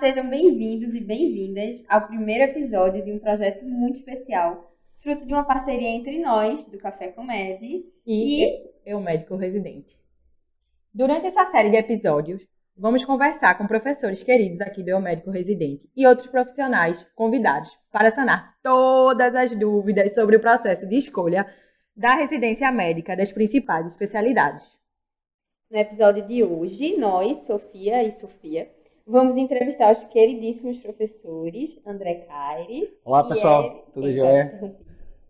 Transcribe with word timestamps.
sejam 0.00 0.30
bem-vindos 0.30 0.94
e 0.94 1.00
bem-vindas 1.00 1.84
ao 1.86 2.06
primeiro 2.06 2.44
episódio 2.44 3.04
de 3.04 3.12
um 3.12 3.18
projeto 3.18 3.66
muito 3.66 3.98
especial, 3.98 4.74
fruto 5.02 5.26
de 5.26 5.34
uma 5.34 5.44
parceria 5.44 5.90
entre 5.90 6.18
nós, 6.20 6.64
do 6.64 6.78
Café 6.78 7.08
Comédia, 7.08 7.68
e, 7.68 7.84
e 8.06 8.70
eu, 8.86 8.98
médico 8.98 9.36
residente. 9.36 9.94
Durante 10.92 11.26
essa 11.26 11.44
série 11.50 11.68
de 11.68 11.76
episódios, 11.76 12.42
vamos 12.74 13.04
conversar 13.04 13.58
com 13.58 13.66
professores 13.66 14.22
queridos 14.22 14.62
aqui 14.62 14.82
do 14.82 14.88
Eu 14.88 15.02
Médico 15.02 15.30
Residente 15.30 15.86
e 15.94 16.06
outros 16.06 16.28
profissionais 16.28 17.06
convidados 17.14 17.70
para 17.92 18.10
sanar 18.10 18.56
todas 18.62 19.34
as 19.34 19.50
dúvidas 19.50 20.14
sobre 20.14 20.34
o 20.34 20.40
processo 20.40 20.88
de 20.88 20.96
escolha 20.96 21.46
da 21.94 22.14
residência 22.14 22.72
médica 22.72 23.14
das 23.14 23.30
principais 23.30 23.86
especialidades. 23.88 24.64
No 25.70 25.76
episódio 25.76 26.26
de 26.26 26.42
hoje, 26.42 26.96
nós, 26.96 27.44
Sofia 27.44 28.02
e 28.02 28.10
Sofia, 28.10 28.79
vamos 29.10 29.36
entrevistar 29.36 29.92
os 29.92 30.04
queridíssimos 30.04 30.78
professores 30.78 31.80
André 31.84 32.26
Caires. 32.26 32.96
Olá, 33.04 33.24
pessoal. 33.24 33.64
Eric, 33.64 33.92
Tudo 33.92 34.12
jóia? 34.12 34.76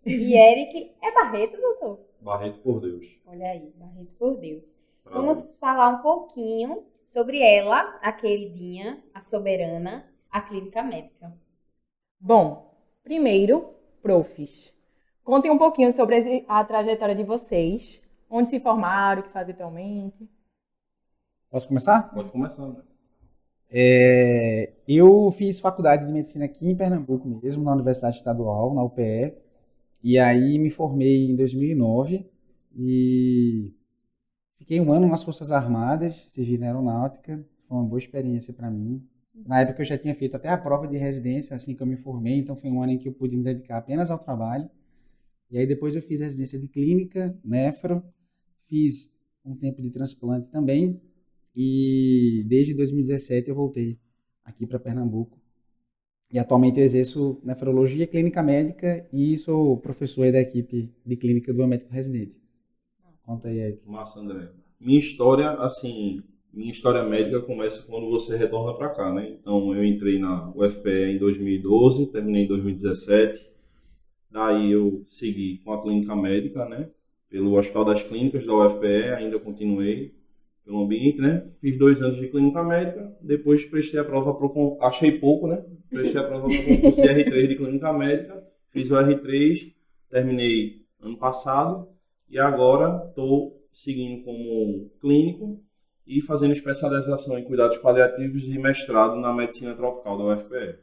E 0.04 0.34
Eric. 0.36 0.94
É 1.02 1.12
Barreto, 1.12 1.58
doutor? 1.58 2.00
Barreto 2.20 2.58
por 2.60 2.80
Deus. 2.80 3.06
Olha 3.26 3.50
aí, 3.50 3.72
Barreto 3.76 4.12
por 4.18 4.36
Deus. 4.36 4.64
Vamos 5.04 5.56
falar 5.56 5.88
um 5.88 6.02
pouquinho 6.02 6.84
sobre 7.04 7.42
ela, 7.42 7.98
a 8.02 8.12
queridinha, 8.12 9.02
a 9.14 9.20
soberana, 9.20 10.04
a 10.30 10.42
clínica 10.42 10.82
médica. 10.82 11.32
Bom, 12.20 12.74
primeiro, 13.02 13.74
profs. 14.02 14.74
Contem 15.24 15.50
um 15.50 15.58
pouquinho 15.58 15.90
sobre 15.92 16.44
a 16.46 16.64
trajetória 16.64 17.14
de 17.14 17.24
vocês, 17.24 18.00
onde 18.28 18.50
se 18.50 18.60
formaram, 18.60 19.22
o 19.22 19.24
que 19.24 19.30
fazem 19.30 19.54
atualmente. 19.54 20.28
Posso 21.50 21.66
começar? 21.66 22.12
Pode 22.14 22.30
começar. 22.30 22.62
Né? 22.62 22.89
É, 23.72 24.72
eu 24.86 25.30
fiz 25.30 25.60
faculdade 25.60 26.04
de 26.04 26.12
medicina 26.12 26.44
aqui 26.44 26.68
em 26.68 26.76
Pernambuco 26.76 27.28
mesmo, 27.28 27.62
na 27.62 27.72
Universidade 27.72 28.16
Estadual, 28.16 28.74
na 28.74 28.82
UPE. 28.82 29.34
E 30.02 30.18
aí 30.18 30.58
me 30.58 30.70
formei 30.70 31.30
em 31.30 31.36
2009 31.36 32.26
e 32.74 33.72
fiquei 34.58 34.80
um 34.80 34.92
ano 34.92 35.06
nas 35.06 35.22
Forças 35.22 35.50
Armadas, 35.50 36.16
servi 36.28 36.58
na 36.58 36.66
aeronáutica. 36.66 37.44
Foi 37.68 37.78
uma 37.78 37.86
boa 37.86 37.98
experiência 37.98 38.52
para 38.52 38.70
mim. 38.70 39.06
Na 39.46 39.60
época 39.60 39.82
eu 39.82 39.86
já 39.86 39.96
tinha 39.96 40.14
feito 40.14 40.36
até 40.36 40.48
a 40.48 40.58
prova 40.58 40.88
de 40.88 40.96
residência 40.96 41.54
assim 41.54 41.74
que 41.74 41.82
eu 41.82 41.86
me 41.86 41.96
formei, 41.96 42.38
então 42.38 42.56
foi 42.56 42.70
um 42.70 42.82
ano 42.82 42.92
em 42.92 42.98
que 42.98 43.08
eu 43.08 43.12
pude 43.12 43.36
me 43.36 43.44
dedicar 43.44 43.78
apenas 43.78 44.10
ao 44.10 44.18
trabalho. 44.18 44.68
E 45.50 45.58
aí 45.58 45.66
depois 45.66 45.94
eu 45.94 46.02
fiz 46.02 46.20
residência 46.20 46.58
de 46.58 46.68
clínica, 46.68 47.36
nefro, 47.44 48.02
fiz 48.66 49.10
um 49.44 49.54
tempo 49.54 49.80
de 49.80 49.90
transplante 49.90 50.48
também. 50.50 51.00
E 51.54 52.44
desde 52.46 52.74
2017 52.74 53.48
eu 53.48 53.54
voltei 53.54 53.98
aqui 54.44 54.66
para 54.66 54.78
Pernambuco. 54.78 55.38
E 56.32 56.38
atualmente 56.38 56.78
eu 56.78 56.84
exerço 56.84 57.40
nefrologia 57.42 58.06
clínica 58.06 58.42
médica 58.42 59.06
e 59.12 59.36
sou 59.36 59.76
professor 59.78 60.30
da 60.30 60.40
equipe 60.40 60.92
de 61.04 61.16
clínica 61.16 61.52
do 61.52 61.66
médico 61.66 61.92
residente. 61.92 62.40
Conta 63.22 63.48
aí, 63.48 63.58
Eric. 63.58 63.88
Massa, 63.88 64.20
André. 64.20 64.50
Minha 64.80 64.98
história, 64.98 65.50
assim, 65.54 66.22
minha 66.52 66.70
história 66.70 67.02
médica 67.04 67.40
começa 67.40 67.82
quando 67.82 68.08
você 68.08 68.36
retorna 68.36 68.74
para 68.74 68.90
cá, 68.90 69.12
né? 69.12 69.36
Então 69.40 69.74
eu 69.74 69.84
entrei 69.84 70.18
na 70.18 70.50
UFPE 70.54 71.14
em 71.14 71.18
2012, 71.18 72.06
terminei 72.06 72.44
em 72.44 72.48
2017 72.48 73.50
Daí 74.30 74.70
eu 74.70 75.02
segui 75.08 75.58
com 75.58 75.72
a 75.72 75.82
clínica 75.82 76.14
médica, 76.14 76.64
né? 76.68 76.88
Pelo 77.28 77.58
Hospital 77.58 77.84
das 77.84 78.02
Clínicas 78.02 78.46
da 78.46 78.54
UFPE, 78.54 79.14
ainda 79.16 79.38
continuei 79.40 80.14
pelo 80.70 80.84
ambiente, 80.84 81.20
né? 81.20 81.44
Fiz 81.60 81.76
dois 81.76 82.00
anos 82.00 82.16
de 82.20 82.28
clínica 82.28 82.62
médica, 82.62 83.12
depois 83.20 83.64
prestei 83.64 83.98
a 83.98 84.04
prova 84.04 84.32
pro 84.32 84.78
achei 84.80 85.18
pouco, 85.18 85.48
né? 85.48 85.64
Prestei 85.90 86.20
a 86.20 86.24
prova 86.24 86.46
para 86.46 86.56
o 86.56 86.64
concurso 86.64 87.02
de 87.02 87.08
R3 87.08 87.46
de 87.48 87.56
clínica 87.56 87.92
médica, 87.92 88.46
fiz 88.70 88.88
o 88.92 88.94
R3, 88.94 89.74
terminei 90.08 90.86
ano 91.00 91.18
passado 91.18 91.88
e 92.28 92.38
agora 92.38 93.04
estou 93.08 93.60
seguindo 93.72 94.22
como 94.22 94.88
clínico 95.00 95.60
e 96.06 96.20
fazendo 96.20 96.52
especialização 96.52 97.36
em 97.36 97.44
cuidados 97.44 97.76
paliativos 97.78 98.44
e 98.44 98.56
mestrado 98.56 99.16
na 99.16 99.34
medicina 99.34 99.74
tropical 99.74 100.18
da 100.18 100.34
UFPE. 100.34 100.78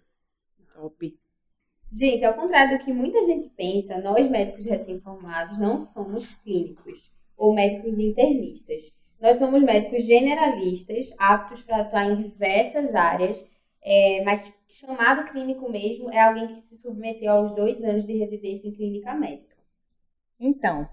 Top. 0.74 1.18
Gente, 1.90 2.26
ao 2.26 2.34
contrário 2.34 2.78
do 2.78 2.84
que 2.84 2.92
muita 2.92 3.24
gente 3.24 3.50
pensa, 3.56 4.02
nós 4.02 4.30
médicos 4.30 4.66
recém-formados 4.66 5.58
não 5.58 5.80
somos 5.80 6.28
clínicos 6.44 7.10
ou 7.38 7.54
médicos 7.54 7.98
internistas. 7.98 8.97
Nós 9.20 9.38
somos 9.38 9.62
médicos 9.64 10.04
generalistas, 10.04 11.14
aptos 11.18 11.62
para 11.62 11.78
atuar 11.78 12.12
em 12.12 12.16
diversas 12.16 12.94
áreas, 12.94 13.44
é, 13.82 14.24
mas 14.24 14.54
chamado 14.70 15.32
clínico 15.32 15.70
mesmo 15.72 16.12
é 16.12 16.20
alguém 16.20 16.48
que 16.48 16.62
se 16.62 16.78
submeteu 16.78 17.32
aos 17.32 17.56
dois 17.56 17.84
anos 17.84 18.06
de 18.06 18.18
residência 18.18 18.68
em 18.68 18.74
clínica 18.74 19.14
médica. 19.14 19.56
Então, 20.40 20.88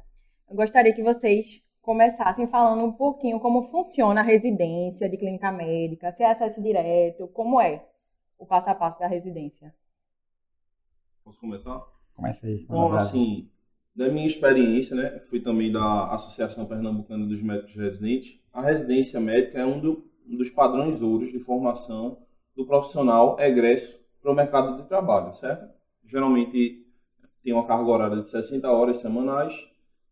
eu 0.49 0.57
gostaria 0.57 0.95
que 0.95 1.03
vocês 1.03 1.63
começassem 1.83 2.47
falando 2.47 2.83
um 2.83 2.93
pouquinho 2.93 3.39
como 3.39 3.65
funciona 3.65 4.21
a 4.21 4.25
residência 4.25 5.09
de 5.09 5.19
clínica 5.19 5.53
médica, 5.53 6.13
se 6.13 6.23
é 6.23 6.31
acesso 6.31 6.63
direto, 6.63 7.29
como 7.29 7.61
é 7.61 7.85
o 8.39 8.47
passo 8.47 8.71
a 8.71 8.75
passo 8.75 8.99
da 8.99 9.07
residência. 9.07 9.75
Posso 11.23 11.41
começar? 11.41 11.83
Começa 12.15 12.47
aí. 12.47 12.65
Bom, 12.67 12.95
assim, 12.95 13.51
da 13.95 14.09
minha 14.09 14.27
experiência, 14.27 14.97
né, 14.97 15.21
fui 15.29 15.41
também 15.41 15.71
da 15.71 16.13
Associação 16.13 16.67
Pernambucana 16.67 17.27
dos 17.27 17.41
Médicos 17.41 17.77
Residentes, 17.77 18.39
a 18.53 18.61
residência 18.63 19.21
médica 19.21 19.61
é 19.61 19.67
um, 19.67 19.81
do, 19.81 20.05
um 20.29 20.37
dos 20.37 20.51
padrões 20.51 21.01
ouros 21.01 21.31
de 21.31 21.39
formação 21.39 22.19
do 22.57 22.65
profissional 22.65 23.37
egresso 23.39 23.99
para 24.21 24.33
o 24.33 24.35
mercado 24.35 24.83
de 24.83 24.89
trabalho, 24.89 25.35
certo? 25.35 25.69
Geralmente 26.05 26.85
tem 27.43 27.53
uma 27.53 27.67
carga 27.67 27.91
horária 27.91 28.17
de 28.17 28.27
60 28.27 28.71
horas 28.71 28.97
semanais 28.97 29.55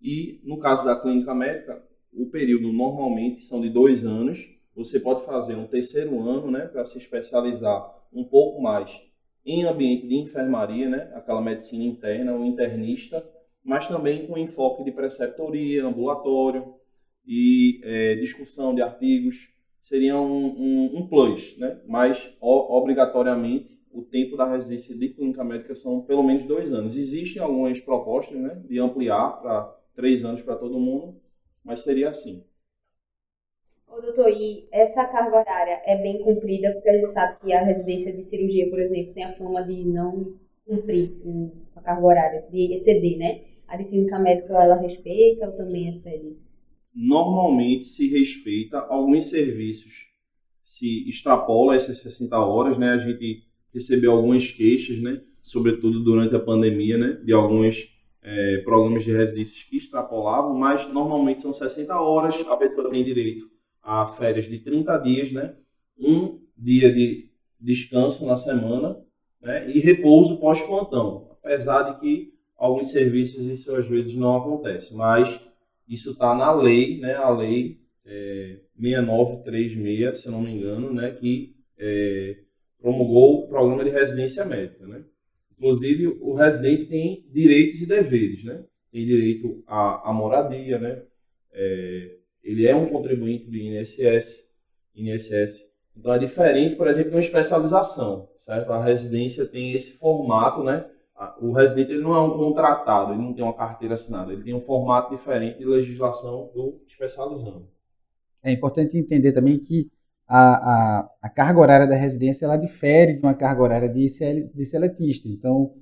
e, 0.01 0.41
no 0.45 0.59
caso 0.59 0.85
da 0.85 0.95
clínica 0.95 1.35
médica, 1.35 1.83
o 2.13 2.27
período 2.27 2.73
normalmente 2.73 3.43
são 3.43 3.61
de 3.61 3.71
dois 3.71 4.05
anos. 4.05 4.47
Você 4.77 5.01
pode 5.01 5.25
fazer 5.25 5.55
um 5.55 5.67
terceiro 5.67 6.21
ano, 6.29 6.51
né, 6.51 6.67
para 6.67 6.85
se 6.85 6.99
especializar 6.99 7.91
um 8.13 8.25
pouco 8.25 8.61
mais 8.61 9.01
em 9.45 9.65
ambiente 9.65 10.07
de 10.07 10.15
enfermaria, 10.15 10.89
né, 10.89 11.11
aquela 11.15 11.41
medicina 11.41 11.85
interna, 11.85 12.35
o 12.35 12.45
internista, 12.45 13.25
mas 13.65 13.87
também 13.87 14.27
com 14.27 14.39
enfoque 14.39 14.85
de 14.85 14.93
preceptoria, 14.93 15.85
ambulatório 15.85 16.75
e 17.27 17.81
é, 17.85 18.15
discussão 18.17 18.75
de 18.75 18.83
artigos, 18.83 19.49
seria 19.83 20.19
um, 20.19 20.47
um, 20.47 20.99
um 20.99 21.07
plus, 21.09 21.57
né? 21.59 21.81
mas 21.87 22.35
o, 22.41 22.77
obrigatoriamente 22.77 23.73
o 23.93 24.03
tempo 24.03 24.37
da 24.37 24.51
residência 24.51 24.97
de 24.97 25.09
clínica 25.11 25.45
médica 25.45 25.75
são 25.75 26.01
pelo 26.01 26.23
menos 26.23 26.45
dois 26.45 26.73
anos. 26.73 26.97
Existem 26.97 27.43
algumas 27.43 27.79
propostas 27.79 28.39
né, 28.39 28.63
de 28.67 28.79
ampliar 28.79 29.41
para 29.41 29.79
três 29.95 30.25
anos 30.25 30.43
para 30.43 30.57
todo 30.57 30.81
mundo, 30.81 31.21
mas 31.63 31.81
seria 31.81 32.09
assim. 32.09 32.43
Ô, 33.87 34.01
doutor, 34.01 34.31
e 34.31 34.67
essa 34.73 35.05
carga 35.05 35.41
horária 35.41 35.83
é 35.85 35.97
bem 35.97 36.23
cumprida, 36.23 36.73
porque 36.73 36.89
a 36.89 36.99
gente 36.99 37.13
sabe 37.13 37.39
que 37.41 37.53
a 37.53 37.63
residência 37.63 38.13
de 38.17 38.23
cirurgia, 38.23 38.71
por 38.71 38.81
exemplo, 38.81 39.13
tem 39.13 39.25
a 39.25 39.33
fama 39.33 39.63
de 39.63 39.85
não 39.85 40.35
cumprir 40.67 41.21
a 41.77 41.83
carga 41.83 42.07
horária, 42.07 42.47
de 42.51 42.73
exceder, 42.73 43.19
né? 43.19 43.52
A 43.73 43.77
de 43.79 43.85
clínica 43.85 44.19
médica, 44.19 44.53
ela 44.53 44.77
respeita 44.77 45.47
ou 45.47 45.53
também 45.53 45.89
excede? 45.89 46.37
Normalmente 46.95 47.87
se 47.87 48.07
respeita. 48.07 48.77
Alguns 48.81 49.31
serviços 49.31 50.09
se 50.63 51.09
extrapola 51.09 51.75
essas 51.75 51.97
60 51.97 52.39
horas, 52.39 52.77
né? 52.77 52.91
A 52.91 52.99
gente 52.99 53.47
recebeu 53.73 54.13
algumas 54.13 54.51
queixas, 54.51 54.99
né? 55.01 55.23
Sobretudo 55.41 56.05
durante 56.05 56.37
a 56.37 56.39
pandemia, 56.39 56.99
né? 56.99 57.13
De 57.25 57.33
alguns 57.33 57.89
é, 58.21 58.59
programas 58.59 59.05
de 59.05 59.13
residências 59.13 59.63
que 59.63 59.79
extrapolavam, 59.79 60.55
mas 60.55 60.87
normalmente 60.93 61.41
são 61.41 61.51
60 61.51 61.99
horas, 61.99 62.39
a 62.47 62.57
pessoa 62.59 62.91
tem 62.91 63.03
direito 63.03 63.51
a 63.83 64.05
férias 64.05 64.45
de 64.45 64.59
30 64.59 64.99
dias, 64.99 65.33
né? 65.33 65.57
Um 65.99 66.43
dia 66.55 66.93
de 66.93 67.31
descanso 67.59 68.27
na 68.27 68.37
semana 68.37 69.01
né? 69.41 69.71
e 69.71 69.81
repouso 69.81 70.37
pós-plantão. 70.37 71.31
Apesar 71.43 71.85
de 71.85 72.01
que 72.01 72.32
alguns 72.63 72.93
serviços 72.93 73.45
isso 73.45 73.75
às 73.75 73.89
vezes 73.89 74.15
não 74.15 74.37
acontece, 74.37 74.95
mas 74.95 75.41
isso 75.89 76.13
está 76.13 76.33
na 76.33 76.55
lei, 76.55 77.01
né? 77.01 77.15
A 77.15 77.29
lei 77.29 77.81
é, 78.07 78.61
6936, 78.79 80.19
se 80.19 80.29
não 80.31 80.41
me 80.41 80.53
engano, 80.53 80.95
né? 80.95 81.11
Que 81.11 81.57
é, 81.77 82.37
promulgou 82.81 83.41
o 83.41 83.49
programa 83.49 83.85
de 83.85 83.91
residência 83.91 84.45
médica, 84.45 84.87
né? 84.87 85.05
Inclusive, 85.59 86.07
o 86.21 86.35
residente 86.35 86.87
tem 86.87 87.27
direitos 87.33 87.83
e 87.83 87.87
deveres, 87.87 88.45
né? 88.45 88.65
Tem 88.93 89.05
direito 89.05 89.65
à, 89.67 90.11
à 90.11 90.13
moradia, 90.13 90.79
né? 90.79 91.03
É, 91.53 92.17
ele 92.45 92.69
é 92.69 92.77
um 92.77 92.87
contribuinte 92.87 93.51
do 93.51 93.57
INSS, 93.57 94.39
INSS. 94.95 95.67
Então 95.97 96.15
é 96.15 96.19
diferente, 96.19 96.77
por 96.77 96.87
exemplo, 96.87 97.11
de 97.11 97.17
uma 97.17 97.23
especialização, 97.23 98.29
certo? 98.45 98.73
A 98.73 98.85
residência 98.85 99.45
tem 99.47 99.73
esse 99.73 99.93
formato, 99.95 100.63
né? 100.63 100.89
O 101.41 101.53
residente 101.53 101.93
ele 101.93 102.03
não 102.03 102.15
é 102.15 102.21
um 102.21 102.37
contratado, 102.37 103.13
ele 103.13 103.23
não 103.23 103.35
tem 103.35 103.45
uma 103.45 103.55
carteira 103.55 103.95
assinada, 103.95 104.33
ele 104.33 104.43
tem 104.43 104.55
um 104.55 104.61
formato 104.61 105.15
diferente 105.15 105.59
de 105.59 105.65
legislação 105.65 106.51
do 106.55 106.81
especializando. 106.87 107.69
É 108.43 108.51
importante 108.51 108.97
entender 108.97 109.33
também 109.33 109.59
que 109.59 109.91
a, 110.27 110.41
a, 110.41 111.11
a 111.23 111.29
carga 111.29 111.61
horária 111.61 111.87
da 111.87 111.95
residência 111.95 112.45
ela 112.45 112.57
difere 112.57 113.15
de 113.15 113.21
uma 113.21 113.35
carga 113.35 113.63
horária 113.63 113.89
de, 113.89 114.07
de 114.55 114.65
seletista. 114.65 115.29
Então, 115.29 115.75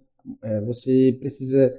é, 0.42 0.60
você 0.60 1.16
precisa 1.18 1.74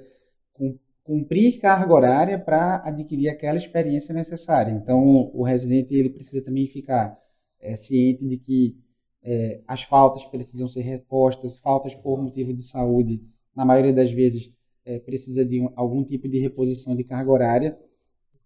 cumprir 1.04 1.60
carga 1.60 1.94
horária 1.94 2.40
para 2.40 2.82
adquirir 2.86 3.30
aquela 3.30 3.58
experiência 3.58 4.14
necessária. 4.14 4.72
Então, 4.72 5.30
o 5.34 5.44
residente 5.44 5.94
ele 5.94 6.10
precisa 6.10 6.44
também 6.44 6.66
ficar 6.68 7.18
é, 7.60 7.76
ciente 7.76 8.26
de 8.26 8.38
que 8.38 8.78
é, 9.24 9.62
as 9.68 9.84
faltas 9.84 10.24
precisam 10.26 10.68
ser 10.68 10.82
repostas, 10.82 11.58
faltas 11.58 11.94
por 11.94 12.22
motivo 12.22 12.54
de 12.54 12.64
saúde, 12.64 13.22
na 13.56 13.66
maioria 13.66 13.94
das 13.94 14.12
vezes 14.12 14.52
é, 14.86 15.00
precisa 15.00 15.46
de 15.46 15.62
um, 15.62 15.72
algum 15.76 16.04
tipo 16.04 16.28
de 16.28 16.40
reposição 16.40 16.96
de 16.96 17.04
carga 17.04 17.32
horária, 17.32 17.78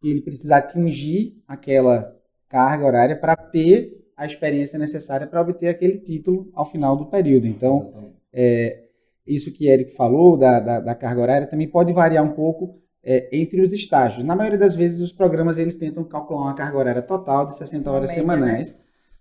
e 0.04 0.10
ele 0.10 0.22
precisa 0.22 0.58
atingir 0.58 1.42
aquela 1.48 2.16
carga 2.48 2.86
horária 2.86 3.16
para 3.16 3.36
ter 3.36 4.06
a 4.16 4.26
experiência 4.26 4.78
necessária 4.80 5.28
para 5.28 5.42
obter 5.42 5.68
aquele 5.68 5.98
título 5.98 6.50
ao 6.54 6.66
final 6.66 6.96
do 6.96 7.08
período. 7.08 7.48
Então, 7.48 8.14
é, 8.32 8.86
isso 9.26 9.52
que 9.52 9.68
Eric 9.68 9.96
falou 9.96 10.38
da, 10.38 10.60
da, 10.60 10.80
da, 10.80 10.96
carga 10.96 11.22
horária 11.22 11.48
também 11.48 11.68
pode 11.68 11.92
variar 11.92 12.24
um 12.24 12.34
pouco 12.34 12.80
é, 13.04 13.30
entre 13.36 13.62
os 13.62 13.74
estágios. 13.74 14.24
Na 14.24 14.36
maioria 14.36 14.60
das 14.60 14.76
vezes, 14.76 15.02
os 15.02 15.12
programas 15.12 15.58
eles 15.58 15.76
tentam 15.76 16.04
calcular 16.04 16.44
uma 16.44 16.54
carga 16.54 16.78
horária 16.78 17.02
total 17.02 17.46
de 17.46 17.58
60 17.58 17.92
horas 17.92 18.10
média, 18.10 18.22
semanais, 18.22 18.72
né? 18.72 18.78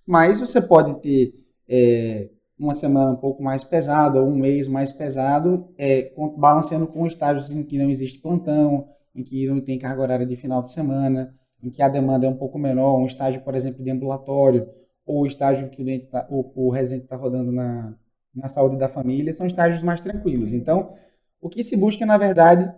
mas 0.06 0.40
você 0.40 0.60
pode 0.60 1.00
ter 1.00 1.34
é, 1.68 2.28
uma 2.58 2.74
semana 2.74 3.12
um 3.12 3.16
pouco 3.16 3.42
mais 3.42 3.64
pesada 3.64 4.20
ou 4.20 4.28
um 4.28 4.36
mês 4.36 4.68
mais 4.68 4.92
pesado, 4.92 5.68
é, 5.76 6.12
balanceando 6.36 6.86
com 6.86 7.06
estágios 7.06 7.50
em 7.50 7.62
que 7.62 7.78
não 7.78 7.90
existe 7.90 8.20
plantão, 8.20 8.88
em 9.14 9.22
que 9.22 9.46
não 9.46 9.60
tem 9.60 9.78
carga 9.78 10.02
horária 10.02 10.26
de 10.26 10.36
final 10.36 10.62
de 10.62 10.72
semana, 10.72 11.34
em 11.62 11.70
que 11.70 11.82
a 11.82 11.88
demanda 11.88 12.26
é 12.26 12.28
um 12.28 12.36
pouco 12.36 12.58
menor, 12.58 12.98
um 12.98 13.06
estágio, 13.06 13.40
por 13.42 13.54
exemplo, 13.54 13.82
de 13.82 13.90
ambulatório, 13.90 14.68
ou 15.06 15.22
o 15.22 15.26
estágio 15.26 15.68
que 15.70 15.82
o, 15.82 16.10
tá, 16.10 16.26
o, 16.30 16.68
o 16.68 16.70
residente 16.70 17.04
está 17.04 17.16
rodando 17.16 17.50
na, 17.52 17.94
na 18.34 18.48
saúde 18.48 18.76
da 18.76 18.88
família, 18.88 19.32
são 19.32 19.46
estágios 19.46 19.82
mais 19.82 20.00
tranquilos. 20.00 20.52
Então, 20.52 20.94
o 21.40 21.48
que 21.48 21.62
se 21.62 21.76
busca, 21.76 22.04
na 22.06 22.16
verdade, 22.16 22.72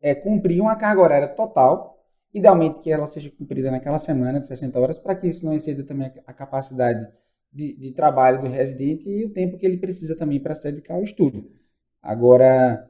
é 0.00 0.14
cumprir 0.14 0.60
uma 0.60 0.76
carga 0.76 1.02
horária 1.02 1.28
total, 1.28 1.98
idealmente 2.32 2.80
que 2.80 2.92
ela 2.92 3.06
seja 3.06 3.30
cumprida 3.30 3.70
naquela 3.70 3.98
semana 3.98 4.40
de 4.40 4.46
60 4.46 4.78
horas, 4.78 4.98
para 4.98 5.14
que 5.14 5.26
isso 5.26 5.44
não 5.44 5.52
exceda 5.52 5.84
também 5.84 6.12
a 6.26 6.32
capacidade 6.32 7.06
de, 7.52 7.76
de, 7.76 7.92
trabalho 7.92 8.42
do 8.42 8.48
residente 8.48 9.08
e 9.08 9.24
o 9.24 9.30
tempo 9.30 9.56
que 9.56 9.66
ele 9.66 9.76
precisa 9.76 10.16
também 10.16 10.40
para 10.40 10.54
se 10.54 10.64
dedicar 10.64 10.94
ao 10.94 11.02
estudo. 11.02 11.50
Agora, 12.02 12.88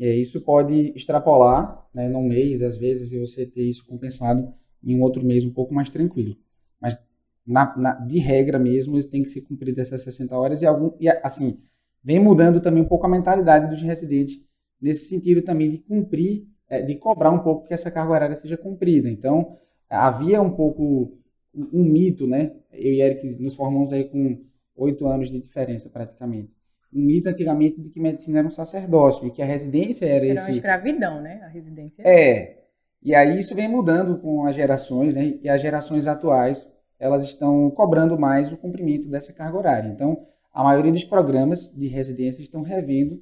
é, 0.00 0.14
isso 0.16 0.40
pode 0.40 0.92
extrapolar 0.94 1.86
né, 1.94 2.08
num 2.08 2.22
mês, 2.22 2.62
às 2.62 2.76
vezes, 2.76 3.12
e 3.12 3.18
você 3.18 3.46
ter 3.46 3.62
isso 3.62 3.86
compensado 3.86 4.52
em 4.82 4.96
um 4.96 5.02
outro 5.02 5.24
mês 5.24 5.44
um 5.44 5.52
pouco 5.52 5.72
mais 5.72 5.88
tranquilo. 5.88 6.36
Mas 6.80 6.98
na, 7.46 7.76
na, 7.76 7.94
de 7.94 8.18
regra 8.18 8.58
mesmo, 8.58 9.02
tem 9.04 9.22
que 9.22 9.28
ser 9.28 9.42
cumprido 9.42 9.80
essas 9.80 10.02
60 10.02 10.36
horas 10.36 10.62
e, 10.62 10.66
algum, 10.66 10.92
e 11.00 11.08
assim, 11.08 11.58
vem 12.02 12.18
mudando 12.20 12.60
também 12.60 12.82
um 12.82 12.88
pouco 12.88 13.06
a 13.06 13.08
mentalidade 13.08 13.68
dos 13.68 13.82
residentes 13.82 14.40
nesse 14.80 15.08
sentido 15.08 15.42
também 15.42 15.70
de 15.70 15.78
cumprir, 15.78 16.46
é, 16.68 16.82
de 16.82 16.96
cobrar 16.96 17.30
um 17.30 17.38
pouco 17.38 17.66
que 17.66 17.74
essa 17.74 17.90
carga 17.90 18.12
horária 18.12 18.36
seja 18.36 18.56
cumprida. 18.56 19.08
Então, 19.08 19.56
havia 19.88 20.42
um 20.42 20.50
pouco 20.50 21.16
um, 21.54 21.84
mito, 21.84 22.26
né? 22.26 22.52
Eu 22.72 22.92
e 22.92 23.00
Eric 23.00 23.26
nos 23.40 23.54
formamos 23.54 23.92
aí 23.92 24.04
com 24.04 24.44
oito 24.76 25.06
anos 25.06 25.30
de 25.30 25.40
diferença 25.40 25.88
praticamente. 25.88 26.52
Um 26.92 27.02
mito 27.02 27.28
antigamente 27.28 27.80
de 27.80 27.88
que 27.88 28.00
medicina 28.00 28.38
era 28.38 28.48
um 28.48 28.50
sacerdócio 28.50 29.26
e 29.26 29.30
que 29.30 29.42
a 29.42 29.46
residência 29.46 30.06
era, 30.06 30.24
era 30.24 30.26
esse... 30.26 30.38
Era 30.38 30.46
uma 30.46 30.56
escravidão, 30.56 31.20
né? 31.20 31.40
A 31.42 31.48
residência. 31.48 32.02
É. 32.02 32.64
E 33.02 33.14
aí 33.14 33.38
isso 33.38 33.54
vem 33.54 33.68
mudando 33.68 34.18
com 34.18 34.44
as 34.46 34.54
gerações, 34.54 35.14
né? 35.14 35.38
E 35.42 35.48
as 35.48 35.60
gerações 35.60 36.06
atuais 36.06 36.66
elas 36.98 37.22
estão 37.24 37.70
cobrando 37.70 38.18
mais 38.18 38.50
o 38.52 38.56
cumprimento 38.56 39.08
dessa 39.08 39.32
carga 39.32 39.58
horária. 39.58 39.88
Então, 39.88 40.26
a 40.52 40.62
maioria 40.62 40.92
dos 40.92 41.04
programas 41.04 41.68
de 41.68 41.86
residência 41.88 42.40
estão 42.40 42.62
revendo 42.62 43.20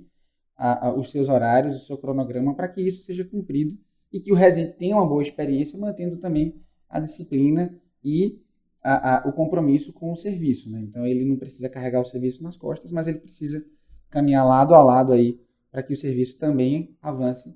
a, 0.57 0.89
a, 0.89 0.95
os 0.95 1.11
seus 1.11 1.29
horários, 1.29 1.77
o 1.77 1.87
seu 1.87 1.97
cronograma, 1.97 2.55
para 2.55 2.69
que 2.69 2.81
isso 2.81 3.03
seja 3.03 3.25
cumprido 3.25 3.77
e 4.13 4.21
que 4.21 4.31
o 4.31 4.37
residente 4.37 4.77
tenha 4.77 4.95
uma 4.95 5.07
boa 5.07 5.23
experiência, 5.23 5.79
mantendo 5.79 6.19
também 6.19 6.55
a 6.89 7.01
disciplina 7.01 7.75
e 8.05 8.41
a, 8.83 9.23
o 9.27 9.33
compromisso 9.33 9.93
com 9.93 10.13
o 10.13 10.17
serviço. 10.17 10.71
Né? 10.71 10.81
Então, 10.81 11.07
ele 11.07 11.25
não 11.25 11.37
precisa 11.37 11.69
carregar 11.69 12.01
o 12.01 12.05
serviço 12.05 12.43
nas 12.43 12.57
costas, 12.57 12.91
mas 12.91 13.07
ele 13.07 13.19
precisa 13.19 13.65
caminhar 14.11 14.47
lado 14.47 14.75
a 14.75 14.83
lado 14.83 15.13
aí 15.13 15.41
para 15.71 15.83
que 15.83 15.93
o 15.93 15.97
serviço 15.97 16.39
também 16.39 16.97
avance 17.01 17.55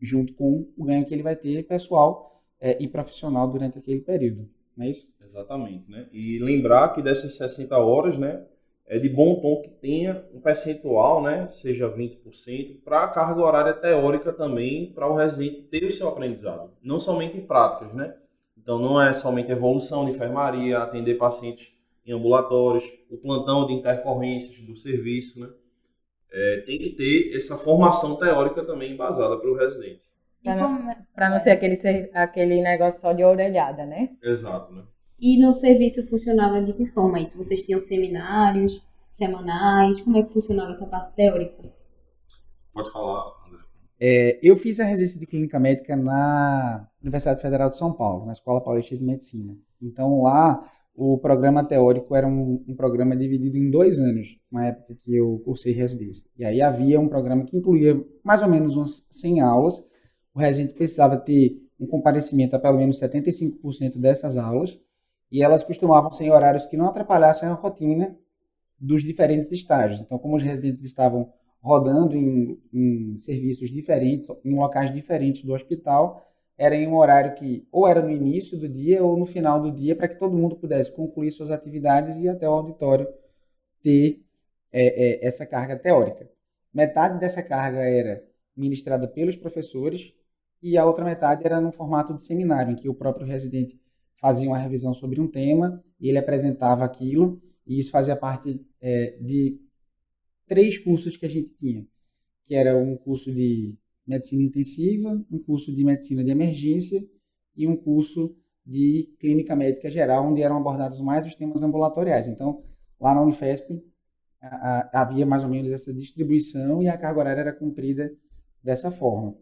junto 0.00 0.34
com 0.34 0.66
o 0.76 0.84
ganho 0.84 1.04
que 1.04 1.12
ele 1.12 1.22
vai 1.22 1.36
ter 1.36 1.66
pessoal 1.66 2.42
é, 2.60 2.82
e 2.82 2.88
profissional 2.88 3.48
durante 3.48 3.78
aquele 3.78 4.00
período. 4.00 4.48
Não 4.76 4.86
é 4.86 4.90
isso? 4.90 5.08
Exatamente, 5.22 5.90
né? 5.90 6.06
E 6.12 6.38
lembrar 6.38 6.94
que 6.94 7.02
dessas 7.02 7.34
60 7.34 7.76
horas, 7.78 8.18
né, 8.18 8.42
é 8.86 8.98
de 8.98 9.08
bom 9.08 9.40
tom 9.40 9.62
que 9.62 9.68
tenha 9.68 10.24
um 10.32 10.40
percentual, 10.40 11.22
né, 11.22 11.48
seja 11.52 11.88
20%, 11.88 12.82
para 12.84 13.04
a 13.04 13.08
carga 13.08 13.40
horária 13.40 13.74
teórica 13.74 14.32
também, 14.32 14.92
para 14.92 15.10
o 15.10 15.16
residente 15.16 15.62
ter 15.62 15.84
o 15.84 15.90
seu 15.90 16.08
aprendizado, 16.08 16.70
não 16.82 17.00
somente 17.00 17.36
em 17.36 17.44
práticas, 17.44 17.92
né? 17.92 18.16
Então 18.66 18.80
não 18.80 19.00
é 19.00 19.14
somente 19.14 19.52
evolução 19.52 20.04
de 20.04 20.10
enfermaria, 20.10 20.80
atender 20.80 21.14
pacientes 21.14 21.72
em 22.04 22.10
ambulatórios, 22.10 22.82
o 23.08 23.16
plantão 23.16 23.64
de 23.64 23.72
intercorrências 23.72 24.58
do 24.58 24.76
serviço, 24.76 25.38
né? 25.38 25.48
É, 26.32 26.64
tem 26.66 26.76
que 26.76 26.90
ter 26.90 27.36
essa 27.36 27.56
formação 27.56 28.16
teórica 28.16 28.64
também 28.64 28.92
embasada 28.92 29.38
para 29.38 29.48
o 29.48 29.54
residente. 29.56 30.02
Para 30.42 30.56
não, 30.56 30.90
é? 30.90 31.30
não 31.30 31.38
ser 31.38 31.50
aquele, 31.50 31.76
aquele 32.12 32.60
negócio 32.60 33.00
só 33.00 33.12
de 33.12 33.22
orelhada, 33.22 33.86
né? 33.86 34.16
Exato, 34.20 34.74
né? 34.74 34.82
E 35.20 35.40
no 35.40 35.52
serviço 35.52 36.04
funcionava 36.08 36.60
de 36.60 36.72
que 36.72 36.86
forma 36.86 37.20
isso? 37.20 37.38
Vocês 37.38 37.62
tinham 37.62 37.80
seminários 37.80 38.84
semanais? 39.12 40.00
Como 40.00 40.18
é 40.18 40.24
que 40.24 40.32
funcionava 40.32 40.72
essa 40.72 40.86
parte 40.86 41.14
teórica? 41.14 41.72
Pode 42.74 42.90
falar, 42.90 43.32
André. 43.46 43.60
É, 44.00 44.40
eu 44.42 44.56
fiz 44.56 44.80
a 44.80 44.84
residência 44.84 45.20
de 45.20 45.26
clínica 45.26 45.60
médica 45.60 45.94
na 45.94 46.88
Universidade 47.06 47.40
Federal 47.40 47.68
de 47.68 47.76
São 47.76 47.92
Paulo, 47.92 48.26
na 48.26 48.32
Escola 48.32 48.60
Paulista 48.60 48.96
de 48.96 49.04
Medicina. 49.04 49.56
Então 49.80 50.22
lá 50.22 50.68
o 50.94 51.18
programa 51.18 51.62
teórico 51.62 52.14
era 52.16 52.26
um, 52.26 52.64
um, 52.66 52.74
programa 52.74 53.14
dividido 53.14 53.56
em 53.56 53.70
dois 53.70 54.00
anos, 54.00 54.38
na 54.50 54.68
época 54.68 54.96
que 55.04 55.14
eu 55.14 55.40
cursei 55.44 55.72
residência. 55.72 56.24
E 56.38 56.44
aí 56.44 56.62
havia 56.62 56.98
um 56.98 57.06
programa 57.06 57.44
que 57.44 57.56
incluía 57.56 58.02
mais 58.24 58.40
ou 58.40 58.48
menos 58.48 58.76
umas 58.76 59.04
100 59.10 59.40
aulas. 59.40 59.84
O 60.34 60.38
residente 60.38 60.74
precisava 60.74 61.18
ter 61.18 61.62
um 61.78 61.86
comparecimento 61.86 62.56
a 62.56 62.58
pelo 62.58 62.78
menos 62.78 62.98
75% 62.98 63.98
dessas 63.98 64.36
aulas 64.36 64.78
e 65.30 65.42
elas 65.42 65.62
costumavam 65.62 66.10
ser 66.12 66.24
em 66.24 66.30
horários 66.30 66.64
que 66.64 66.76
não 66.76 66.86
atrapalhassem 66.86 67.48
a 67.48 67.52
rotina 67.52 68.16
dos 68.78 69.02
diferentes 69.02 69.52
estágios. 69.52 70.00
Então, 70.00 70.18
como 70.18 70.36
os 70.36 70.42
residentes 70.42 70.82
estavam 70.82 71.30
rodando 71.60 72.16
em, 72.16 72.58
em, 72.72 73.18
serviços 73.18 73.70
diferentes, 73.70 74.28
em 74.44 74.54
locais 74.54 74.92
diferentes 74.92 75.42
do 75.42 75.52
hospital, 75.52 76.22
era 76.58 76.74
em 76.74 76.86
um 76.86 76.96
horário 76.96 77.34
que 77.34 77.66
ou 77.70 77.86
era 77.86 78.00
no 78.02 78.10
início 78.10 78.58
do 78.58 78.68
dia 78.68 79.04
ou 79.04 79.16
no 79.16 79.26
final 79.26 79.60
do 79.60 79.70
dia, 79.70 79.94
para 79.94 80.08
que 80.08 80.18
todo 80.18 80.36
mundo 80.36 80.56
pudesse 80.56 80.90
concluir 80.90 81.30
suas 81.30 81.50
atividades 81.50 82.16
e 82.16 82.28
até 82.28 82.48
o 82.48 82.52
auditório 82.52 83.06
ter 83.82 84.24
é, 84.72 85.24
é, 85.24 85.26
essa 85.26 85.44
carga 85.46 85.78
teórica. 85.78 86.30
Metade 86.72 87.18
dessa 87.18 87.42
carga 87.42 87.78
era 87.78 88.24
ministrada 88.56 89.06
pelos 89.06 89.36
professores 89.36 90.14
e 90.62 90.76
a 90.76 90.84
outra 90.84 91.04
metade 91.04 91.42
era 91.44 91.60
no 91.60 91.70
formato 91.70 92.14
de 92.14 92.22
seminário, 92.22 92.72
em 92.72 92.76
que 92.76 92.88
o 92.88 92.94
próprio 92.94 93.26
residente 93.26 93.78
fazia 94.16 94.48
uma 94.48 94.58
revisão 94.58 94.94
sobre 94.94 95.20
um 95.20 95.28
tema 95.28 95.82
e 96.00 96.08
ele 96.08 96.18
apresentava 96.18 96.84
aquilo, 96.84 97.40
e 97.66 97.78
isso 97.78 97.90
fazia 97.90 98.16
parte 98.16 98.60
é, 98.80 99.18
de 99.20 99.60
três 100.46 100.78
cursos 100.78 101.16
que 101.16 101.26
a 101.26 101.28
gente 101.28 101.52
tinha, 101.54 101.86
que 102.46 102.54
era 102.54 102.76
um 102.76 102.96
curso 102.96 103.32
de 103.32 103.76
medicina 104.06 104.42
intensiva, 104.42 105.24
um 105.30 105.38
curso 105.38 105.72
de 105.74 105.84
medicina 105.84 106.22
de 106.22 106.30
emergência 106.30 107.04
e 107.56 107.66
um 107.66 107.76
curso 107.76 108.34
de 108.64 109.14
clínica 109.18 109.54
médica 109.54 109.90
geral, 109.90 110.26
onde 110.26 110.42
eram 110.42 110.56
abordados 110.56 111.00
mais 111.00 111.26
os 111.26 111.34
temas 111.34 111.62
ambulatoriais. 111.62 112.28
Então, 112.28 112.62
lá 113.00 113.14
na 113.14 113.22
Unifesp, 113.22 113.82
a, 114.40 114.98
a, 114.98 115.02
havia 115.02 115.24
mais 115.24 115.42
ou 115.42 115.48
menos 115.48 115.70
essa 115.72 115.92
distribuição 115.92 116.82
e 116.82 116.88
a 116.88 116.98
carga 116.98 117.20
horária 117.20 117.40
era 117.40 117.52
cumprida 117.52 118.12
dessa 118.62 118.90
forma. 118.90 119.36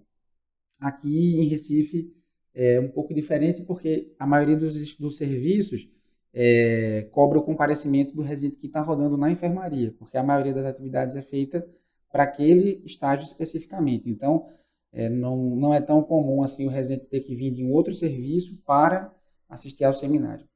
Aqui 0.80 1.36
em 1.36 1.46
Recife, 1.46 2.12
é 2.54 2.78
um 2.78 2.88
pouco 2.88 3.12
diferente 3.12 3.62
porque 3.62 4.14
a 4.18 4.26
maioria 4.26 4.56
dos, 4.56 4.96
dos 4.96 5.16
serviços 5.16 5.88
é, 6.32 7.08
cobra 7.10 7.38
o 7.38 7.42
comparecimento 7.42 8.14
do 8.14 8.22
residente 8.22 8.58
que 8.58 8.66
está 8.66 8.80
rodando 8.80 9.16
na 9.16 9.30
enfermaria, 9.30 9.92
porque 9.98 10.16
a 10.16 10.22
maioria 10.22 10.54
das 10.54 10.64
atividades 10.64 11.16
é 11.16 11.22
feita 11.22 11.66
para 12.14 12.22
aquele 12.22 12.80
estágio 12.84 13.26
especificamente. 13.26 14.08
Então, 14.08 14.46
é, 14.92 15.08
não, 15.08 15.36
não 15.56 15.74
é 15.74 15.80
tão 15.80 16.00
comum 16.00 16.44
assim 16.44 16.64
o 16.64 16.70
residente 16.70 17.08
ter 17.08 17.18
que 17.18 17.34
vir 17.34 17.50
de 17.50 17.64
um 17.64 17.72
outro 17.72 17.92
serviço 17.92 18.56
para 18.64 19.12
assistir 19.48 19.82
ao 19.82 19.92
seminário, 19.92 20.46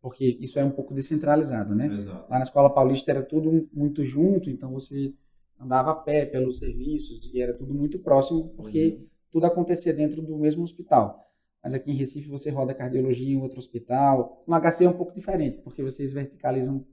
porque 0.00 0.24
isso 0.40 0.60
é 0.60 0.64
um 0.64 0.70
pouco 0.70 0.94
descentralizado, 0.94 1.74
né? 1.74 1.86
Exato. 1.86 2.30
Lá 2.30 2.38
na 2.38 2.44
Escola 2.44 2.72
Paulista 2.72 3.10
era 3.10 3.20
tudo 3.20 3.68
muito 3.72 4.04
junto, 4.04 4.48
então 4.48 4.70
você 4.70 5.12
andava 5.58 5.90
a 5.90 5.96
pé 5.96 6.24
pelos 6.24 6.58
serviços 6.58 7.32
e 7.34 7.42
era 7.42 7.52
tudo 7.52 7.74
muito 7.74 7.98
próximo, 7.98 8.50
porque 8.50 8.96
uhum. 9.00 9.06
tudo 9.28 9.46
acontecia 9.46 9.92
dentro 9.92 10.22
do 10.22 10.38
mesmo 10.38 10.62
hospital. 10.62 11.20
mas 11.60 11.74
aqui 11.74 11.90
em 11.90 11.96
Recife 11.96 12.28
você 12.28 12.48
roda 12.48 12.74
cardiologia 12.74 13.34
em 13.34 13.40
outro 13.40 13.58
hospital. 13.58 14.44
No 14.46 14.54
HC 14.54 14.84
é 14.84 14.88
um 14.88 14.96
pouco 14.96 15.12
diferente, 15.12 15.58
porque 15.64 15.82
vocês 15.82 16.12
verticalizam 16.12 16.86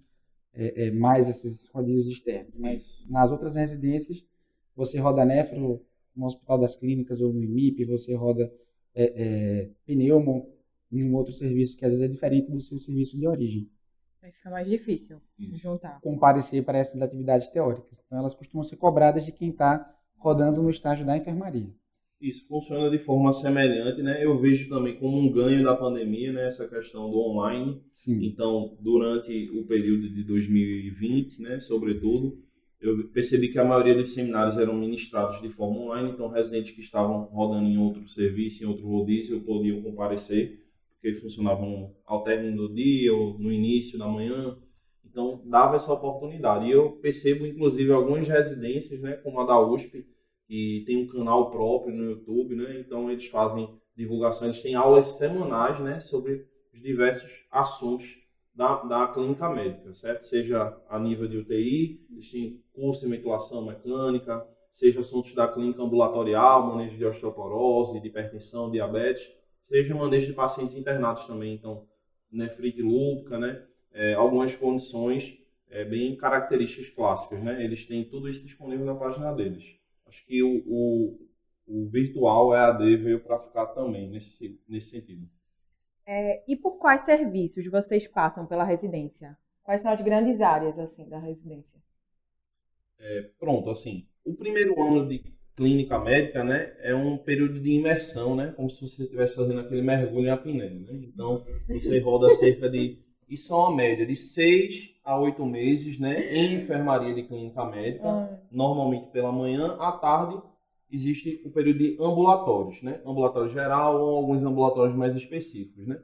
é, 0.53 0.87
é, 0.87 0.91
mais 0.91 1.29
esses 1.29 1.67
rodízios 1.69 2.07
externos. 2.07 2.53
Mas 2.57 2.91
nas 3.07 3.31
outras 3.31 3.55
residências, 3.55 4.25
você 4.75 4.99
roda 4.99 5.25
nefro 5.25 5.81
no 6.15 6.25
Hospital 6.25 6.59
das 6.59 6.75
Clínicas 6.75 7.21
ou 7.21 7.33
no 7.33 7.43
IMIP, 7.43 7.85
você 7.85 8.13
roda 8.13 8.51
é, 8.93 9.03
é, 9.03 9.69
pneumo 9.85 10.51
em 10.91 11.03
um 11.03 11.15
outro 11.15 11.33
serviço 11.33 11.77
que 11.77 11.85
às 11.85 11.91
vezes 11.91 12.05
é 12.05 12.07
diferente 12.07 12.51
do 12.51 12.59
seu 12.59 12.77
serviço 12.77 13.17
de 13.17 13.27
origem. 13.27 13.69
Aí 14.21 14.31
fica 14.31 14.49
mais 14.49 14.67
difícil 14.67 15.21
juntar. 15.53 16.01
Comparecer 16.01 16.63
para 16.63 16.77
essas 16.77 17.01
atividades 17.01 17.47
teóricas. 17.49 18.01
Então 18.05 18.19
elas 18.19 18.33
costumam 18.33 18.63
ser 18.63 18.75
cobradas 18.75 19.25
de 19.25 19.31
quem 19.31 19.49
está 19.49 19.95
rodando 20.17 20.61
no 20.61 20.69
estágio 20.69 21.05
da 21.05 21.15
enfermaria. 21.15 21.73
Isso 22.21 22.45
funciona 22.47 22.89
de 22.89 22.97
forma 22.97 23.31
semelhante, 23.31 24.01
né? 24.01 24.23
Eu 24.23 24.35
vejo 24.35 24.67
também 24.67 24.97
como 24.97 25.17
um 25.17 25.31
ganho 25.31 25.63
da 25.63 25.73
pandemia, 25.73 26.33
né? 26.33 26.47
Essa 26.47 26.67
questão 26.67 27.09
do 27.09 27.17
online. 27.17 27.81
Sim. 27.93 28.25
Então, 28.25 28.77
durante 28.81 29.49
o 29.51 29.65
período 29.65 30.09
de 30.09 30.23
2020, 30.25 31.41
né? 31.41 31.59
Sobretudo, 31.59 32.37
eu 32.81 33.07
percebi 33.09 33.47
que 33.47 33.57
a 33.57 33.63
maioria 33.63 33.95
dos 33.95 34.13
seminários 34.13 34.57
eram 34.57 34.75
ministrados 34.75 35.41
de 35.41 35.49
forma 35.49 35.79
online. 35.79 36.11
Então, 36.11 36.27
residentes 36.27 36.71
que 36.71 36.81
estavam 36.81 37.23
rodando 37.23 37.69
em 37.69 37.77
outro 37.77 38.05
serviço, 38.09 38.63
em 38.63 38.67
outro 38.67 38.85
rodízio, 38.85 39.39
podiam 39.41 39.81
comparecer, 39.81 40.59
porque 40.93 41.21
funcionavam 41.21 41.95
ao 42.05 42.25
término 42.25 42.67
do 42.67 42.73
dia 42.73 43.13
ou 43.13 43.39
no 43.39 43.49
início 43.49 43.97
da 43.97 44.07
manhã. 44.07 44.57
Então, 45.05 45.41
dava 45.45 45.77
essa 45.77 45.93
oportunidade. 45.93 46.67
E 46.67 46.71
eu 46.71 46.91
percebo, 46.97 47.47
inclusive, 47.47 47.93
algumas 47.93 48.27
residências, 48.27 48.99
né? 48.99 49.13
Como 49.13 49.39
a 49.39 49.45
da 49.45 49.57
USP 49.57 50.05
e 50.49 50.83
tem 50.85 50.97
um 50.97 51.07
canal 51.07 51.51
próprio 51.51 51.93
no 51.93 52.11
YouTube, 52.11 52.55
né? 52.55 52.79
Então 52.79 53.09
eles 53.09 53.27
fazem 53.27 53.69
divulgação, 53.95 54.47
eles 54.47 54.61
têm 54.61 54.75
aulas 54.75 55.07
semanais, 55.17 55.79
né, 55.79 55.99
sobre 55.99 56.45
os 56.73 56.81
diversos 56.81 57.45
assuntos 57.51 58.17
da, 58.53 58.75
da 58.83 59.07
clínica 59.07 59.47
médica, 59.49 59.93
certo? 59.93 60.23
Seja 60.23 60.75
a 60.89 60.99
nível 60.99 61.27
de 61.27 61.37
UTI, 61.37 62.01
eles 62.11 62.31
têm 62.31 62.61
curso 62.73 63.05
em 63.05 63.09
ventilação 63.09 63.65
mecânica, 63.65 64.45
seja 64.71 65.01
assuntos 65.01 65.33
da 65.33 65.47
clínica 65.47 65.83
ambulatorial, 65.83 66.65
manejo 66.65 66.97
de 66.97 67.05
osteoporose, 67.05 67.99
de 67.99 68.07
hipertensão, 68.07 68.71
diabetes, 68.71 69.29
seja 69.67 69.93
manejo 69.93 70.27
de 70.27 70.33
pacientes 70.33 70.75
internados 70.75 71.25
também, 71.25 71.53
então 71.53 71.85
nefrite 72.31 72.81
lúpica, 72.81 73.37
né? 73.37 73.63
É, 73.91 74.13
algumas 74.13 74.55
condições 74.55 75.37
é, 75.69 75.83
bem 75.83 76.15
características 76.15 76.89
clássicas, 76.89 77.41
né? 77.43 77.63
Eles 77.63 77.85
têm 77.85 78.03
tudo 78.05 78.29
isso 78.29 78.45
disponível 78.45 78.85
na 78.85 78.95
página 78.95 79.31
deles. 79.33 79.78
Acho 80.09 80.25
que 80.25 80.41
o, 80.41 80.63
o, 80.65 81.29
o 81.67 81.87
virtual 81.87 82.53
EAD 82.53 82.97
veio 82.97 83.23
para 83.23 83.39
ficar 83.39 83.67
também 83.67 84.09
nesse, 84.09 84.59
nesse 84.67 84.89
sentido. 84.89 85.29
É, 86.05 86.43
e 86.51 86.55
por 86.55 86.79
quais 86.79 87.01
serviços 87.01 87.65
vocês 87.69 88.07
passam 88.07 88.47
pela 88.47 88.63
residência? 88.63 89.37
Quais 89.63 89.81
são 89.81 89.91
as 89.91 90.01
grandes 90.01 90.41
áreas 90.41 90.79
assim 90.79 91.07
da 91.07 91.19
residência? 91.19 91.79
É, 92.99 93.29
pronto, 93.39 93.69
assim, 93.69 94.07
o 94.25 94.33
primeiro 94.33 94.81
ano 94.81 95.07
de 95.07 95.23
clínica 95.55 95.99
médica, 95.99 96.43
né, 96.43 96.75
é 96.79 96.95
um 96.95 97.17
período 97.17 97.59
de 97.59 97.69
imersão, 97.71 98.35
né, 98.35 98.51
como 98.55 98.69
se 98.69 98.81
você 98.81 99.03
estivesse 99.03 99.35
fazendo 99.35 99.59
aquele 99.59 99.81
mergulho 99.81 100.27
em 100.27 100.31
apneia, 100.31 100.79
né? 100.79 101.01
Então, 101.03 101.45
você 101.67 101.99
roda 101.99 102.29
cerca 102.31 102.69
de 102.69 102.97
isso 103.29 103.53
é 103.53 103.55
uma 103.55 103.75
média 103.75 104.05
de 104.05 104.15
seis 104.15 104.95
a 105.03 105.19
oito 105.19 105.45
meses, 105.45 105.99
né, 105.99 106.33
em 106.35 106.55
enfermaria 106.55 107.13
de 107.13 107.23
clínica 107.23 107.63
médica, 107.65 108.07
ah. 108.07 108.39
normalmente 108.51 109.07
pela 109.07 109.31
manhã, 109.31 109.75
à 109.79 109.91
tarde 109.91 110.41
existe 110.91 111.41
o 111.45 111.51
período 111.51 111.79
de 111.79 111.97
ambulatórios, 111.99 112.81
né, 112.81 112.99
ambulatório 113.05 113.51
geral 113.51 114.01
ou 114.01 114.17
alguns 114.17 114.43
ambulatórios 114.43 114.95
mais 114.95 115.15
específicos, 115.15 115.87
né. 115.87 115.99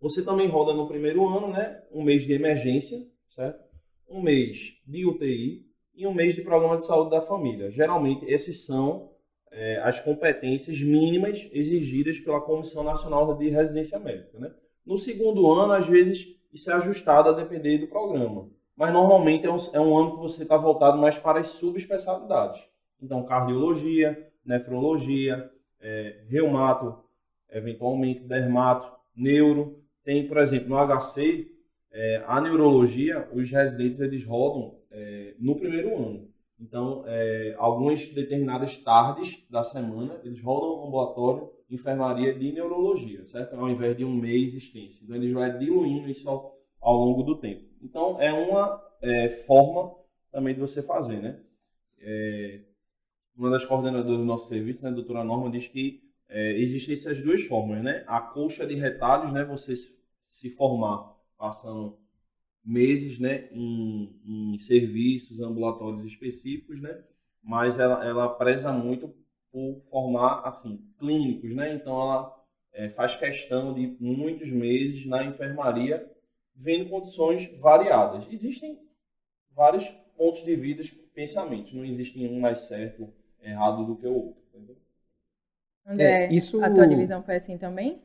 Você 0.00 0.24
também 0.24 0.48
roda 0.48 0.72
no 0.72 0.88
primeiro 0.88 1.28
ano, 1.28 1.48
né, 1.48 1.82
um 1.92 2.02
mês 2.02 2.24
de 2.24 2.32
emergência, 2.32 3.06
certo? 3.28 3.62
Um 4.08 4.22
mês 4.22 4.78
de 4.86 5.04
UTI 5.04 5.66
e 5.94 6.06
um 6.06 6.14
mês 6.14 6.34
de 6.34 6.40
programa 6.40 6.78
de 6.78 6.86
saúde 6.86 7.10
da 7.10 7.20
família. 7.20 7.70
Geralmente 7.70 8.24
esses 8.24 8.64
são 8.64 9.10
é, 9.52 9.78
as 9.82 10.00
competências 10.00 10.80
mínimas 10.80 11.46
exigidas 11.52 12.18
pela 12.18 12.40
Comissão 12.40 12.82
Nacional 12.82 13.36
de 13.36 13.50
Residência 13.50 13.98
Médica, 13.98 14.38
né. 14.38 14.50
No 14.86 14.96
segundo 14.96 15.46
ano, 15.52 15.74
às 15.74 15.86
vezes 15.86 16.39
isso 16.52 16.70
é 16.70 16.74
ajustado 16.74 17.28
a 17.28 17.32
depender 17.32 17.78
do 17.78 17.86
programa. 17.86 18.48
Mas 18.76 18.92
normalmente 18.92 19.46
é 19.46 19.52
um, 19.52 19.58
é 19.72 19.80
um 19.80 19.96
ano 19.96 20.12
que 20.12 20.22
você 20.22 20.42
está 20.42 20.56
voltado 20.56 20.96
mais 20.98 21.18
para 21.18 21.40
as 21.40 21.48
subespecialidades. 21.48 22.62
Então, 23.02 23.24
cardiologia, 23.24 24.30
nefrologia, 24.44 25.50
é, 25.80 26.22
reumato, 26.28 26.98
eventualmente 27.50 28.20
dermato, 28.20 28.90
neuro. 29.14 29.82
Tem, 30.04 30.26
por 30.26 30.38
exemplo, 30.38 30.68
no 30.68 30.76
HC, 30.76 31.50
é, 31.92 32.24
a 32.26 32.40
neurologia, 32.40 33.28
os 33.32 33.50
residentes 33.50 34.00
eles 34.00 34.24
rodam 34.24 34.78
é, 34.90 35.34
no 35.38 35.56
primeiro 35.56 35.96
ano. 35.96 36.29
Então, 36.60 37.04
é, 37.06 37.54
algumas 37.58 38.06
determinadas 38.08 38.76
tardes 38.76 39.42
da 39.48 39.64
semana, 39.64 40.20
eles 40.22 40.40
rodam 40.42 40.86
ambulatório 40.86 41.50
enfermaria 41.70 42.34
de 42.34 42.52
neurologia, 42.52 43.24
certo? 43.24 43.54
Ao 43.54 43.68
invés 43.70 43.96
de 43.96 44.04
um 44.04 44.14
mês 44.14 44.54
extenso. 44.54 45.02
Então, 45.02 45.16
eles 45.16 45.32
vai 45.32 45.56
diluindo 45.56 46.08
isso 46.08 46.28
ao, 46.28 46.58
ao 46.80 46.96
longo 46.96 47.22
do 47.22 47.36
tempo. 47.38 47.64
Então, 47.80 48.20
é 48.20 48.32
uma 48.32 48.82
é, 49.00 49.28
forma 49.46 49.94
também 50.30 50.54
de 50.54 50.60
você 50.60 50.82
fazer, 50.82 51.20
né? 51.20 51.40
É, 51.98 52.60
uma 53.36 53.50
das 53.50 53.64
coordenadoras 53.64 54.18
do 54.18 54.24
nosso 54.24 54.48
serviço, 54.48 54.82
né, 54.82 54.90
a 54.90 54.92
doutora 54.92 55.24
Norma, 55.24 55.50
diz 55.50 55.66
que 55.66 56.02
é, 56.28 56.58
existem 56.58 56.94
essas 56.94 57.22
duas 57.22 57.42
formas, 57.44 57.82
né? 57.82 58.04
A 58.06 58.20
colcha 58.20 58.66
de 58.66 58.74
retalhos, 58.74 59.32
né? 59.32 59.44
Você 59.44 59.74
se 60.28 60.50
formar 60.50 61.16
passando 61.38 61.98
meses, 62.64 63.18
né, 63.18 63.48
em, 63.52 64.20
em 64.24 64.58
serviços 64.58 65.40
ambulatórios 65.40 66.04
específicos, 66.04 66.80
né? 66.80 67.02
Mas 67.42 67.78
ela, 67.78 68.04
ela 68.04 68.28
preza 68.28 68.72
muito 68.72 69.14
por 69.50 69.80
formar 69.90 70.42
assim 70.46 70.84
clínicos, 70.98 71.54
né? 71.54 71.74
Então 71.74 72.00
ela 72.00 72.44
é, 72.72 72.88
faz 72.88 73.16
questão 73.16 73.72
de 73.74 73.96
muitos 73.98 74.50
meses 74.50 75.06
na 75.06 75.24
enfermaria, 75.24 76.10
vendo 76.54 76.88
condições 76.88 77.50
variadas. 77.58 78.26
Existem 78.30 78.78
vários 79.54 79.86
pontos 80.16 80.44
de 80.44 80.54
vida, 80.54 80.82
pensamentos. 81.14 81.72
Não 81.72 81.84
existe 81.84 82.18
um 82.26 82.40
mais 82.40 82.60
certo, 82.60 83.12
errado 83.42 83.84
do 83.84 83.96
que 83.96 84.06
o 84.06 84.14
outro. 84.14 84.42
Entendeu? 84.54 84.76
André, 85.86 86.26
é, 86.26 86.32
isso... 86.32 86.62
a 86.62 86.70
tua 86.70 86.86
divisão 86.86 87.22
foi 87.22 87.36
assim 87.36 87.56
também? 87.58 88.00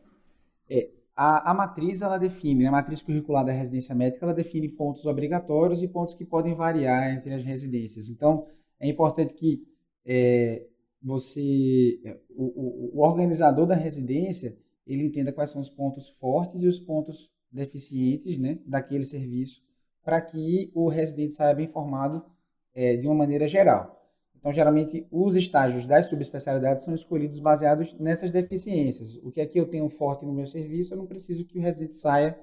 É, 0.70 0.90
a, 1.16 1.52
a 1.52 1.54
matriz 1.54 2.02
ela 2.02 2.18
define, 2.18 2.66
a 2.66 2.72
matriz 2.72 3.02
curricular 3.02 3.46
da 3.46 3.52
residência 3.52 3.96
médica 3.96 4.26
ela 4.26 4.34
define 4.34 4.68
pontos 4.68 5.06
obrigatórios 5.06 5.82
e 5.82 5.88
pontos 5.88 6.14
que 6.14 6.26
podem 6.26 6.54
variar 6.54 7.14
entre 7.16 7.34
as 7.34 7.44
residências. 7.44 8.10
Então 8.10 8.48
é 8.80 8.90
importante 8.90 9.34
que 9.34 9.66
é, 10.06 10.66
você, 11.02 12.00
é, 12.04 12.18
o, 12.30 12.44
o, 12.44 12.92
o, 12.96 13.02
organizador 13.02 13.66
da 13.66 13.76
residência, 13.76 14.58
ele 14.86 15.04
entenda 15.04 15.32
quais 15.32 15.52
são 15.52 15.62
os 15.62 15.70
pontos 15.70 16.10
fortes 16.10 16.62
e 16.62 16.68
os 16.68 16.80
pontos 16.80 17.32
deficientes, 17.52 18.38
né, 18.38 18.60
daquele 18.66 19.06
serviço, 19.06 19.64
para 20.04 20.20
que 20.20 20.72
o 20.76 20.90
residente 20.90 21.34
saia 21.34 21.54
bem 21.54 21.66
informado 21.66 22.26
é, 22.74 22.98
de 22.98 23.08
uma 23.08 23.16
maneira 23.16 23.48
geral. 23.48 24.05
Então, 24.46 24.54
geralmente, 24.54 25.08
os 25.10 25.36
estágios 25.36 25.88
das 25.88 26.06
subespecialidades 26.06 26.84
são 26.84 26.94
escolhidos 26.94 27.40
baseados 27.40 27.96
nessas 28.00 28.30
deficiências. 28.30 29.16
O 29.24 29.32
que 29.32 29.42
é 29.42 29.46
que 29.48 29.60
eu 29.60 29.68
tenho 29.68 29.90
forte 29.90 30.24
no 30.24 30.32
meu 30.32 30.46
serviço, 30.46 30.94
eu 30.94 30.98
não 31.00 31.08
preciso 31.08 31.44
que 31.46 31.58
o 31.58 31.62
residente 31.64 31.96
saia 31.96 32.40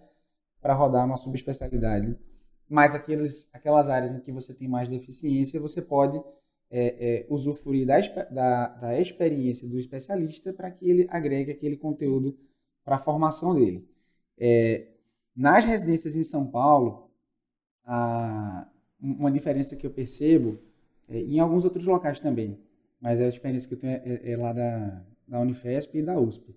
para 0.60 0.74
rodar 0.74 1.06
uma 1.06 1.16
subespecialidade. 1.16 2.18
Mas 2.68 2.92
aqueles, 2.92 3.48
aquelas 3.52 3.88
áreas 3.88 4.10
em 4.10 4.18
que 4.18 4.32
você 4.32 4.52
tem 4.52 4.66
mais 4.66 4.88
deficiência, 4.88 5.60
você 5.60 5.80
pode 5.80 6.20
é, 6.72 7.20
é, 7.20 7.26
usufruir 7.28 7.86
da, 7.86 8.00
da, 8.32 8.66
da, 8.66 9.00
experiência 9.00 9.68
do 9.68 9.78
especialista 9.78 10.52
para 10.52 10.72
que 10.72 10.90
ele 10.90 11.06
agregue 11.08 11.52
aquele 11.52 11.76
conteúdo 11.76 12.36
para 12.84 12.96
a 12.96 12.98
formação 12.98 13.54
dele. 13.54 13.88
É, 14.36 14.88
nas 15.36 15.64
residências 15.64 16.16
em 16.16 16.24
São 16.24 16.48
Paulo, 16.48 17.12
a, 17.84 18.66
uma 19.00 19.30
diferença 19.30 19.76
que 19.76 19.86
eu 19.86 19.90
percebo, 19.92 20.58
em 21.08 21.38
alguns 21.38 21.64
outros 21.64 21.84
locais 21.84 22.20
também, 22.20 22.58
mas 23.00 23.20
a 23.20 23.26
experiência 23.26 23.68
que 23.68 23.74
eu 23.74 23.78
tenho 23.78 23.94
é, 23.94 24.02
é, 24.04 24.32
é, 24.32 24.36
lá 24.36 24.52
da, 24.52 25.04
da 25.26 25.40
Unifesp 25.40 25.98
e 25.98 26.02
da 26.02 26.18
USP, 26.18 26.54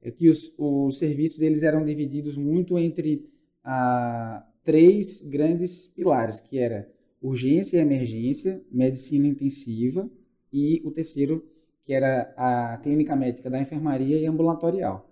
é 0.00 0.10
que 0.10 0.28
os, 0.28 0.52
os 0.56 0.98
serviços 0.98 1.40
eles 1.40 1.62
eram 1.62 1.84
divididos 1.84 2.36
muito 2.36 2.78
entre 2.78 3.28
a, 3.64 4.46
três 4.62 5.20
grandes 5.22 5.88
pilares, 5.88 6.38
que 6.38 6.58
era 6.58 6.88
urgência 7.20 7.76
e 7.76 7.80
emergência, 7.80 8.62
medicina 8.70 9.26
intensiva 9.26 10.08
e 10.52 10.80
o 10.84 10.90
terceiro, 10.92 11.44
que 11.84 11.92
era 11.92 12.32
a 12.36 12.78
clínica 12.78 13.16
médica 13.16 13.50
da 13.50 13.60
enfermaria 13.60 14.18
e 14.18 14.26
ambulatorial. 14.26 15.10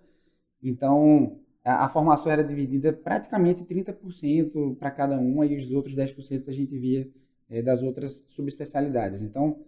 Então, 0.62 1.40
a, 1.64 1.87
a 1.87 1.88
formação 1.88 2.31
era 2.31 2.45
dividida 2.45 2.93
praticamente 2.93 3.64
30% 3.64 4.76
para 4.76 4.90
cada 4.93 5.19
um 5.19 5.43
e 5.43 5.57
os 5.57 5.71
outros 5.73 5.97
10% 5.97 6.49
a 6.49 6.52
gente 6.52 6.78
via 6.78 7.11
é, 7.49 7.62
das 7.62 7.83
outras 7.83 8.26
subespecialidades. 8.31 9.23
Então, 9.23 9.61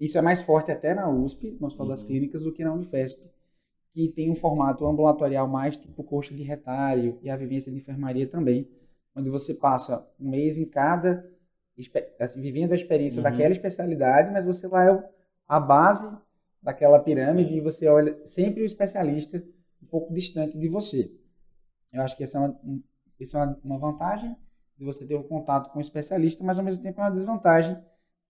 isso 0.00 0.18
é 0.18 0.22
mais 0.22 0.42
forte 0.42 0.70
até 0.70 0.94
na 0.94 1.08
USP, 1.08 1.56
no 1.60 1.66
Hospital 1.66 1.86
uhum. 1.86 1.92
das 1.92 2.02
Clínicas, 2.02 2.42
do 2.42 2.52
que 2.52 2.64
na 2.64 2.72
Unifesp, 2.72 3.22
que 3.92 4.08
tem 4.08 4.30
um 4.30 4.34
formato 4.34 4.86
ambulatorial 4.86 5.46
mais 5.46 5.76
tipo 5.76 6.02
coxa 6.02 6.34
de 6.34 6.42
retalho 6.42 7.18
e 7.22 7.30
a 7.30 7.36
vivência 7.36 7.70
de 7.70 7.78
enfermaria 7.78 8.26
também, 8.26 8.68
onde 9.14 9.28
você 9.30 9.54
passa 9.54 10.06
um 10.18 10.30
mês 10.30 10.56
em 10.56 10.64
cada, 10.64 11.30
assim, 12.18 12.40
vivendo 12.40 12.72
a 12.72 12.74
experiência 12.74 13.18
uhum. 13.18 13.24
daquela 13.24 13.52
especialidade, 13.52 14.32
mas 14.32 14.44
você 14.44 14.66
lá 14.66 14.86
é 14.86 15.10
a 15.46 15.60
base 15.60 16.10
daquela 16.62 16.98
pirâmide 16.98 17.54
e 17.54 17.60
você 17.60 17.86
olha 17.88 18.16
sempre 18.26 18.62
o 18.62 18.64
especialista 18.64 19.44
um 19.82 19.86
pouco 19.86 20.12
distante 20.14 20.58
de 20.58 20.68
você. 20.68 21.12
Eu 21.92 22.02
acho 22.02 22.16
que 22.16 22.22
essa 22.22 22.38
é 22.38 22.40
uma, 22.40 22.82
essa 23.20 23.38
é 23.38 23.56
uma 23.64 23.78
vantagem 23.78 24.34
de 24.78 24.84
você 24.84 25.06
ter 25.06 25.14
um 25.14 25.22
contato 25.22 25.70
com 25.70 25.78
o 25.78 25.82
especialista, 25.82 26.42
mas 26.44 26.58
ao 26.58 26.64
mesmo 26.64 26.82
tempo 26.82 27.00
é 27.00 27.04
uma 27.04 27.10
desvantagem 27.10 27.76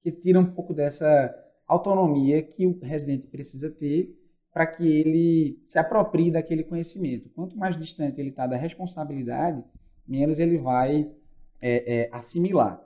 que 0.02 0.11
tira 0.11 0.38
um 0.38 0.44
pouco 0.44 0.75
dessa 0.75 1.34
autonomia 1.66 2.42
que 2.42 2.66
o 2.66 2.78
residente 2.80 3.26
precisa 3.26 3.70
ter 3.70 4.18
para 4.52 4.66
que 4.66 4.87
ele 4.87 5.61
se 5.64 5.78
aproprie 5.78 6.30
daquele 6.30 6.62
conhecimento. 6.62 7.30
Quanto 7.30 7.56
mais 7.56 7.76
distante 7.76 8.20
ele 8.20 8.28
está 8.28 8.46
da 8.46 8.56
responsabilidade, 8.56 9.64
menos 10.06 10.38
ele 10.38 10.58
vai 10.58 11.11
é, 11.61 12.00
é, 12.00 12.08
assimilar. 12.12 12.84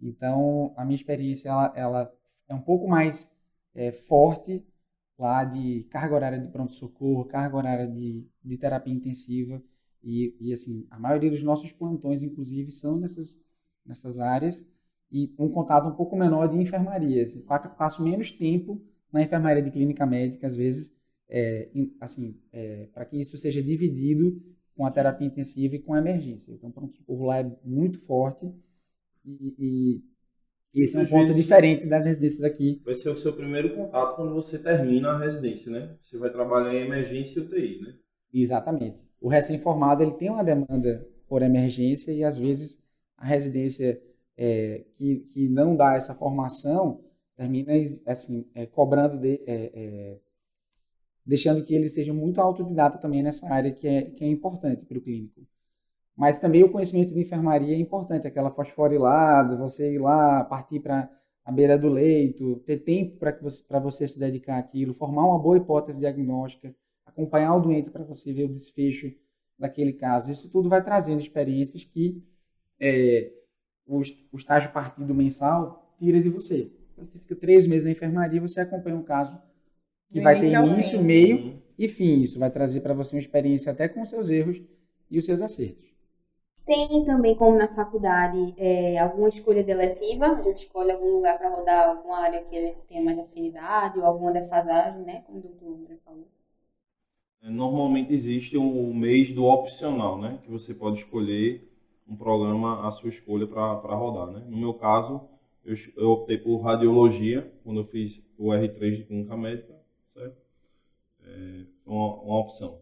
Então, 0.00 0.72
a 0.76 0.84
minha 0.84 0.94
experiência 0.94 1.48
ela, 1.48 1.72
ela 1.74 2.14
é 2.48 2.54
um 2.54 2.60
pouco 2.60 2.86
mais 2.86 3.28
é, 3.74 3.90
forte 3.90 4.64
lá 5.18 5.44
de 5.44 5.84
carga 5.90 6.14
horária 6.14 6.38
de 6.38 6.48
pronto-socorro, 6.48 7.24
carga 7.24 7.56
horária 7.56 7.86
de, 7.86 8.26
de 8.44 8.58
terapia 8.58 8.92
intensiva. 8.92 9.62
E, 10.02 10.36
e, 10.40 10.52
assim, 10.52 10.86
a 10.90 10.98
maioria 10.98 11.30
dos 11.30 11.42
nossos 11.42 11.72
plantões, 11.72 12.22
inclusive, 12.22 12.70
são 12.70 12.98
nessas, 12.98 13.38
nessas 13.84 14.18
áreas. 14.18 14.64
E 15.10 15.32
um 15.38 15.48
contato 15.48 15.86
um 15.88 15.94
pouco 15.94 16.16
menor 16.16 16.48
de 16.48 16.56
enfermaria. 16.56 17.22
Assim, 17.22 17.40
passo 17.42 18.02
menos 18.02 18.30
tempo 18.30 18.82
na 19.12 19.22
enfermaria 19.22 19.62
de 19.62 19.70
clínica 19.70 20.06
médica, 20.06 20.46
às 20.46 20.56
vezes, 20.56 20.90
é, 21.28 21.70
assim, 22.00 22.36
é, 22.52 22.88
para 22.94 23.04
que 23.04 23.18
isso 23.18 23.36
seja 23.36 23.62
dividido 23.62 24.42
com 24.74 24.86
a 24.86 24.90
terapia 24.90 25.26
intensiva 25.26 25.76
e 25.76 25.78
com 25.78 25.94
a 25.94 25.98
emergência. 25.98 26.52
Então, 26.52 26.70
o 26.70 26.72
pronto-socorro 26.72 27.26
lá 27.26 27.38
é 27.38 27.56
muito 27.62 28.00
forte 28.00 28.50
e, 29.24 30.02
e 30.74 30.82
esse 30.82 30.96
é 30.96 31.00
um 31.00 31.06
ponto 31.06 31.34
diferente 31.34 31.86
das 31.86 32.04
residências 32.04 32.42
aqui. 32.42 32.80
Vai 32.84 32.94
ser 32.94 33.10
o 33.10 33.16
seu 33.16 33.34
primeiro 33.34 33.74
contato 33.74 34.16
quando 34.16 34.32
você 34.32 34.58
termina 34.58 35.10
a 35.10 35.18
residência, 35.18 35.70
né? 35.70 35.96
Você 36.00 36.16
vai 36.16 36.30
trabalhar 36.30 36.74
em 36.74 36.86
emergência 36.86 37.38
e 37.38 37.42
UTI, 37.42 37.80
né? 37.82 37.94
Exatamente. 38.32 38.98
O 39.22 39.28
recém-formado 39.28 40.02
ele 40.02 40.14
tem 40.14 40.28
uma 40.28 40.42
demanda 40.42 41.06
por 41.28 41.42
emergência 41.42 42.10
e 42.10 42.24
às 42.24 42.36
vezes 42.36 42.76
a 43.16 43.24
residência 43.24 44.02
é, 44.36 44.84
que, 44.96 45.20
que 45.30 45.48
não 45.48 45.76
dá 45.76 45.94
essa 45.94 46.12
formação 46.12 47.00
termina 47.36 47.72
assim 48.04 48.44
é, 48.52 48.66
cobrando 48.66 49.16
de, 49.16 49.40
é, 49.46 49.70
é, 49.74 50.18
deixando 51.24 51.64
que 51.64 51.72
ele 51.72 51.88
seja 51.88 52.12
muito 52.12 52.40
autodidata 52.40 52.98
também 52.98 53.22
nessa 53.22 53.48
área 53.48 53.70
que 53.70 53.86
é, 53.86 54.02
que 54.02 54.24
é 54.24 54.28
importante 54.28 54.84
para 54.84 54.98
o 54.98 55.00
clínico. 55.00 55.46
Mas 56.16 56.38
também 56.40 56.64
o 56.64 56.70
conhecimento 56.70 57.14
de 57.14 57.20
enfermaria 57.20 57.76
é 57.76 57.78
importante, 57.78 58.26
aquela 58.26 58.50
fosforilada, 58.50 59.56
você 59.56 59.94
ir 59.94 59.98
lá, 59.98 60.44
partir 60.44 60.80
para 60.80 61.08
a 61.44 61.52
beira 61.52 61.78
do 61.78 61.88
leito, 61.88 62.56
ter 62.66 62.78
tempo 62.78 63.18
para 63.18 63.38
você, 63.40 63.62
você 63.80 64.08
se 64.08 64.18
dedicar 64.18 64.58
àquilo, 64.58 64.92
formar 64.94 65.26
uma 65.26 65.38
boa 65.38 65.56
hipótese 65.56 66.00
diagnóstica, 66.00 66.74
acompanhar 67.12 67.54
o 67.54 67.60
doente 67.60 67.90
para 67.90 68.02
você 68.02 68.32
ver 68.32 68.44
o 68.44 68.48
desfecho 68.48 69.12
daquele 69.58 69.92
caso. 69.92 70.30
Isso 70.30 70.48
tudo 70.48 70.68
vai 70.68 70.82
trazendo 70.82 71.20
experiências 71.20 71.84
que 71.84 72.22
é, 72.80 73.30
o, 73.86 74.00
o 74.32 74.36
estágio 74.36 74.72
partido 74.72 75.14
mensal 75.14 75.94
tira 75.98 76.20
de 76.20 76.28
você. 76.28 76.70
Você 76.96 77.18
fica 77.18 77.36
três 77.36 77.66
meses 77.66 77.84
na 77.84 77.92
enfermaria, 77.92 78.40
você 78.40 78.60
acompanha 78.60 78.96
um 78.96 79.02
caso 79.02 79.38
que 80.10 80.20
vai 80.20 80.38
ter 80.38 80.52
início, 80.52 81.02
meio 81.02 81.62
e 81.78 81.88
fim. 81.88 82.20
Isso 82.20 82.38
vai 82.38 82.50
trazer 82.50 82.80
para 82.80 82.94
você 82.94 83.14
uma 83.14 83.20
experiência 83.20 83.72
até 83.72 83.88
com 83.88 84.02
os 84.02 84.08
seus 84.08 84.30
erros 84.30 84.60
e 85.10 85.18
os 85.18 85.24
seus 85.24 85.40
acertos. 85.40 85.92
Tem 86.64 87.04
também, 87.04 87.34
como 87.34 87.56
na 87.56 87.66
faculdade, 87.66 88.54
é, 88.56 88.96
alguma 88.98 89.28
escolha 89.28 89.64
deletiva, 89.64 90.26
a 90.26 90.42
gente 90.42 90.62
escolhe 90.62 90.92
algum 90.92 91.16
lugar 91.16 91.36
para 91.36 91.48
rodar 91.48 91.88
alguma 91.88 92.18
área 92.18 92.44
que 92.44 92.56
a 92.56 92.60
gente 92.66 92.80
tenha 92.86 93.02
mais 93.02 93.18
afinidade 93.18 93.98
ou 93.98 94.04
alguma 94.04 94.32
defasagem, 94.32 95.02
né, 95.02 95.22
como 95.26 95.38
o 95.38 95.42
doutor 95.42 95.74
André 95.74 95.96
falou. 96.04 96.28
É, 97.42 97.50
normalmente 97.50 98.12
existe 98.12 98.56
o 98.56 98.94
mês 98.94 99.32
do 99.32 99.44
opcional, 99.44 100.20
né, 100.20 100.38
que 100.42 100.50
você 100.50 100.72
pode 100.72 101.00
escolher 101.00 101.68
um 102.06 102.16
programa 102.16 102.86
à 102.86 102.90
sua 102.92 103.08
escolha 103.08 103.46
para 103.46 103.94
rodar, 103.94 104.28
né. 104.28 104.46
No 104.48 104.56
meu 104.56 104.74
caso, 104.74 105.20
eu, 105.64 105.74
eu 105.96 106.10
optei 106.10 106.38
por 106.38 106.58
radiologia, 106.60 107.52
quando 107.64 107.80
eu 107.80 107.84
fiz 107.84 108.22
o 108.38 108.48
R3 108.48 108.96
de 108.96 109.04
clínica 109.04 109.36
médica, 109.36 109.74
certo? 110.14 110.36
É, 111.24 111.64
foi 111.84 111.94
uma, 111.94 112.22
uma 112.22 112.40
opção. 112.40 112.80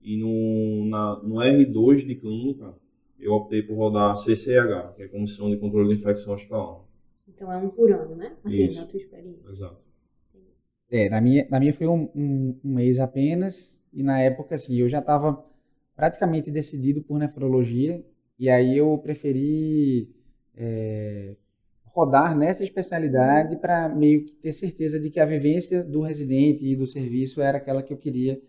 E 0.00 0.16
no, 0.16 0.84
na, 0.86 1.16
no 1.22 1.36
R2 1.36 2.06
de 2.06 2.14
clínica, 2.14 2.74
eu 3.18 3.32
optei 3.32 3.62
por 3.62 3.76
rodar 3.76 4.16
CCH, 4.16 4.94
que 4.94 5.02
é 5.02 5.06
a 5.06 5.08
Comissão 5.08 5.50
de 5.50 5.56
Controle 5.56 5.88
de 5.88 6.00
Infecção 6.00 6.34
Hospitalar. 6.34 6.80
Então 7.28 7.52
é 7.52 7.56
um 7.56 7.68
por 7.68 7.90
ano, 7.90 8.14
né? 8.14 8.36
Assim, 8.44 8.66
Isso. 8.66 8.80
na 8.80 8.86
tua 8.86 8.98
experiência. 8.98 9.48
Exato. 9.48 9.80
É, 10.88 11.08
na 11.08 11.20
minha, 11.20 11.46
na 11.50 11.58
minha 11.58 11.72
foi 11.72 11.88
um, 11.88 12.08
um, 12.14 12.60
um 12.64 12.74
mês 12.74 13.00
apenas, 13.00 13.75
e 13.96 14.02
na 14.02 14.20
época, 14.20 14.54
assim, 14.54 14.76
eu 14.76 14.88
já 14.88 15.00
estava 15.00 15.44
praticamente 15.96 16.50
decidido 16.50 17.02
por 17.02 17.18
nefrologia, 17.18 18.04
e 18.38 18.50
aí 18.50 18.76
eu 18.76 18.96
preferi 18.98 20.14
é, 20.54 21.34
rodar 21.86 22.36
nessa 22.36 22.62
especialidade 22.62 23.56
para 23.56 23.88
meio 23.88 24.24
que 24.24 24.32
ter 24.34 24.52
certeza 24.52 25.00
de 25.00 25.10
que 25.10 25.18
a 25.18 25.26
vivência 25.26 25.82
do 25.82 26.02
residente 26.02 26.64
e 26.64 26.76
do 26.76 26.86
serviço 26.86 27.40
era 27.40 27.58
aquela 27.58 27.82
que 27.82 27.92
eu 27.92 27.96
queria 27.96 28.40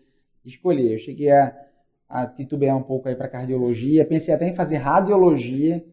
escolher. 0.44 0.92
Eu 0.92 0.98
cheguei 0.98 1.30
a 1.30 1.68
a 2.08 2.26
titubear 2.26 2.76
um 2.76 2.82
pouco 2.82 3.08
aí 3.08 3.14
para 3.14 3.28
cardiologia. 3.28 4.06
Pensei 4.06 4.32
até 4.32 4.48
em 4.48 4.54
fazer 4.54 4.76
radiologia 4.76 5.84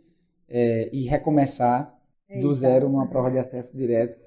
é, 0.48 0.90
e 0.94 1.04
recomeçar 1.04 1.94
Eita. 2.30 2.42
do 2.42 2.54
zero 2.54 2.88
numa 2.88 3.08
prova 3.08 3.30
de 3.30 3.38
acesso 3.38 3.76
direto. 3.76 4.18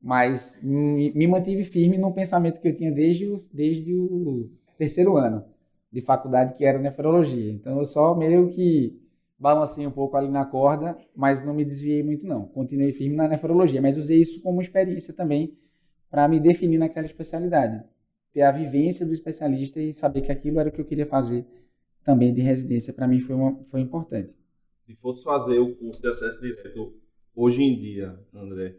Mas 0.00 0.58
me, 0.62 1.12
me, 1.12 1.26
mantive 1.26 1.64
firme 1.64 1.98
no 1.98 2.12
pensamento 2.12 2.60
que 2.60 2.68
eu 2.68 2.74
tinha 2.74 2.90
desde 2.90 3.26
o, 3.26 3.36
desde 3.52 3.94
o 3.94 4.50
terceiro 4.76 5.16
ano 5.16 5.44
de 5.90 6.00
faculdade, 6.00 6.54
que 6.54 6.64
era 6.64 6.78
nefrologia. 6.78 7.52
Então 7.52 7.78
eu 7.78 7.86
só 7.86 8.14
meio 8.14 8.48
que 8.48 9.00
balancei 9.38 9.86
um 9.86 9.90
pouco 9.90 10.16
ali 10.16 10.28
na 10.28 10.44
corda, 10.44 10.96
mas 11.14 11.44
não 11.44 11.54
me 11.54 11.64
desviei 11.64 12.02
muito 12.02 12.26
não. 12.26 12.46
Continuei 12.46 12.92
firme 12.92 13.16
na 13.16 13.28
nefrologia, 13.28 13.80
mas 13.80 13.96
usei 13.96 14.20
isso 14.20 14.40
como 14.42 14.60
experiência 14.60 15.14
também 15.14 15.56
para 16.10 16.26
me 16.28 16.40
definir 16.40 16.78
naquela 16.78 17.06
especialidade 17.06 17.84
ter 18.34 18.42
a 18.42 18.50
vivência 18.50 19.06
do 19.06 19.12
especialista 19.12 19.80
e 19.80 19.94
saber 19.94 20.20
que 20.20 20.32
aquilo 20.32 20.58
era 20.58 20.68
o 20.68 20.72
que 20.72 20.80
eu 20.80 20.84
queria 20.84 21.06
fazer 21.06 21.46
também 22.04 22.34
de 22.34 22.42
residência, 22.42 22.92
para 22.92 23.06
mim 23.06 23.20
foi, 23.20 23.34
uma, 23.34 23.64
foi 23.64 23.80
importante. 23.80 24.34
Se 24.84 24.94
fosse 24.96 25.22
fazer 25.22 25.58
o 25.58 25.74
curso 25.76 26.02
de 26.02 26.08
acesso 26.08 26.40
direto 26.40 26.94
hoje 27.34 27.62
em 27.62 27.78
dia, 27.78 28.18
André, 28.34 28.76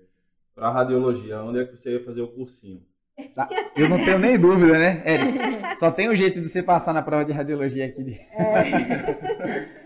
para 0.54 0.70
radiologia, 0.70 1.42
onde 1.42 1.60
é 1.60 1.66
que 1.66 1.76
você 1.76 1.94
ia 1.94 2.04
fazer 2.04 2.22
o 2.22 2.28
cursinho? 2.28 2.86
Tá. 3.34 3.48
Eu 3.76 3.88
não 3.88 4.04
tenho 4.04 4.20
nem 4.20 4.38
dúvida, 4.38 4.78
né, 4.78 5.02
Eric? 5.06 5.78
Só 5.80 5.90
tem 5.90 6.10
um 6.10 6.16
jeito 6.16 6.42
de 6.42 6.50
você 6.50 6.62
passar 6.62 6.94
na 6.94 7.02
prova 7.02 7.24
de 7.24 7.32
radiologia 7.32 7.86
aqui. 7.86 8.04
De... 8.04 8.14
É. 8.14 9.86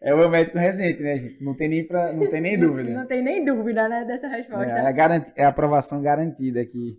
É 0.00 0.14
o 0.14 0.18
meu 0.18 0.28
médico 0.28 0.56
residente, 0.58 1.02
né, 1.02 1.18
gente? 1.18 1.42
Não 1.42 1.56
tem 1.56 1.68
nem, 1.68 1.84
pra, 1.84 2.12
não 2.12 2.30
tem 2.30 2.40
nem 2.40 2.58
dúvida. 2.58 2.90
Não 2.90 3.06
tem 3.06 3.22
nem 3.22 3.44
dúvida, 3.44 3.88
né, 3.88 4.04
dessa 4.04 4.28
resposta. 4.28 4.78
É, 4.78 4.86
é, 4.86 4.92
garanti, 4.92 5.32
é 5.34 5.44
a 5.44 5.48
aprovação 5.48 6.00
garantida 6.00 6.60
aqui. 6.60 6.96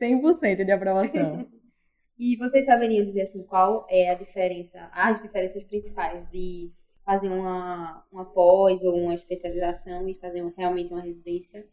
100% 0.00 0.64
de 0.64 0.70
aprovação. 0.70 1.46
e 2.18 2.36
vocês 2.36 2.66
saberiam 2.66 3.06
dizer 3.06 3.22
assim, 3.22 3.42
qual 3.42 3.86
é 3.88 4.10
a 4.10 4.14
diferença, 4.14 4.90
as 4.92 5.20
diferenças 5.22 5.64
principais 5.64 6.28
de 6.30 6.70
fazer 7.06 7.28
uma, 7.28 8.04
uma 8.12 8.26
pós 8.26 8.82
ou 8.82 8.94
uma 8.96 9.14
especialização 9.14 10.06
e 10.06 10.14
fazer 10.14 10.44
realmente 10.58 10.92
uma 10.92 11.02
residência? 11.02 11.64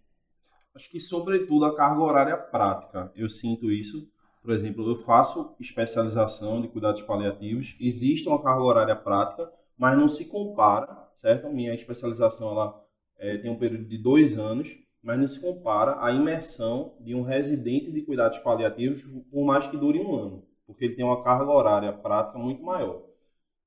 Acho 0.75 0.89
que, 0.89 0.99
sobretudo, 0.99 1.65
a 1.65 1.75
carga 1.75 2.01
horária 2.01 2.38
prática. 2.38 3.12
Eu 3.15 3.29
sinto 3.29 3.71
isso. 3.71 4.09
Por 4.41 4.51
exemplo, 4.51 4.88
eu 4.89 4.95
faço 4.95 5.55
especialização 5.59 6.62
de 6.62 6.67
cuidados 6.67 7.01
paliativos, 7.01 7.77
existe 7.79 8.27
uma 8.27 8.41
carga 8.41 8.62
horária 8.62 8.95
prática, 8.95 9.49
mas 9.77 9.97
não 9.97 10.09
se 10.09 10.25
compara, 10.25 11.07
certo? 11.15 11.49
Minha 11.49 11.73
especialização 11.73 12.51
ela 12.51 12.86
é, 13.17 13.38
tem 13.38 13.49
um 13.49 13.57
período 13.57 13.86
de 13.86 13.97
dois 13.97 14.38
anos 14.38 14.83
mas 15.03 15.19
não 15.19 15.27
se 15.27 15.39
compara 15.39 15.97
à 16.03 16.12
imersão 16.12 16.95
de 17.01 17.13
um 17.13 17.21
residente 17.21 17.91
de 17.91 18.01
cuidados 18.01 18.39
paliativos 18.39 19.03
por 19.29 19.43
mais 19.45 19.67
que 19.67 19.75
dure 19.75 19.99
um 19.99 20.15
ano, 20.15 20.47
porque 20.65 20.86
ele 20.86 20.95
tem 20.95 21.03
uma 21.03 21.21
carga 21.21 21.51
horária 21.51 21.91
prática 21.91 22.39
muito 22.39 22.63
maior. 22.63 23.03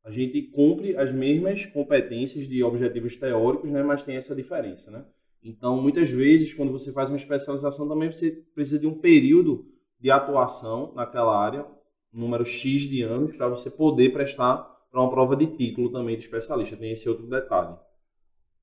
A 0.03 0.11
gente 0.11 0.41
cumpre 0.43 0.97
as 0.97 1.13
mesmas 1.13 1.67
competências 1.67 2.49
de 2.49 2.63
objetivos 2.65 3.17
teóricos, 3.17 3.71
né, 3.71 3.83
mas 3.83 4.03
tem 4.03 4.17
essa 4.17 4.35
diferença, 4.35 4.91
né? 4.91 5.05
Então, 5.49 5.81
muitas 5.81 6.11
vezes, 6.11 6.53
quando 6.53 6.73
você 6.73 6.93
faz 6.93 7.09
uma 7.09 7.17
especialização, 7.17 7.89
também 7.89 8.11
você 8.11 8.31
precisa 8.55 8.79
de 8.79 8.87
um 8.87 8.99
período 8.99 9.67
de 10.01 10.11
atuação 10.11 10.93
naquela 10.95 11.39
área, 11.39 11.65
um 12.13 12.21
número 12.21 12.45
X 12.45 12.83
de 12.83 13.03
anos, 13.03 13.37
para 13.37 13.49
você 13.49 13.71
poder 13.71 14.13
prestar 14.13 14.59
para 14.91 15.01
uma 15.01 15.11
prova 15.11 15.37
de 15.37 15.47
título 15.47 15.91
também 15.93 16.17
de 16.17 16.25
especialista. 16.25 16.77
Tem 16.77 16.93
esse 16.93 17.09
outro 17.09 17.27
detalhe. 17.27 17.77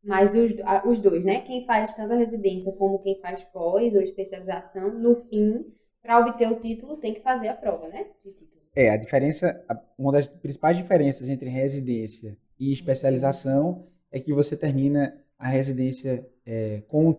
Mas 0.04 0.36
os, 0.36 0.52
os 0.86 1.00
dois, 1.00 1.24
né? 1.24 1.42
Quem 1.42 1.66
faz 1.66 1.94
tanto 1.94 2.14
a 2.14 2.18
residência 2.18 2.72
como 2.74 3.00
quem 3.00 3.20
faz 3.22 3.44
pós 3.46 3.96
ou 3.96 4.02
especialização, 4.02 4.94
no 5.00 5.16
fim, 5.16 5.66
Para 6.02 6.20
obter 6.20 6.52
o 6.52 6.60
título, 6.60 6.98
tem 6.98 7.14
que 7.14 7.22
fazer 7.22 7.48
a 7.48 7.56
prova, 7.56 7.88
né? 7.88 8.08
De 8.26 8.32
título. 8.32 8.52
É, 8.76 8.90
a 8.90 8.98
diferença, 8.98 9.64
uma 9.98 10.12
das 10.12 10.28
principais 10.28 10.76
diferenças 10.76 11.30
entre 11.30 11.50
residência 11.50 12.38
e 12.60 12.74
especialização 12.74 13.88
é 14.12 14.20
que 14.20 14.34
você 14.34 14.58
termina 14.58 15.23
a 15.44 15.50
residência 15.50 16.26
é, 16.46 16.82
com, 16.88 17.14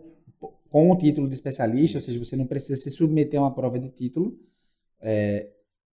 com 0.70 0.90
o 0.90 0.96
título 0.96 1.28
de 1.28 1.34
especialista, 1.34 1.98
ou 1.98 2.00
seja, 2.00 2.18
você 2.18 2.34
não 2.36 2.46
precisa 2.46 2.76
se 2.80 2.90
submeter 2.90 3.38
a 3.38 3.42
uma 3.42 3.54
prova 3.54 3.78
de 3.78 3.90
título, 3.90 4.38
é, 4.98 5.50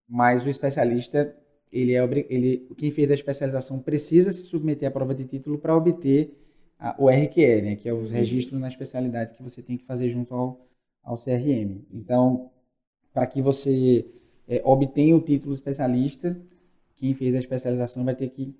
mas 0.06 0.44
o 0.44 0.48
especialista, 0.50 1.34
ele 1.72 1.94
é, 1.94 2.02
ele, 2.28 2.68
quem 2.76 2.90
fez 2.90 3.10
a 3.10 3.14
especialização 3.14 3.78
precisa 3.80 4.30
se 4.30 4.42
submeter 4.42 4.86
à 4.88 4.92
prova 4.92 5.14
de 5.14 5.24
título 5.24 5.58
para 5.58 5.74
obter 5.74 6.34
a- 6.78 6.94
o 6.98 7.08
RQE, 7.08 7.62
né, 7.62 7.76
que 7.76 7.88
é 7.88 7.94
o 7.94 8.06
registro 8.06 8.58
na 8.58 8.68
especialidade 8.68 9.32
que 9.34 9.42
você 9.42 9.62
tem 9.62 9.78
que 9.78 9.84
fazer 9.84 10.10
junto 10.10 10.34
ao, 10.34 10.66
ao 11.02 11.16
CRM. 11.16 11.80
Então, 11.90 12.50
para 13.12 13.26
que 13.26 13.40
você 13.40 14.04
é, 14.46 14.60
obtenha 14.64 15.16
o 15.16 15.20
título 15.20 15.52
de 15.54 15.60
especialista, 15.60 16.38
quem 16.94 17.14
fez 17.14 17.34
a 17.34 17.38
especialização 17.38 18.04
vai 18.04 18.14
ter 18.14 18.28
que 18.28 18.54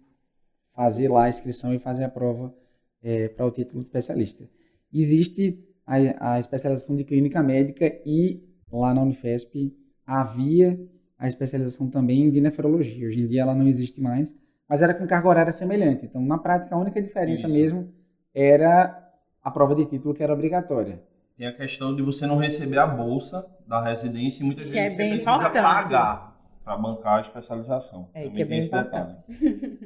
fazer 0.73 1.09
lá 1.11 1.25
a 1.25 1.29
inscrição 1.29 1.75
e 1.75 1.79
fazer 1.79 2.05
a 2.05 2.09
prova 2.09 2.55
é, 3.03 3.29
para 3.29 3.47
o 3.47 3.51
título 3.51 3.81
de 3.81 3.89
especialista. 3.89 4.45
Existe 4.93 5.65
a, 5.87 6.33
a 6.35 6.39
especialização 6.39 6.97
de 6.97 7.05
clínica 7.05 7.43
médica 7.43 7.87
e 8.05 8.43
lá 8.71 8.93
na 8.95 9.03
Unifesp 9.03 9.73
havia 10.07 10.79
a 11.19 11.27
especialização 11.27 11.89
também 11.91 12.31
de 12.31 12.41
nefrologia. 12.41 13.07
Hoje 13.07 13.21
em 13.21 13.27
dia 13.27 13.43
ela 13.43 13.55
não 13.55 13.67
existe 13.67 14.01
mais, 14.01 14.35
mas 14.69 14.83
era 14.83 14.95
com 14.95 15.07
carga 15.07 15.29
horária 15.29 15.53
semelhante. 15.53 16.05
Então, 16.07 16.21
na 16.23 16.39
prática, 16.39 16.75
a 16.75 16.79
única 16.79 17.01
diferença 17.03 17.47
Isso. 17.47 17.55
mesmo 17.55 17.93
era 18.35 19.05
a 19.43 19.51
prova 19.51 19.75
de 19.75 19.85
título 19.87 20.15
que 20.15 20.23
era 20.23 20.33
obrigatória. 20.33 21.03
Tem 21.37 21.47
a 21.47 21.53
questão 21.53 21.95
de 21.95 22.03
você 22.03 22.27
não 22.27 22.37
receber 22.37 22.79
a 22.79 22.87
bolsa 22.87 23.47
da 23.67 23.83
residência 23.83 24.43
e 24.43 24.47
muitas 24.47 24.65
Que 24.65 24.71
vezes 24.73 24.87
é 24.87 24.91
você 24.91 24.97
bem 24.97 25.11
precisa 25.13 25.31
importante. 25.31 25.63
pagar 25.63 26.38
para 26.69 26.77
bancar 26.77 27.19
a 27.19 27.21
especialização. 27.23 28.11
É, 28.13 28.25
Também 28.25 28.35
que 28.35 28.43
é 28.43 28.45
tem 28.45 28.51
bem 28.51 28.59
esse 28.59 28.71
detalhe. 28.71 29.17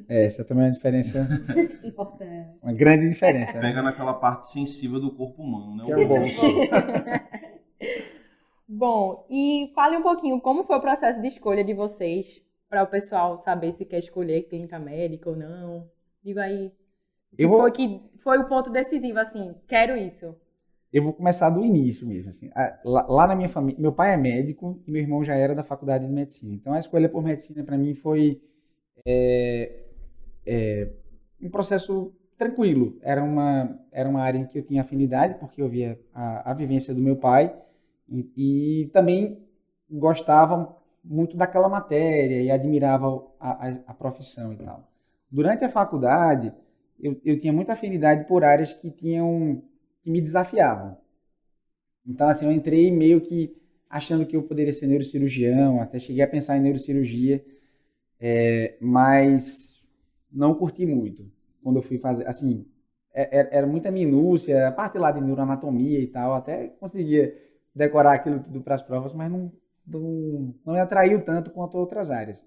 É, 0.09 0.25
Essa 0.25 0.45
também 0.45 0.65
é 0.65 0.67
uma 0.67 0.73
diferença, 0.73 1.29
Importante. 1.85 2.59
uma 2.61 2.73
grande 2.73 3.09
diferença. 3.09 3.53
né? 3.55 3.61
Pega 3.61 3.83
naquela 3.83 4.15
parte 4.15 4.49
sensível 4.51 4.99
do 4.99 5.15
corpo 5.15 5.43
humano, 5.45 5.77
né? 5.77 5.85
Que 5.85 5.93
é 5.93 5.97
o 5.97 6.09
bolso. 6.09 6.43
Bom, 8.69 9.27
e 9.31 9.71
fale 9.77 9.97
um 9.97 10.03
pouquinho 10.03 10.41
como 10.41 10.65
foi 10.65 10.77
o 10.77 10.81
processo 10.81 11.21
de 11.21 11.29
escolha 11.29 11.63
de 11.63 11.73
vocês 11.75 12.43
para 12.69 12.83
o 12.83 12.87
pessoal 12.87 13.39
saber 13.39 13.71
se 13.73 13.85
quer 13.85 13.99
escolher 13.99 14.49
clínica 14.49 14.79
médica 14.79 15.31
ou 15.31 15.37
não. 15.37 15.87
Diga 16.25 16.43
aí. 16.43 16.73
Eu 17.39 17.49
vou- 17.49 17.61
foi 17.61 17.71
que 17.71 18.01
foi 18.25 18.39
o 18.39 18.49
ponto 18.49 18.71
decisivo 18.71 19.19
assim, 19.21 19.55
quero 19.69 19.97
isso. 19.97 20.35
Eu 20.93 21.03
vou 21.03 21.13
começar 21.13 21.49
do 21.49 21.65
início 21.65 22.07
mesmo. 22.07 22.29
Assim. 22.29 22.51
Lá, 22.85 23.07
lá 23.09 23.27
na 23.27 23.35
minha 23.35 23.49
família, 23.49 23.81
meu 23.81 23.93
pai 23.93 24.13
é 24.13 24.17
médico 24.17 24.79
e 24.87 24.91
meu 24.91 25.01
irmão 25.01 25.25
já 25.25 25.35
era 25.35 25.55
da 25.55 25.65
faculdade 25.65 26.07
de 26.07 26.13
medicina. 26.13 26.55
Então 26.55 26.75
a 26.75 26.79
escolha 26.79 27.09
por 27.09 27.23
medicina 27.23 27.65
para 27.65 27.79
mim 27.79 27.95
foi 27.95 28.43
é, 29.07 29.85
é, 30.45 30.93
um 31.41 31.49
processo 31.49 32.13
tranquilo. 32.37 32.99
Era 33.01 33.23
uma, 33.23 33.79
era 33.91 34.09
uma 34.09 34.21
área 34.21 34.39
em 34.39 34.47
que 34.47 34.59
eu 34.59 34.63
tinha 34.63 34.83
afinidade, 34.83 35.37
porque 35.37 35.63
eu 35.63 35.69
via 35.69 35.99
a, 36.13 36.51
a 36.51 36.55
vivência 36.55 36.95
do 36.95 37.01
meu 37.01 37.17
pai 37.17 37.55
e, 38.09 38.83
e 38.85 38.87
também 38.89 39.43
gostava 39.91 40.77
muito 41.03 41.37
daquela 41.37 41.69
matéria 41.69 42.43
e 42.43 42.51
admirava 42.51 43.27
a, 43.41 43.69
a, 43.69 43.71
a 43.89 43.95
profissão 43.95 44.53
e 44.53 44.57
tal. 44.57 44.89
Durante 45.31 45.65
a 45.65 45.69
faculdade, 45.71 46.53
eu, 47.01 47.19
eu 47.25 47.39
tinha 47.39 47.53
muita 47.53 47.73
afinidade 47.73 48.27
por 48.27 48.45
áreas 48.45 48.75
que 48.75 48.91
tinham 48.91 49.63
que 50.03 50.11
me 50.11 50.21
desafiavam. 50.21 50.99
Então, 52.07 52.29
assim, 52.29 52.47
eu 52.47 52.53
entrei 52.53 52.91
meio 52.91 53.21
que 53.21 53.55
achando 53.89 54.27
que 54.27 54.37
eu 54.37 54.43
poderia 54.43 54.73
ser 54.73 54.87
neurocirurgião, 54.87 55.81
até 55.81 55.99
cheguei 55.99 56.23
a 56.23 56.27
pensar 56.29 56.57
em 56.57 56.61
neurocirurgia, 56.61 57.45
é, 58.21 58.77
mas 58.81 59.83
não 60.33 60.55
curti 60.55 60.87
muito 60.87 61.31
quando 61.63 61.77
eu 61.77 61.83
fui 61.83 61.99
fazer. 61.99 62.27
Assim, 62.29 62.67
é- 63.15 63.41
é- 63.41 63.59
era 63.59 63.67
muita 63.67 63.91
minúcia, 63.91 64.69
a 64.69 64.73
parte 64.73 64.99
lá 64.99 65.13
de 65.13 65.21
neuroanatomia 65.21 66.01
e 66.01 66.07
tal, 66.09 66.35
até 66.35 66.69
conseguia 66.81 67.37
decorar 67.75 68.15
aquilo 68.15 68.41
tudo 68.43 68.63
para 68.63 68.75
as 68.77 68.83
provas, 68.83 69.13
mas 69.15 69.31
não, 69.31 69.53
não, 69.87 70.55
não 70.65 70.75
me 70.75 70.81
atraiu 70.81 71.23
tanto 71.25 71.51
quanto 71.51 71.77
outras 71.79 72.11
áreas. 72.11 72.45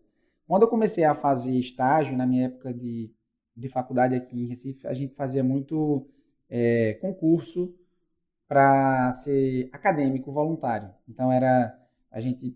Quando 0.47 0.63
eu 0.63 0.67
comecei 0.69 1.03
a 1.03 1.13
fazer 1.15 1.51
estágio, 1.53 2.15
na 2.17 2.25
minha 2.25 2.45
época 2.47 2.73
de, 2.73 3.11
de 3.55 3.69
faculdade 3.69 4.15
aqui 4.15 4.39
em 4.43 4.47
Recife, 4.47 4.87
a 4.87 4.93
gente 4.93 5.15
fazia 5.15 5.43
muito 5.43 6.07
é, 6.49 6.93
concurso 7.01 7.73
para 8.47 9.12
ser 9.12 9.69
acadêmico 9.71 10.31
voluntário. 10.31 10.89
Então 11.08 11.31
era 11.31 11.77
a 12.12 12.21
gente 12.21 12.55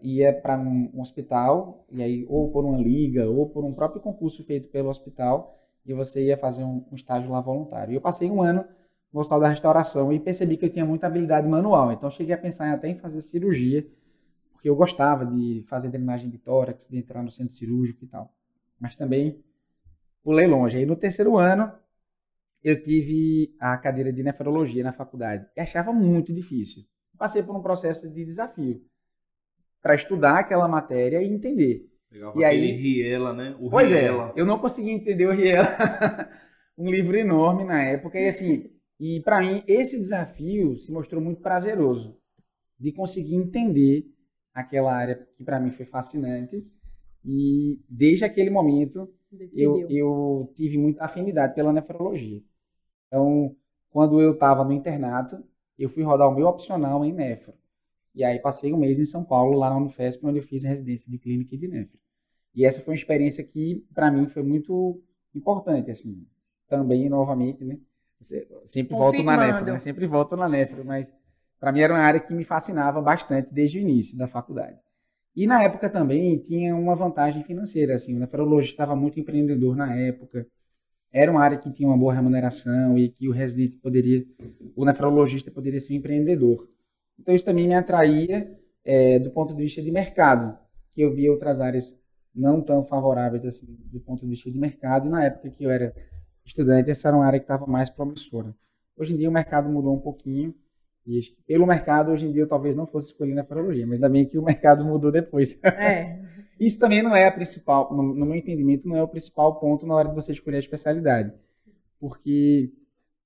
ia 0.00 0.32
para 0.32 0.56
um, 0.56 1.00
hospital 1.00 1.84
e 1.90 2.02
aí 2.02 2.26
ou 2.28 2.52
por 2.52 2.64
uma 2.64 2.78
liga 2.78 3.28
ou 3.28 3.48
por 3.48 3.64
um 3.64 3.72
próprio 3.72 4.00
concurso 4.00 4.44
feito 4.44 4.68
pelo 4.68 4.88
hospital 4.88 5.58
e 5.84 5.92
você 5.92 6.26
ia 6.26 6.36
fazer 6.36 6.62
um, 6.62 6.84
um 6.90 6.94
estágio 6.94 7.30
lá 7.30 7.40
voluntário. 7.40 7.92
E 7.92 7.96
eu 7.96 8.00
passei 8.00 8.30
um 8.30 8.40
ano 8.40 8.64
no 9.12 9.20
hospital 9.20 9.40
da 9.40 9.48
restauração 9.48 10.12
e 10.12 10.20
percebi 10.20 10.56
que 10.56 10.64
eu 10.64 10.70
tinha 10.70 10.84
muita 10.84 11.08
habilidade 11.08 11.48
manual. 11.48 11.92
Então 11.92 12.08
cheguei 12.10 12.34
a 12.34 12.38
pensar 12.38 12.72
até 12.72 12.88
em 12.88 12.94
fazer 12.94 13.20
cirurgia 13.22 13.84
porque 14.52 14.68
eu 14.68 14.76
gostava 14.76 15.26
de 15.26 15.64
fazer 15.66 15.88
drenagem 15.88 16.30
de 16.30 16.38
tórax, 16.38 16.86
de 16.88 16.96
entrar 16.96 17.20
no 17.20 17.30
centro 17.32 17.52
cirúrgico 17.52 18.04
e 18.04 18.06
tal. 18.06 18.32
Mas 18.78 18.94
também 18.94 19.42
pulei 20.22 20.46
longe. 20.46 20.78
Aí 20.78 20.86
no 20.86 20.94
terceiro 20.94 21.36
ano 21.36 21.72
eu 22.62 22.80
tive 22.80 23.54
a 23.58 23.76
cadeira 23.78 24.12
de 24.12 24.22
nefrologia 24.22 24.82
na 24.84 24.92
faculdade 24.92 25.46
e 25.56 25.60
achava 25.60 25.92
muito 25.92 26.32
difícil. 26.32 26.82
Passei 27.18 27.42
por 27.42 27.56
um 27.56 27.62
processo 27.62 28.08
de 28.08 28.24
desafio 28.24 28.82
para 29.80 29.94
estudar 29.94 30.38
aquela 30.38 30.68
matéria 30.68 31.22
e 31.22 31.26
entender. 31.26 31.88
Pegava 32.10 32.38
E 32.38 32.44
aí- 32.44 32.72
Riela, 32.72 33.32
né? 33.32 33.56
O 33.58 33.70
Pois 33.70 33.90
Riela. 33.90 34.32
é, 34.36 34.40
eu 34.40 34.46
não 34.46 34.58
conseguia 34.58 34.92
entender 34.92 35.26
o 35.26 35.32
Riela. 35.32 35.66
um 36.78 36.90
livro 36.90 37.16
enorme 37.16 37.64
na 37.64 37.82
época 37.82 38.18
e 38.18 38.26
assim, 38.28 38.70
e 38.98 39.20
para 39.20 39.40
mim 39.40 39.62
esse 39.66 39.98
desafio 39.98 40.76
se 40.76 40.90
mostrou 40.92 41.20
muito 41.22 41.40
prazeroso 41.40 42.16
de 42.78 42.92
conseguir 42.92 43.34
entender 43.34 44.06
aquela 44.54 44.92
área 44.94 45.16
que 45.36 45.44
para 45.44 45.60
mim 45.60 45.70
foi 45.70 45.84
fascinante 45.86 46.66
e 47.24 47.80
desde 47.88 48.24
aquele 48.24 48.50
momento 48.50 49.08
eu, 49.54 49.86
eu 49.88 50.52
tive 50.56 50.76
muita 50.78 51.04
afinidade 51.04 51.54
pela 51.54 51.72
nefrologia. 51.72 52.42
Então, 53.12 53.54
quando 53.90 54.20
eu 54.22 54.32
estava 54.32 54.64
no 54.64 54.72
internato, 54.72 55.44
eu 55.78 55.90
fui 55.90 56.02
rodar 56.02 56.28
o 56.28 56.34
meu 56.34 56.46
opcional 56.46 57.04
em 57.04 57.12
nefro. 57.12 57.52
E 58.14 58.24
aí 58.24 58.40
passei 58.40 58.72
um 58.72 58.78
mês 58.78 58.98
em 59.00 59.04
São 59.04 59.24
Paulo, 59.24 59.58
lá 59.58 59.70
na 59.70 59.76
Unifesp, 59.76 60.24
onde 60.26 60.38
eu 60.38 60.42
fiz 60.44 60.64
a 60.64 60.68
residência 60.68 61.10
de 61.10 61.18
clínica 61.18 61.54
e 61.54 61.58
de 61.58 61.68
nefro. 61.68 61.98
E 62.54 62.64
essa 62.66 62.80
foi 62.80 62.92
uma 62.94 62.98
experiência 62.98 63.44
que, 63.44 63.86
para 63.94 64.10
mim, 64.10 64.26
foi 64.28 64.42
muito 64.42 65.02
importante, 65.34 65.90
assim. 65.90 66.26
Também, 66.68 67.08
novamente, 67.08 67.64
né? 67.64 67.78
Se- 68.20 68.48
Sempre 68.66 68.94
volto 68.96 69.22
na 69.22 69.36
nefro, 69.36 69.66
né? 69.70 69.78
Sempre 69.78 70.06
volto 70.06 70.36
na 70.36 70.48
nefro, 70.48 70.84
mas 70.84 71.14
para 71.60 71.72
mim 71.72 71.80
era 71.80 71.94
uma 71.94 72.00
área 72.02 72.20
que 72.20 72.34
me 72.34 72.44
fascinava 72.44 73.00
bastante 73.00 73.52
desde 73.54 73.78
o 73.78 73.82
início 73.82 74.16
da 74.18 74.28
faculdade. 74.28 74.78
E 75.36 75.46
na 75.46 75.62
época 75.62 75.88
também 75.90 76.38
tinha 76.38 76.74
uma 76.76 76.94
vantagem 76.96 77.42
financeira, 77.42 77.94
assim, 77.94 78.14
o 78.16 78.18
nefrologista 78.18 78.74
estava 78.74 78.96
muito 78.96 79.18
empreendedor 79.20 79.76
na 79.76 79.94
época. 79.96 80.46
Era 81.12 81.30
uma 81.30 81.42
área 81.42 81.58
que 81.58 81.70
tinha 81.70 81.88
uma 81.88 81.96
boa 81.96 82.14
remuneração 82.14 82.98
e 82.98 83.08
que 83.08 83.28
o 83.28 83.32
residente 83.32 83.76
poderia, 83.76 84.24
o 84.74 84.84
nefrologista 84.84 85.50
poderia 85.50 85.80
ser 85.80 85.92
um 85.92 85.96
empreendedor. 85.96 86.68
Então 87.18 87.34
isso 87.34 87.44
também 87.44 87.68
me 87.68 87.74
atraía 87.74 88.58
eh, 88.84 89.18
do 89.18 89.30
ponto 89.30 89.54
de 89.54 89.62
vista 89.62 89.82
de 89.82 89.90
mercado, 89.90 90.58
que 90.94 91.02
eu 91.02 91.12
via 91.12 91.30
outras 91.30 91.60
áreas 91.60 91.94
não 92.34 92.62
tão 92.62 92.82
favoráveis 92.82 93.44
assim 93.44 93.66
do 93.92 94.00
ponto 94.00 94.22
de 94.22 94.30
vista 94.30 94.50
de 94.50 94.58
mercado. 94.58 95.06
E 95.06 95.10
na 95.10 95.24
época 95.24 95.50
que 95.50 95.64
eu 95.64 95.70
era 95.70 95.94
estudante, 96.44 96.90
essa 96.90 97.08
era 97.08 97.16
uma 97.16 97.26
área 97.26 97.38
que 97.38 97.44
estava 97.44 97.66
mais 97.66 97.90
promissora. 97.90 98.54
Hoje 98.96 99.12
em 99.12 99.16
dia 99.16 99.28
o 99.28 99.32
mercado 99.32 99.68
mudou 99.68 99.94
um 99.94 100.00
pouquinho 100.00 100.54
e 101.06 101.20
pelo 101.46 101.66
mercado 101.66 102.10
hoje 102.12 102.26
em 102.26 102.32
dia 102.32 102.42
eu 102.42 102.48
talvez 102.48 102.76
não 102.76 102.86
fosse 102.86 103.08
escolher 103.08 103.34
nefrologia, 103.34 103.86
mas 103.86 103.96
ainda 103.96 104.08
bem 104.08 104.26
que 104.26 104.38
o 104.38 104.42
mercado 104.42 104.84
mudou 104.84 105.10
depois. 105.10 105.58
É. 105.62 106.20
Isso 106.60 106.78
também 106.78 107.02
não 107.02 107.14
é 107.16 107.26
a 107.26 107.32
principal, 107.32 107.92
no, 107.92 108.14
no 108.14 108.26
meu 108.26 108.36
entendimento, 108.36 108.86
não 108.86 108.96
é 108.96 109.02
o 109.02 109.08
principal 109.08 109.58
ponto 109.58 109.84
na 109.84 109.94
hora 109.94 110.08
de 110.08 110.14
você 110.14 110.30
escolher 110.30 110.56
a 110.56 110.60
especialidade. 110.60 111.32
Porque 111.98 112.72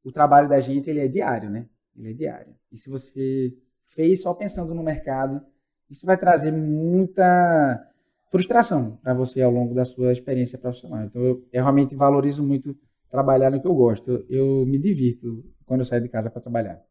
o 0.02 0.10
trabalho 0.10 0.48
da 0.48 0.60
gente, 0.60 0.88
ele 0.88 1.00
é 1.00 1.08
diário, 1.08 1.50
né? 1.50 1.66
Ele 1.94 2.10
é 2.10 2.12
diário. 2.14 2.54
E 2.72 2.78
se 2.78 2.88
você 2.88 3.54
fez 3.82 4.22
só 4.22 4.32
pensando 4.32 4.74
no 4.74 4.82
mercado, 4.82 5.42
isso 5.90 6.06
vai 6.06 6.16
trazer 6.16 6.50
muita 6.50 7.86
frustração 8.30 8.98
para 9.02 9.14
você 9.14 9.42
ao 9.42 9.50
longo 9.50 9.74
da 9.74 9.84
sua 9.84 10.12
experiência 10.12 10.58
profissional. 10.58 11.04
Então, 11.04 11.22
eu, 11.22 11.46
eu 11.52 11.62
realmente 11.62 11.94
valorizo 11.94 12.42
muito 12.42 12.76
trabalhar 13.10 13.50
no 13.50 13.60
que 13.60 13.66
eu 13.66 13.74
gosto. 13.74 14.10
Eu, 14.10 14.26
eu 14.28 14.66
me 14.66 14.78
divirto 14.78 15.44
quando 15.64 15.80
eu 15.80 15.84
saio 15.84 16.02
de 16.02 16.08
casa 16.08 16.30
para 16.30 16.40
trabalhar. 16.40 16.82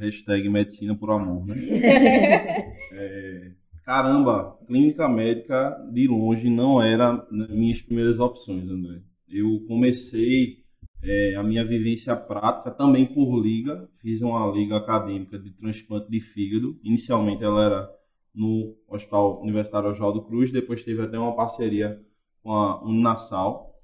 Hashtag 0.00 0.48
medicina 0.48 0.96
por 0.96 1.10
amor, 1.10 1.46
né? 1.46 1.54
É, 2.92 3.52
caramba, 3.84 4.58
clínica 4.66 5.08
médica 5.08 5.76
de 5.92 6.08
longe 6.08 6.50
não 6.50 6.82
era 6.82 7.24
minhas 7.30 7.80
primeiras 7.80 8.18
opções, 8.18 8.68
André. 8.68 9.00
Eu 9.28 9.64
comecei 9.68 10.64
é, 11.02 11.34
a 11.36 11.42
minha 11.42 11.64
vivência 11.64 12.14
prática 12.16 12.70
também 12.70 13.06
por 13.06 13.40
liga. 13.40 13.88
Fiz 14.00 14.22
uma 14.22 14.50
liga 14.50 14.76
acadêmica 14.76 15.38
de 15.38 15.50
transplante 15.52 16.10
de 16.10 16.20
fígado. 16.20 16.78
Inicialmente 16.82 17.44
ela 17.44 17.64
era 17.64 17.90
no 18.34 18.76
Hospital 18.88 19.40
Universitário 19.42 19.90
Oswaldo 19.90 20.22
Cruz, 20.22 20.52
depois 20.52 20.82
teve 20.82 21.02
até 21.02 21.18
uma 21.18 21.34
parceria 21.34 22.00
com 22.42 22.52
a 22.52 22.82
Uninasal. 22.84 23.74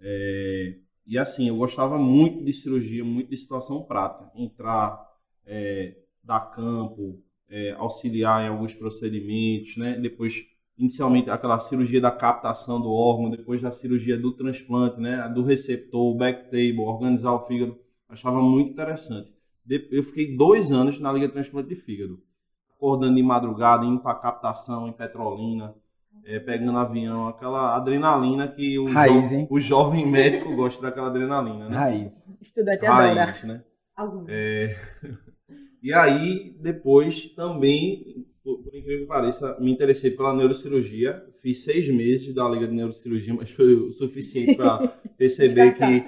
É, 0.00 0.76
e 1.06 1.18
assim, 1.18 1.48
eu 1.48 1.56
gostava 1.56 1.98
muito 1.98 2.44
de 2.44 2.52
cirurgia, 2.52 3.04
muito 3.04 3.30
de 3.30 3.36
situação 3.36 3.82
prática. 3.84 4.30
Entrar, 4.34 5.05
é, 5.46 5.94
dar 6.22 6.40
campo, 6.50 7.20
é, 7.48 7.72
auxiliar 7.72 8.44
em 8.44 8.48
alguns 8.48 8.74
procedimentos, 8.74 9.76
né? 9.76 9.98
Depois, 9.98 10.44
inicialmente, 10.76 11.30
aquela 11.30 11.58
cirurgia 11.60 12.00
da 12.00 12.10
captação 12.10 12.80
do 12.80 12.90
órgão, 12.90 13.30
depois 13.30 13.62
da 13.62 13.70
cirurgia 13.70 14.18
do 14.18 14.32
transplante, 14.32 15.00
né? 15.00 15.28
Do 15.34 15.42
receptor, 15.42 16.12
o 16.12 16.16
backtable, 16.16 16.80
organizar 16.80 17.32
o 17.32 17.40
fígado. 17.40 17.78
Achava 18.08 18.40
muito 18.42 18.70
interessante. 18.70 19.32
Eu 19.90 20.02
fiquei 20.02 20.36
dois 20.36 20.70
anos 20.70 21.00
na 21.00 21.12
Liga 21.12 21.26
de 21.26 21.32
Transplante 21.32 21.68
de 21.68 21.76
Fígado. 21.76 22.20
Acordando 22.76 23.16
de 23.16 23.22
madrugada, 23.22 23.84
indo 23.84 24.00
para 24.00 24.14
captação 24.14 24.86
em 24.86 24.92
Petrolina, 24.92 25.74
é, 26.24 26.38
pegando 26.38 26.78
avião, 26.78 27.28
aquela 27.28 27.74
adrenalina 27.74 28.48
que 28.48 28.78
o, 28.78 28.86
Raiz, 28.86 29.30
jo 29.30 29.46
o 29.48 29.60
jovem 29.60 30.06
médico 30.06 30.54
gosta 30.54 30.82
daquela 30.82 31.06
adrenalina, 31.06 31.68
né? 31.68 31.76
Raiz. 31.76 32.26
Estudante 32.40 32.84
Raiz, 32.84 33.18
adora. 33.18 33.36
né? 33.44 33.64
Alguns. 33.96 34.28
É... 34.28 34.76
E 35.86 35.92
aí, 35.94 36.52
depois, 36.60 37.26
também, 37.36 38.24
por, 38.42 38.58
por 38.58 38.74
incrível 38.74 39.02
que 39.02 39.06
pareça, 39.06 39.56
me 39.60 39.70
interessei 39.70 40.10
pela 40.10 40.34
neurocirurgia. 40.34 41.22
Fiz 41.40 41.62
seis 41.62 41.86
meses 41.88 42.34
da 42.34 42.48
Liga 42.48 42.66
de 42.66 42.74
Neurocirurgia, 42.74 43.32
mas 43.34 43.50
foi 43.50 43.72
o 43.74 43.92
suficiente 43.92 44.56
para 44.56 44.78
perceber 45.16 45.74
que 45.74 46.02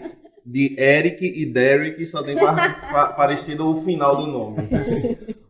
de 0.45 0.75
Eric 0.81 1.25
e 1.25 1.47
Derek 1.47 2.05
só 2.07 2.25
tem 2.25 2.35
pa- 2.35 2.71
pa- 2.91 3.09
parecido 3.13 3.69
o 3.69 3.77
final 3.85 4.17
do 4.17 4.27
nome. 4.27 4.57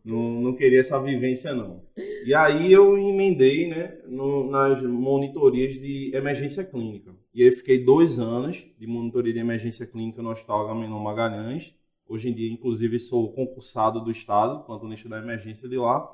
Não, 0.04 0.40
não 0.42 0.52
queria 0.54 0.80
essa 0.80 1.00
vivência, 1.00 1.54
não. 1.54 1.82
E 2.24 2.34
aí 2.34 2.70
eu 2.70 2.98
emendei 2.98 3.66
né, 3.68 3.96
no- 4.06 4.50
nas 4.50 4.82
monitorias 4.82 5.72
de 5.72 6.10
emergência 6.14 6.64
clínica. 6.64 7.12
E 7.34 7.42
aí 7.44 7.50
fiquei 7.52 7.82
dois 7.82 8.18
anos 8.18 8.62
de 8.78 8.86
monitoria 8.86 9.32
de 9.32 9.38
emergência 9.38 9.86
clínica 9.86 10.20
no 10.20 10.30
Hospital 10.32 10.64
Agamenon 10.66 10.98
Magalhães. 10.98 11.72
Hoje 12.08 12.30
em 12.30 12.34
dia, 12.34 12.50
inclusive, 12.52 12.98
sou 12.98 13.32
concursado 13.32 14.00
do 14.00 14.10
Estado, 14.10 14.64
plantonista 14.64 15.08
da 15.08 15.18
emergência 15.18 15.68
de 15.68 15.76
lá. 15.76 16.08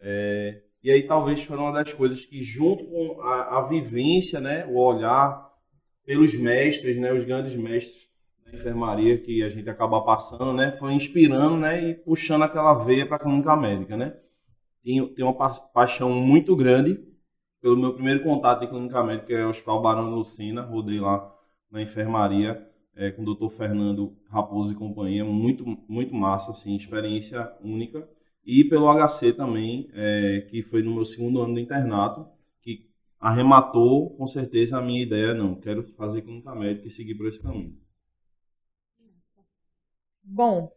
É, 0.00 0.62
e 0.82 0.90
aí 0.90 1.02
talvez 1.06 1.42
foi 1.42 1.56
uma 1.56 1.72
das 1.72 1.92
coisas 1.92 2.24
que, 2.24 2.42
junto 2.42 2.84
com 2.86 3.20
a, 3.22 3.58
a 3.58 3.62
vivência, 3.62 4.40
né, 4.40 4.66
o 4.66 4.76
olhar 4.78 5.50
pelos 6.04 6.34
mestres, 6.36 6.96
né, 6.98 7.12
os 7.12 7.24
grandes 7.24 7.54
mestres 7.56 8.08
da 8.44 8.52
enfermaria 8.52 9.18
que 9.18 9.42
a 9.42 9.48
gente 9.50 9.68
acaba 9.68 10.00
passando, 10.02 10.52
né, 10.54 10.72
foi 10.72 10.92
inspirando, 10.94 11.56
né, 11.56 11.90
e 11.90 11.94
puxando 11.94 12.42
aquela 12.44 12.74
veia 12.74 13.06
para 13.06 13.16
a 13.16 13.20
clínica 13.20 13.56
médica, 13.56 13.96
né. 13.96 14.16
Tenho, 14.82 15.08
tenho 15.14 15.28
uma 15.28 15.36
pa- 15.36 15.50
paixão 15.50 16.10
muito 16.10 16.56
grande 16.56 17.00
pelo 17.60 17.76
meu 17.76 17.94
primeiro 17.94 18.22
contato 18.22 18.64
em 18.64 18.68
clínica 18.68 19.02
médica, 19.02 19.26
que 19.26 19.34
é 19.34 19.44
o 19.44 19.50
Hospital 19.50 19.82
Barão 19.82 20.10
Lucina, 20.14 20.62
rodei 20.62 21.00
lá 21.00 21.34
na 21.70 21.82
enfermaria 21.82 22.66
é, 22.96 23.10
com 23.10 23.22
o 23.22 23.34
Dr. 23.34 23.50
Fernando 23.50 24.16
Raposo 24.28 24.72
e 24.72 24.76
companhia, 24.76 25.24
muito 25.24 25.64
muito 25.88 26.14
massa, 26.14 26.50
assim, 26.50 26.74
experiência 26.74 27.52
única. 27.62 28.08
E 28.44 28.64
pelo 28.64 28.88
HC 28.88 29.32
também, 29.34 29.90
é, 29.92 30.46
que 30.50 30.62
foi 30.62 30.82
no 30.82 30.94
meu 30.94 31.04
segundo 31.04 31.40
ano 31.40 31.54
do 31.54 31.60
internato, 31.60 32.26
que 32.62 32.88
arrematou 33.20 34.16
com 34.16 34.26
certeza 34.26 34.78
a 34.78 34.82
minha 34.82 35.02
ideia, 35.02 35.34
não, 35.34 35.54
quero 35.56 35.82
fazer 35.94 36.22
clínica 36.22 36.54
médica 36.54 36.88
e 36.88 36.90
seguir 36.90 37.14
por 37.16 37.26
esse 37.26 37.40
caminho. 37.40 37.76
Bom, 40.22 40.72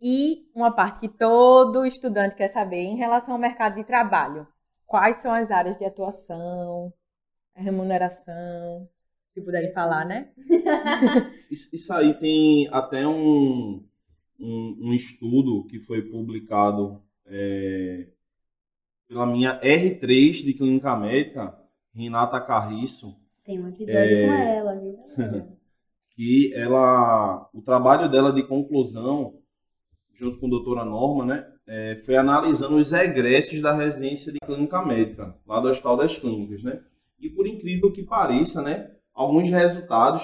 e 0.00 0.50
uma 0.54 0.72
parte 0.72 1.00
que 1.00 1.08
todo 1.08 1.86
estudante 1.86 2.34
quer 2.34 2.48
saber 2.48 2.82
em 2.82 2.96
relação 2.96 3.34
ao 3.34 3.40
mercado 3.40 3.76
de 3.76 3.84
trabalho. 3.84 4.46
Quais 4.86 5.22
são 5.22 5.32
as 5.32 5.50
áreas 5.50 5.78
de 5.78 5.84
atuação, 5.84 6.92
remuneração, 7.54 8.88
se 9.32 9.40
puderem 9.40 9.72
falar, 9.72 10.04
né? 10.04 10.28
Isso, 11.50 11.68
isso 11.74 11.92
aí 11.92 12.14
tem 12.14 12.68
até 12.72 13.06
um, 13.06 13.84
um, 14.40 14.78
um 14.80 14.94
estudo 14.94 15.66
que 15.66 15.78
foi 15.78 16.02
publicado 16.02 17.02
é, 17.26 18.06
pela 19.08 19.26
minha 19.26 19.60
R3 19.60 20.42
de 20.44 20.54
clínica 20.54 20.96
médica, 20.96 21.54
Renata 21.94 22.40
Carriço, 22.40 23.14
Tem 23.44 23.60
um 23.62 23.68
episódio 23.68 23.98
É. 23.98 24.26
com 24.26 24.32
ela, 24.32 24.74
viu? 24.76 24.98
que 26.14 26.52
ela, 26.54 27.48
o 27.52 27.60
trabalho 27.60 28.08
dela 28.10 28.32
de 28.32 28.42
conclusão, 28.42 29.38
junto 30.14 30.38
com 30.38 30.46
a 30.46 30.50
doutora 30.50 30.84
Norma, 30.84 31.24
né, 31.26 31.46
é, 31.66 31.96
foi 32.04 32.16
analisando 32.16 32.76
os 32.76 32.92
egressos 32.92 33.60
da 33.60 33.74
residência 33.74 34.32
de 34.32 34.38
clínica 34.40 34.82
médica, 34.84 35.36
lá 35.46 35.60
do 35.60 35.68
Hospital 35.68 35.96
das 35.96 36.16
Clínicas, 36.16 36.62
né? 36.62 36.82
E 37.20 37.30
por 37.30 37.46
incrível 37.46 37.92
que 37.92 38.02
pareça, 38.02 38.60
né, 38.62 38.91
alguns 39.14 39.48
resultados 39.48 40.22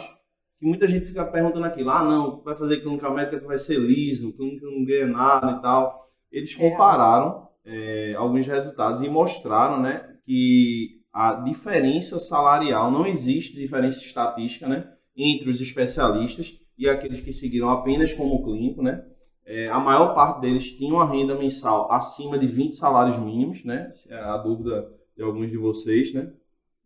que 0.59 0.67
muita 0.67 0.89
gente 0.89 1.07
fica 1.07 1.25
perguntando 1.25 1.67
aqui, 1.67 1.83
ah, 1.89 2.03
não, 2.03 2.39
tu 2.39 2.43
vai 2.43 2.55
fazer 2.55 2.81
clínica 2.81 3.11
médica, 3.11 3.41
tu 3.41 3.47
vai 3.47 3.59
ser 3.59 3.79
liso, 3.79 4.33
clínica 4.33 4.67
não 4.67 4.85
ganha 4.85 5.07
nada 5.07 5.53
e 5.53 5.63
tal. 5.63 6.09
Eles 6.33 6.55
Real. 6.55 6.71
compararam 6.71 7.49
é, 7.65 8.15
alguns 8.17 8.47
resultados 8.47 9.01
e 9.03 9.09
mostraram, 9.09 9.81
né, 9.81 10.17
que 10.25 11.01
a 11.13 11.35
diferença 11.35 12.19
salarial, 12.19 12.91
não 12.91 13.07
existe 13.07 13.57
diferença 13.57 13.99
estatística, 13.99 14.67
né, 14.67 14.91
entre 15.17 15.51
os 15.51 15.61
especialistas 15.61 16.53
e 16.77 16.89
aqueles 16.89 17.21
que 17.21 17.33
seguiram 17.33 17.71
apenas 17.71 18.13
como 18.13 18.43
clínico, 18.45 18.83
né? 18.83 19.05
É, 19.45 19.69
a 19.69 19.81
maior 19.81 20.15
parte 20.15 20.41
deles 20.43 20.73
tinha 20.77 20.93
uma 20.93 21.11
renda 21.11 21.35
mensal 21.35 21.91
acima 21.91 22.39
de 22.39 22.47
20 22.47 22.77
salários 22.77 23.19
mínimos, 23.19 23.65
né? 23.65 23.91
É 24.07 24.17
a 24.17 24.37
dúvida 24.37 24.89
de 25.17 25.23
alguns 25.23 25.51
de 25.51 25.57
vocês, 25.57 26.15
né? 26.15 26.31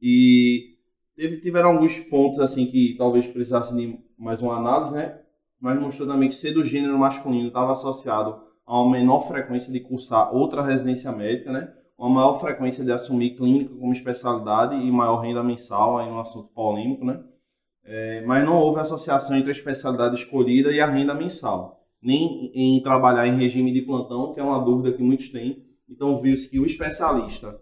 E 0.01 0.72
teve, 1.17 1.41
tiveram 1.41 1.71
alguns 1.71 1.99
pontos 1.99 2.41
assim 2.41 2.67
que 2.67 2.95
talvez 2.99 3.27
precisassem 3.27 3.77
de 3.77 3.99
mais 4.19 4.41
uma 4.41 4.57
análise, 4.57 4.95
né? 4.95 5.19
Mas 5.61 5.81
mostrou 5.81 6.09
também 6.09 6.29
que 6.29 6.35
ser 6.35 6.53
do 6.53 6.65
gênero 6.65 6.99
masculino 6.99 7.49
estava 7.49 7.73
associado 7.73 8.43
a 8.67 8.81
uma 8.81 8.93
menor 8.93 9.27
frequência 9.29 9.73
de 9.73 9.81
cursar 9.81 10.35
outra 10.35 10.63
residência 10.63 11.11
médica, 11.13 11.53
né? 11.53 11.73
Uma 11.99 12.09
maior 12.09 12.41
frequência 12.41 12.85
de 12.85 12.91
assumir 12.91 13.37
clínica 13.37 13.75
como 13.75 13.93
especialidade 13.93 14.75
e 14.75 14.91
maior 14.91 15.21
renda 15.21 15.43
mensal, 15.43 15.99
aí 15.99 16.09
um 16.09 16.19
assunto 16.19 16.49
polêmico, 16.53 17.05
né? 17.05 17.23
É, 17.85 18.25
mas 18.27 18.45
não 18.45 18.59
houve 18.59 18.81
associação 18.81 19.37
entre 19.37 19.51
a 19.51 19.53
especialidade 19.53 20.15
escolhida 20.15 20.71
e 20.71 20.81
a 20.81 20.87
renda 20.87 21.15
mensal, 21.15 21.85
nem 22.01 22.51
em 22.55 22.81
trabalhar 22.83 23.27
em 23.27 23.37
regime 23.37 23.73
de 23.73 23.83
plantão, 23.83 24.33
que 24.33 24.41
é 24.41 24.43
uma 24.43 24.65
dúvida 24.65 24.97
que 24.97 25.03
muitos 25.03 25.29
têm. 25.31 25.65
Então, 25.89 26.21
viu-se 26.21 26.49
que 26.49 26.59
o 26.59 26.67
especialista 26.67 27.61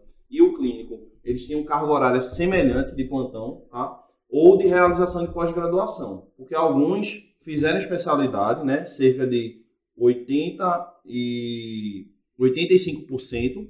eles 1.31 1.47
tinham 1.47 1.65
carga 1.65 1.91
horária 1.91 2.21
semelhante 2.21 2.95
de 2.95 3.05
plantão, 3.05 3.67
tá? 3.71 3.99
ou 4.29 4.57
de 4.57 4.67
realização 4.67 5.25
de 5.27 5.33
pós-graduação, 5.33 6.29
porque 6.37 6.55
alguns 6.55 7.25
fizeram 7.43 7.79
especialidade, 7.79 8.65
né? 8.65 8.85
cerca 8.85 9.27
de 9.27 9.63
80 9.97 11.01
e 11.07 12.07
85%, 12.39 13.69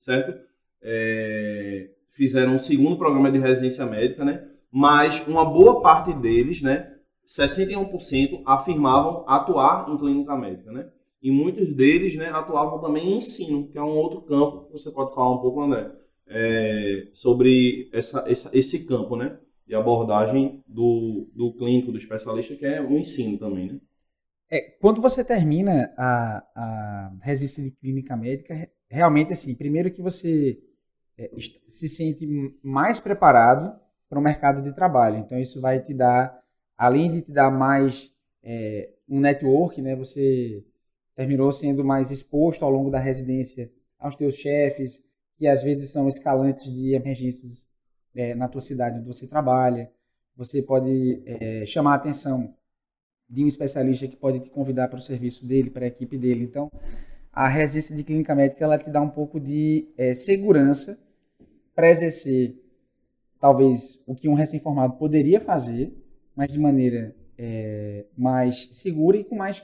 certo? 0.00 0.34
É, 0.82 1.90
fizeram 2.12 2.56
um 2.56 2.58
segundo 2.58 2.96
programa 2.96 3.30
de 3.30 3.38
residência 3.38 3.86
médica, 3.86 4.24
né? 4.24 4.50
mas 4.76 5.24
uma 5.28 5.44
boa 5.44 5.80
parte 5.80 6.12
deles, 6.12 6.60
né, 6.60 6.92
61% 7.24 8.42
afirmavam 8.44 9.24
atuar 9.28 9.88
em 9.88 9.96
clínica 9.96 10.36
médica, 10.36 10.72
né? 10.72 10.90
E 11.22 11.30
muitos 11.30 11.72
deles, 11.76 12.16
né, 12.16 12.28
atuavam 12.30 12.80
também 12.80 13.12
em 13.12 13.16
ensino, 13.18 13.68
que 13.68 13.78
é 13.78 13.82
um 13.82 13.96
outro 13.96 14.22
campo 14.22 14.66
que 14.66 14.72
você 14.72 14.90
pode 14.90 15.14
falar 15.14 15.32
um 15.32 15.38
pouco, 15.38 15.62
André, 15.62 15.92
é, 16.26 17.08
sobre 17.12 17.88
essa, 17.92 18.24
essa, 18.28 18.50
esse 18.52 18.84
campo, 18.86 19.16
né, 19.16 19.38
de 19.66 19.74
abordagem 19.74 20.62
do, 20.66 21.28
do 21.34 21.52
clínico, 21.54 21.92
do 21.92 21.98
especialista, 21.98 22.56
que 22.56 22.66
é 22.66 22.80
o 22.80 22.98
ensino 22.98 23.38
também, 23.38 23.72
né? 23.72 23.80
É, 24.50 24.60
quando 24.60 25.00
você 25.00 25.24
termina 25.24 25.92
a, 25.96 26.44
a 26.54 27.12
residência 27.22 27.62
de 27.62 27.70
clínica 27.70 28.16
médica, 28.16 28.54
re- 28.54 28.70
realmente 28.88 29.32
assim, 29.32 29.54
primeiro 29.54 29.90
que 29.90 30.02
você 30.02 30.60
é, 31.18 31.30
se 31.68 31.88
sente 31.88 32.26
mais 32.62 33.00
preparado 33.00 33.78
para 34.08 34.18
o 34.18 34.22
mercado 34.22 34.62
de 34.62 34.72
trabalho. 34.74 35.18
Então 35.18 35.38
isso 35.38 35.60
vai 35.60 35.80
te 35.80 35.94
dar, 35.94 36.40
além 36.76 37.10
de 37.10 37.22
te 37.22 37.32
dar 37.32 37.50
mais 37.50 38.10
é, 38.42 38.92
um 39.08 39.20
network, 39.20 39.80
né? 39.82 39.96
Você 39.96 40.64
terminou 41.16 41.50
sendo 41.52 41.84
mais 41.84 42.10
exposto 42.10 42.64
ao 42.64 42.70
longo 42.70 42.90
da 42.90 42.98
residência 42.98 43.72
aos 43.98 44.16
teus 44.16 44.36
chefes, 44.36 45.02
que 45.36 45.46
às 45.46 45.62
vezes 45.62 45.90
são 45.90 46.08
escalantes 46.08 46.64
de 46.72 46.94
emergências 46.94 47.66
é, 48.14 48.34
na 48.34 48.48
tua 48.48 48.60
cidade 48.60 48.98
onde 48.98 49.06
você 49.06 49.26
trabalha. 49.26 49.90
Você 50.36 50.62
pode 50.62 51.22
é, 51.26 51.66
chamar 51.66 51.92
a 51.92 51.96
atenção 51.96 52.54
de 53.28 53.44
um 53.44 53.46
especialista 53.46 54.06
que 54.06 54.16
pode 54.16 54.40
te 54.40 54.50
convidar 54.50 54.88
para 54.88 54.98
o 54.98 55.02
serviço 55.02 55.46
dele, 55.46 55.70
para 55.70 55.84
a 55.84 55.88
equipe 55.88 56.16
dele. 56.16 56.44
Então, 56.44 56.70
a 57.32 57.48
residência 57.48 57.94
de 57.94 58.04
clínica 58.04 58.34
médica 58.34 58.64
ela 58.64 58.78
te 58.78 58.90
dá 58.90 59.00
um 59.00 59.10
pouco 59.10 59.40
de 59.40 59.88
eh, 59.96 60.14
segurança 60.14 60.98
para 61.74 61.90
exercer 61.90 62.56
talvez 63.40 64.00
o 64.06 64.14
que 64.14 64.28
um 64.28 64.34
recém-formado 64.34 64.94
poderia 64.94 65.40
fazer, 65.40 65.92
mas 66.34 66.52
de 66.52 66.58
maneira 66.58 67.14
é, 67.36 68.06
mais 68.16 68.68
segura 68.72 69.16
e 69.16 69.24
com 69.24 69.34
mais 69.34 69.62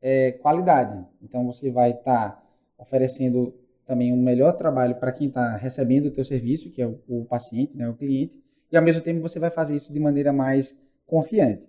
é, 0.00 0.32
qualidade. 0.32 1.04
Então 1.20 1.44
você 1.44 1.70
vai 1.70 1.90
estar 1.90 2.30
tá 2.30 2.42
oferecendo 2.78 3.54
também 3.88 4.12
um 4.12 4.22
melhor 4.22 4.52
trabalho 4.52 4.96
para 4.96 5.10
quem 5.10 5.28
está 5.28 5.56
recebendo 5.56 6.06
o 6.06 6.10
teu 6.10 6.22
serviço, 6.22 6.70
que 6.70 6.82
é 6.82 6.86
o, 6.86 7.00
o, 7.08 7.24
paciente, 7.24 7.74
né, 7.74 7.88
o 7.88 7.94
cliente, 7.94 8.38
e 8.70 8.76
ao 8.76 8.82
mesmo 8.82 9.02
tempo 9.02 9.22
você 9.22 9.40
vai 9.40 9.50
fazer 9.50 9.74
isso 9.74 9.90
de 9.90 9.98
maneira 9.98 10.30
mais 10.30 10.76
confiante. 11.06 11.66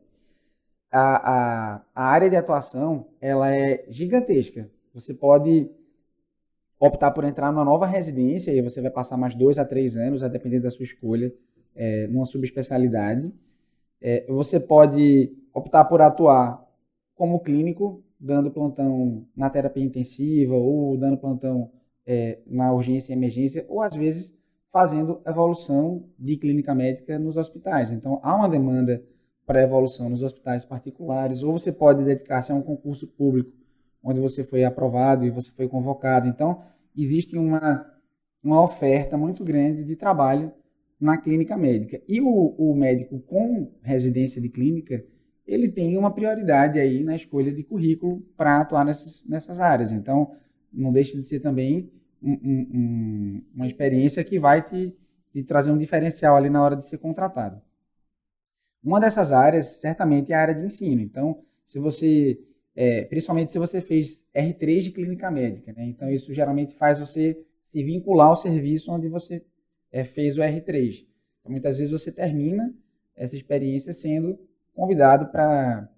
A, 0.91 1.75
a, 1.77 1.81
a 1.95 2.03
área 2.03 2.29
de 2.29 2.35
atuação 2.35 3.07
ela 3.21 3.55
é 3.55 3.85
gigantesca. 3.87 4.69
Você 4.93 5.13
pode 5.13 5.71
optar 6.77 7.11
por 7.11 7.23
entrar 7.23 7.53
numa 7.53 7.63
nova 7.63 7.85
residência 7.85 8.51
e 8.51 8.61
você 8.61 8.81
vai 8.81 8.91
passar 8.91 9.15
mais 9.15 9.33
dois 9.33 9.57
a 9.57 9.63
três 9.63 9.95
anos, 9.95 10.21
a 10.21 10.27
depender 10.27 10.59
da 10.59 10.69
sua 10.69 10.83
escolha, 10.83 11.33
é, 11.73 12.05
numa 12.07 12.25
subespecialidade. 12.25 13.33
É, 14.01 14.25
você 14.27 14.59
pode 14.59 15.33
optar 15.53 15.85
por 15.85 16.01
atuar 16.01 16.67
como 17.15 17.39
clínico, 17.39 18.03
dando 18.19 18.51
plantão 18.51 19.25
na 19.33 19.49
terapia 19.49 19.83
intensiva 19.85 20.55
ou 20.55 20.97
dando 20.97 21.17
plantão 21.17 21.71
é, 22.11 22.39
na 22.47 22.73
urgência 22.73 23.13
e 23.13 23.15
emergência, 23.15 23.63
ou 23.69 23.83
às 23.83 23.95
vezes 23.95 24.33
fazendo 24.71 25.21
evolução 25.27 26.09
de 26.17 26.35
clínica 26.37 26.73
médica 26.73 27.19
nos 27.19 27.37
hospitais. 27.37 27.91
Então, 27.91 28.19
há 28.23 28.35
uma 28.35 28.49
demanda 28.49 29.03
para 29.45 29.61
evolução 29.61 30.09
nos 30.09 30.23
hospitais 30.23 30.65
particulares, 30.65 31.43
ou 31.43 31.51
você 31.51 31.71
pode 31.71 32.03
dedicar-se 32.03 32.51
a 32.51 32.55
um 32.55 32.63
concurso 32.63 33.07
público 33.07 33.51
onde 34.03 34.19
você 34.19 34.43
foi 34.43 34.63
aprovado 34.63 35.23
e 35.23 35.29
você 35.29 35.51
foi 35.51 35.67
convocado. 35.67 36.27
Então, 36.27 36.63
existe 36.97 37.37
uma, 37.37 37.85
uma 38.43 38.63
oferta 38.63 39.15
muito 39.15 39.43
grande 39.43 39.83
de 39.83 39.95
trabalho 39.95 40.51
na 40.99 41.15
clínica 41.15 41.55
médica. 41.55 42.01
E 42.07 42.19
o, 42.21 42.55
o 42.57 42.73
médico 42.75 43.19
com 43.19 43.71
residência 43.83 44.41
de 44.41 44.49
clínica, 44.49 45.05
ele 45.45 45.69
tem 45.69 45.95
uma 45.95 46.11
prioridade 46.11 46.79
aí 46.79 47.03
na 47.03 47.15
escolha 47.15 47.51
de 47.51 47.63
currículo 47.63 48.21
para 48.35 48.61
atuar 48.61 48.83
nessas, 48.83 49.23
nessas 49.27 49.59
áreas. 49.59 49.91
Então, 49.91 50.31
não 50.73 50.91
deixa 50.91 51.15
de 51.15 51.23
ser 51.23 51.39
também 51.39 51.91
um, 52.21 52.31
um, 52.31 53.45
uma 53.55 53.67
experiência 53.67 54.23
que 54.23 54.39
vai 54.39 54.61
te, 54.61 54.95
te 55.31 55.43
trazer 55.43 55.71
um 55.71 55.77
diferencial 55.77 56.35
ali 56.35 56.49
na 56.49 56.63
hora 56.63 56.75
de 56.75 56.85
ser 56.85 56.97
contratado. 56.97 57.61
Uma 58.83 58.99
dessas 58.99 59.31
áreas, 59.31 59.67
certamente, 59.81 60.31
é 60.31 60.35
a 60.35 60.41
área 60.41 60.55
de 60.55 60.65
ensino. 60.65 61.01
Então, 61.01 61.43
se 61.65 61.79
você 61.79 62.39
é, 62.81 63.03
principalmente 63.03 63.51
se 63.51 63.59
você 63.59 63.81
fez 63.81 64.23
R3 64.33 64.79
de 64.83 64.91
clínica 64.91 65.29
médica. 65.29 65.73
Né? 65.73 65.85
Então, 65.85 66.09
isso 66.09 66.33
geralmente 66.33 66.73
faz 66.75 66.97
você 66.97 67.37
se 67.61 67.83
vincular 67.83 68.27
ao 68.27 68.37
serviço 68.37 68.89
onde 68.89 69.09
você 69.09 69.43
é, 69.91 70.05
fez 70.05 70.37
o 70.37 70.41
R3. 70.41 71.05
Então, 71.39 71.51
muitas 71.51 71.77
vezes 71.77 71.91
você 71.91 72.09
termina 72.09 72.73
essa 73.17 73.35
experiência 73.35 73.91
sendo 73.91 74.39
convidado 74.73 75.29
para 75.29 75.89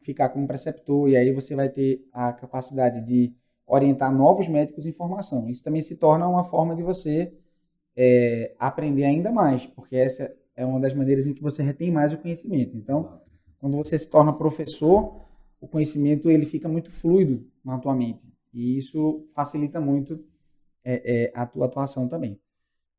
ficar 0.00 0.30
como 0.30 0.46
preceptor, 0.46 1.10
e 1.10 1.16
aí 1.18 1.30
você 1.30 1.54
vai 1.54 1.68
ter 1.68 2.08
a 2.10 2.32
capacidade 2.32 3.02
de 3.02 3.34
orientar 3.70 4.12
novos 4.12 4.48
médicos 4.48 4.84
em 4.84 4.92
formação. 4.92 5.48
Isso 5.48 5.62
também 5.62 5.80
se 5.80 5.94
torna 5.96 6.28
uma 6.28 6.42
forma 6.42 6.74
de 6.74 6.82
você 6.82 7.32
é, 7.96 8.52
aprender 8.58 9.04
ainda 9.04 9.30
mais, 9.30 9.64
porque 9.64 9.94
essa 9.96 10.34
é 10.56 10.66
uma 10.66 10.80
das 10.80 10.92
maneiras 10.92 11.26
em 11.26 11.32
que 11.32 11.42
você 11.42 11.62
retém 11.62 11.90
mais 11.90 12.12
o 12.12 12.18
conhecimento. 12.18 12.76
Então, 12.76 13.20
quando 13.58 13.76
você 13.76 13.96
se 13.96 14.10
torna 14.10 14.32
professor, 14.32 15.20
o 15.60 15.68
conhecimento 15.68 16.30
ele 16.30 16.44
fica 16.44 16.68
muito 16.68 16.90
fluido 16.90 17.46
na 17.64 17.78
tua 17.78 17.94
mente. 17.94 18.26
E 18.52 18.76
isso 18.76 19.24
facilita 19.32 19.80
muito 19.80 20.24
é, 20.84 21.26
é, 21.26 21.32
a 21.32 21.46
tua 21.46 21.66
atuação 21.66 22.08
também. 22.08 22.40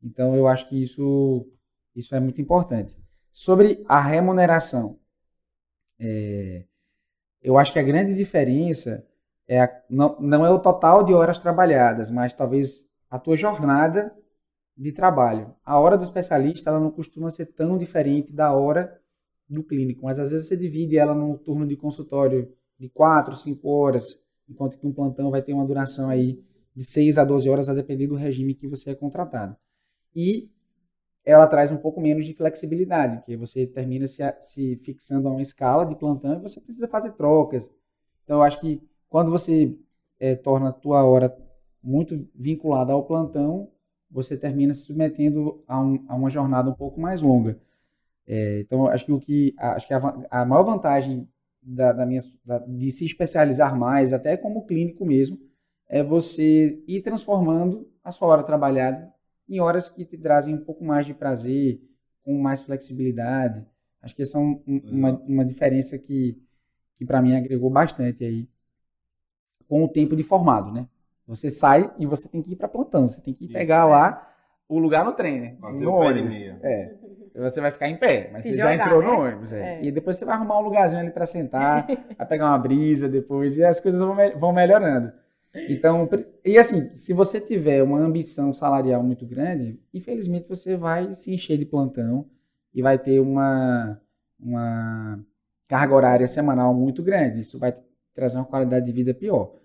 Então, 0.02 0.36
eu 0.36 0.48
acho 0.48 0.70
que 0.70 0.82
isso, 0.82 1.46
isso 1.94 2.16
é 2.16 2.20
muito 2.20 2.42
importante. 2.42 2.96
Sobre 3.30 3.84
a 3.88 4.00
remuneração, 4.00 4.98
é, 6.00 6.64
eu 7.42 7.58
acho 7.58 7.74
que 7.74 7.80
a 7.80 7.84
grande 7.84 8.14
diferença 8.14 9.06
é 9.52 9.84
não, 9.90 10.18
não 10.22 10.46
é 10.46 10.50
o 10.50 10.60
total 10.60 11.04
de 11.04 11.14
horas 11.14 11.38
trabalhadas, 11.38 12.10
mas 12.10 12.34
talvez 12.34 12.86
a 13.10 13.20
tua 13.20 13.36
jornada 13.36 14.16
de 14.78 14.94
trabalho. 14.94 15.54
A 15.66 15.78
hora 15.78 15.98
do 15.98 16.06
especialista 16.06 16.70
ela 16.70 16.80
não 16.80 16.90
costuma 16.90 17.30
ser 17.30 17.48
tão 17.48 17.78
diferente 17.78 18.32
da 18.32 18.54
hora 18.54 18.98
do 19.50 19.62
clínico, 19.62 20.06
mas 20.06 20.18
às 20.18 20.32
vezes 20.32 20.48
você 20.48 20.56
divide 20.56 20.98
ela 20.98 21.14
num 21.14 21.36
turno 21.38 21.68
de 21.68 21.76
consultório 21.76 22.50
de 22.80 22.88
4, 22.88 23.36
5 23.36 23.68
horas, 23.68 24.24
enquanto 24.50 24.80
que 24.80 24.88
um 24.88 24.94
plantão 24.94 25.30
vai 25.30 25.42
ter 25.42 25.52
uma 25.52 25.66
duração 25.66 26.10
aí 26.10 26.42
de 26.74 26.86
6 26.86 27.18
a 27.18 27.26
12 27.26 27.50
horas, 27.50 27.68
a 27.68 27.74
depender 27.74 28.08
do 28.08 28.16
regime 28.16 28.56
que 28.56 28.70
você 28.70 28.92
é 28.92 28.96
contratado. 28.96 29.58
E 30.16 30.50
ela 31.26 31.46
traz 31.46 31.72
um 31.72 31.78
pouco 31.78 32.00
menos 32.00 32.26
de 32.26 32.34
flexibilidade, 32.34 33.22
que 33.26 33.36
você 33.36 33.68
termina 33.68 34.08
se, 34.08 34.24
se 34.40 34.78
fixando 34.78 35.28
a 35.28 35.32
uma 35.32 35.42
escala 35.42 35.86
de 35.86 35.96
plantão 35.96 36.36
e 36.36 36.42
você 36.42 36.62
precisa 36.62 36.88
fazer 36.88 37.12
trocas. 37.12 37.70
Então, 38.24 38.38
eu 38.38 38.44
acho 38.44 38.62
que 38.62 38.82
quando 39.12 39.30
você 39.30 39.78
é, 40.18 40.36
torna 40.38 40.70
a 40.70 40.74
tua 40.74 41.04
hora 41.04 41.38
muito 41.84 42.16
vinculada 42.34 42.94
ao 42.94 43.04
plantão, 43.04 43.70
você 44.10 44.38
termina 44.38 44.74
se 44.74 44.86
submetendo 44.86 45.62
a, 45.68 45.82
um, 45.82 46.06
a 46.08 46.16
uma 46.16 46.30
jornada 46.30 46.70
um 46.70 46.74
pouco 46.74 47.00
mais 47.00 47.22
longa. 47.22 47.60
É, 48.26 48.62
então, 48.62 48.88
acho 48.88 49.06
que 49.06 49.12
o 49.12 49.20
que 49.20 49.54
acho 49.58 49.86
que 49.86 49.94
a, 49.94 50.00
a 50.32 50.46
maior 50.46 50.64
vantagem 50.64 51.28
da, 51.62 51.92
da 51.92 52.06
minha, 52.06 52.22
da, 52.46 52.60
de 52.60 52.90
se 52.90 53.06
especializar 53.06 53.78
mais, 53.78 54.14
até 54.14 54.38
como 54.38 54.66
clínico 54.66 55.06
mesmo, 55.06 55.38
é 55.90 56.02
você 56.02 56.82
ir 56.88 57.02
transformando 57.02 57.92
a 58.02 58.14
sua 58.14 58.30
hora 58.30 58.44
trabalhada 58.44 59.14
em 59.50 59.60
horas 59.60 59.90
que 59.90 60.06
te 60.06 60.18
trazem 60.18 60.56
um 60.56 60.64
pouco 60.64 60.86
mais 60.86 61.06
de 61.06 61.14
prazer, 61.14 61.82
com 62.24 62.38
mais 62.38 62.62
flexibilidade. 62.62 63.66
Acho 64.02 64.16
que 64.16 64.22
essa 64.22 64.38
é 64.38 64.42
um, 64.42 64.64
uma, 64.66 65.12
uma 65.20 65.44
diferença 65.44 65.98
que, 65.98 66.42
que 66.96 67.06
para 67.06 67.22
mim 67.22 67.36
agregou 67.36 67.70
bastante 67.70 68.24
aí 68.24 68.48
com 69.72 69.86
o 69.86 69.88
tempo 69.88 70.18
de 70.18 70.22
formado, 70.22 70.70
né? 70.70 70.86
Você 71.26 71.50
sai 71.50 71.90
e 71.98 72.06
você 72.06 72.28
tem 72.28 72.42
que 72.42 72.52
ir 72.52 72.56
para 72.58 72.68
plantão, 72.68 73.08
você 73.08 73.22
tem 73.22 73.34
que 73.34 73.48
pegar 73.48 73.86
lá 73.86 74.30
o 74.68 74.78
lugar 74.78 75.06
no 75.06 75.14
trem, 75.14 75.40
né? 75.40 75.56
no 75.62 75.94
ônibus. 75.94 76.34
É. 76.62 76.94
Você 77.34 77.62
vai 77.62 77.72
ficar 77.72 77.88
em 77.88 77.96
pé, 77.96 78.30
mas 78.34 78.44
Se 78.44 78.50
você 78.50 78.58
jogar, 78.58 78.76
já 78.76 78.84
entrou 78.84 79.02
né? 79.02 79.08
no 79.08 79.22
ônibus. 79.22 79.54
É. 79.54 79.76
É. 79.76 79.86
E 79.86 79.90
depois 79.90 80.18
você 80.18 80.26
vai 80.26 80.36
arrumar 80.36 80.60
um 80.60 80.64
lugarzinho 80.64 81.00
ali 81.00 81.12
para 81.12 81.26
sentar, 81.26 81.88
vai 82.18 82.28
pegar 82.28 82.48
uma 82.48 82.58
brisa 82.58 83.08
depois, 83.08 83.56
e 83.56 83.64
as 83.64 83.80
coisas 83.80 84.02
vão, 84.02 84.14
me 84.14 84.32
vão 84.32 84.52
melhorando. 84.52 85.14
Então, 85.70 86.10
e 86.44 86.58
assim, 86.58 86.92
se 86.92 87.14
você 87.14 87.40
tiver 87.40 87.82
uma 87.82 88.00
ambição 88.00 88.54
salarial 88.54 89.02
muito 89.02 89.26
grande, 89.26 89.80
infelizmente 89.94 90.50
você 90.50 90.76
vai 90.76 91.16
se 91.16 91.34
encher 91.34 91.58
de 91.58 91.66
plantão 91.66 92.26
e 92.74 92.82
vai 92.82 93.00
ter 93.00 93.22
uma, 93.22 93.98
uma 94.38 95.18
carga 95.70 95.96
horária 95.96 96.28
semanal 96.28 96.74
muito 96.74 97.02
grande. 97.02 97.40
Isso 97.40 97.58
vai 97.58 97.74
trazer 98.14 98.36
uma 98.38 98.46
qualidade 98.46 98.86
de 98.86 98.92
vida 98.92 99.14
pior. 99.14 99.61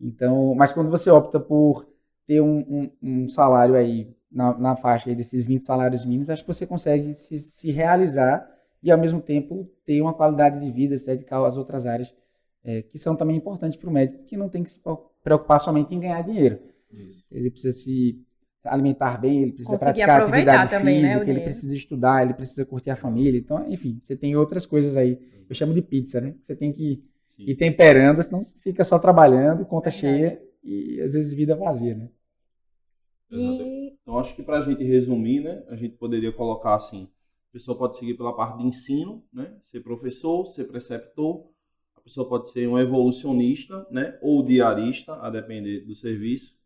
Então, 0.00 0.54
mas 0.54 0.72
quando 0.72 0.90
você 0.90 1.10
opta 1.10 1.40
por 1.40 1.86
ter 2.26 2.40
um, 2.40 2.58
um, 2.58 2.90
um 3.02 3.28
salário 3.28 3.74
aí 3.74 4.14
na, 4.30 4.56
na 4.58 4.76
faixa 4.76 5.14
desses 5.14 5.46
20 5.46 5.62
salários 5.62 6.04
mínimos, 6.04 6.30
acho 6.30 6.42
que 6.42 6.52
você 6.52 6.66
consegue 6.66 7.14
se, 7.14 7.38
se 7.38 7.70
realizar 7.70 8.48
e, 8.82 8.90
ao 8.90 8.98
mesmo 8.98 9.20
tempo, 9.20 9.68
ter 9.84 10.00
uma 10.00 10.14
qualidade 10.14 10.60
de 10.60 10.70
vida, 10.70 10.96
se 10.98 11.06
dedicar 11.06 11.44
às 11.44 11.56
outras 11.56 11.86
áreas 11.86 12.14
é, 12.64 12.82
que 12.82 12.98
são 12.98 13.16
também 13.16 13.36
importantes 13.36 13.78
para 13.78 13.88
o 13.88 13.92
médico, 13.92 14.24
que 14.24 14.36
não 14.36 14.48
tem 14.48 14.62
que 14.62 14.70
se 14.70 14.80
preocupar 15.22 15.58
somente 15.58 15.94
em 15.94 16.00
ganhar 16.00 16.22
dinheiro. 16.22 16.60
Isso. 16.92 17.24
Ele 17.30 17.50
precisa 17.50 17.76
se 17.76 18.22
alimentar 18.64 19.18
bem, 19.18 19.42
ele 19.42 19.52
precisa 19.52 19.78
Conseguir 19.78 20.04
praticar 20.04 20.22
atividade 20.22 20.70
também, 20.70 21.00
né, 21.00 21.08
física, 21.08 21.24
né, 21.24 21.30
ele 21.30 21.40
precisa 21.40 21.74
estudar, 21.74 22.22
ele 22.22 22.34
precisa 22.34 22.64
curtir 22.66 22.90
a 22.90 22.96
família. 22.96 23.38
Então, 23.38 23.64
enfim, 23.68 23.98
você 24.00 24.14
tem 24.14 24.36
outras 24.36 24.66
coisas 24.66 24.96
aí. 24.96 25.18
Eu 25.48 25.54
chamo 25.54 25.72
de 25.72 25.80
pizza, 25.80 26.20
né? 26.20 26.34
Você 26.42 26.54
tem 26.54 26.72
que 26.72 27.02
Sim. 27.38 27.44
ir 27.50 27.54
temperando, 27.54 28.20
senão 28.22 28.42
fica 28.60 28.84
só 28.84 28.98
trabalhando, 28.98 29.64
conta 29.64 29.90
cheia 29.90 30.42
e 30.62 31.00
às 31.00 31.12
vezes 31.12 31.32
vida 31.32 31.54
vazia, 31.54 31.94
né? 31.94 32.10
E... 33.30 33.96
Então, 34.02 34.18
acho 34.18 34.34
que 34.34 34.42
para 34.42 34.58
a 34.58 34.62
gente 34.62 34.82
resumir, 34.82 35.40
né, 35.40 35.62
a 35.68 35.76
gente 35.76 35.94
poderia 35.96 36.32
colocar 36.32 36.74
assim: 36.74 37.08
a 37.50 37.52
pessoa 37.52 37.76
pode 37.76 37.96
seguir 37.96 38.14
pela 38.14 38.34
parte 38.34 38.58
de 38.58 38.64
ensino, 38.64 39.22
né, 39.32 39.54
ser 39.62 39.80
professor, 39.80 40.46
ser 40.46 40.64
preceptor, 40.64 41.46
a 41.94 42.00
pessoa 42.00 42.28
pode 42.28 42.50
ser 42.50 42.66
um 42.66 42.78
evolucionista, 42.78 43.86
né, 43.90 44.18
ou 44.20 44.42
diarista, 44.42 45.14
a 45.14 45.30
depender 45.30 45.80
do 45.80 45.94
serviço, 45.94 46.56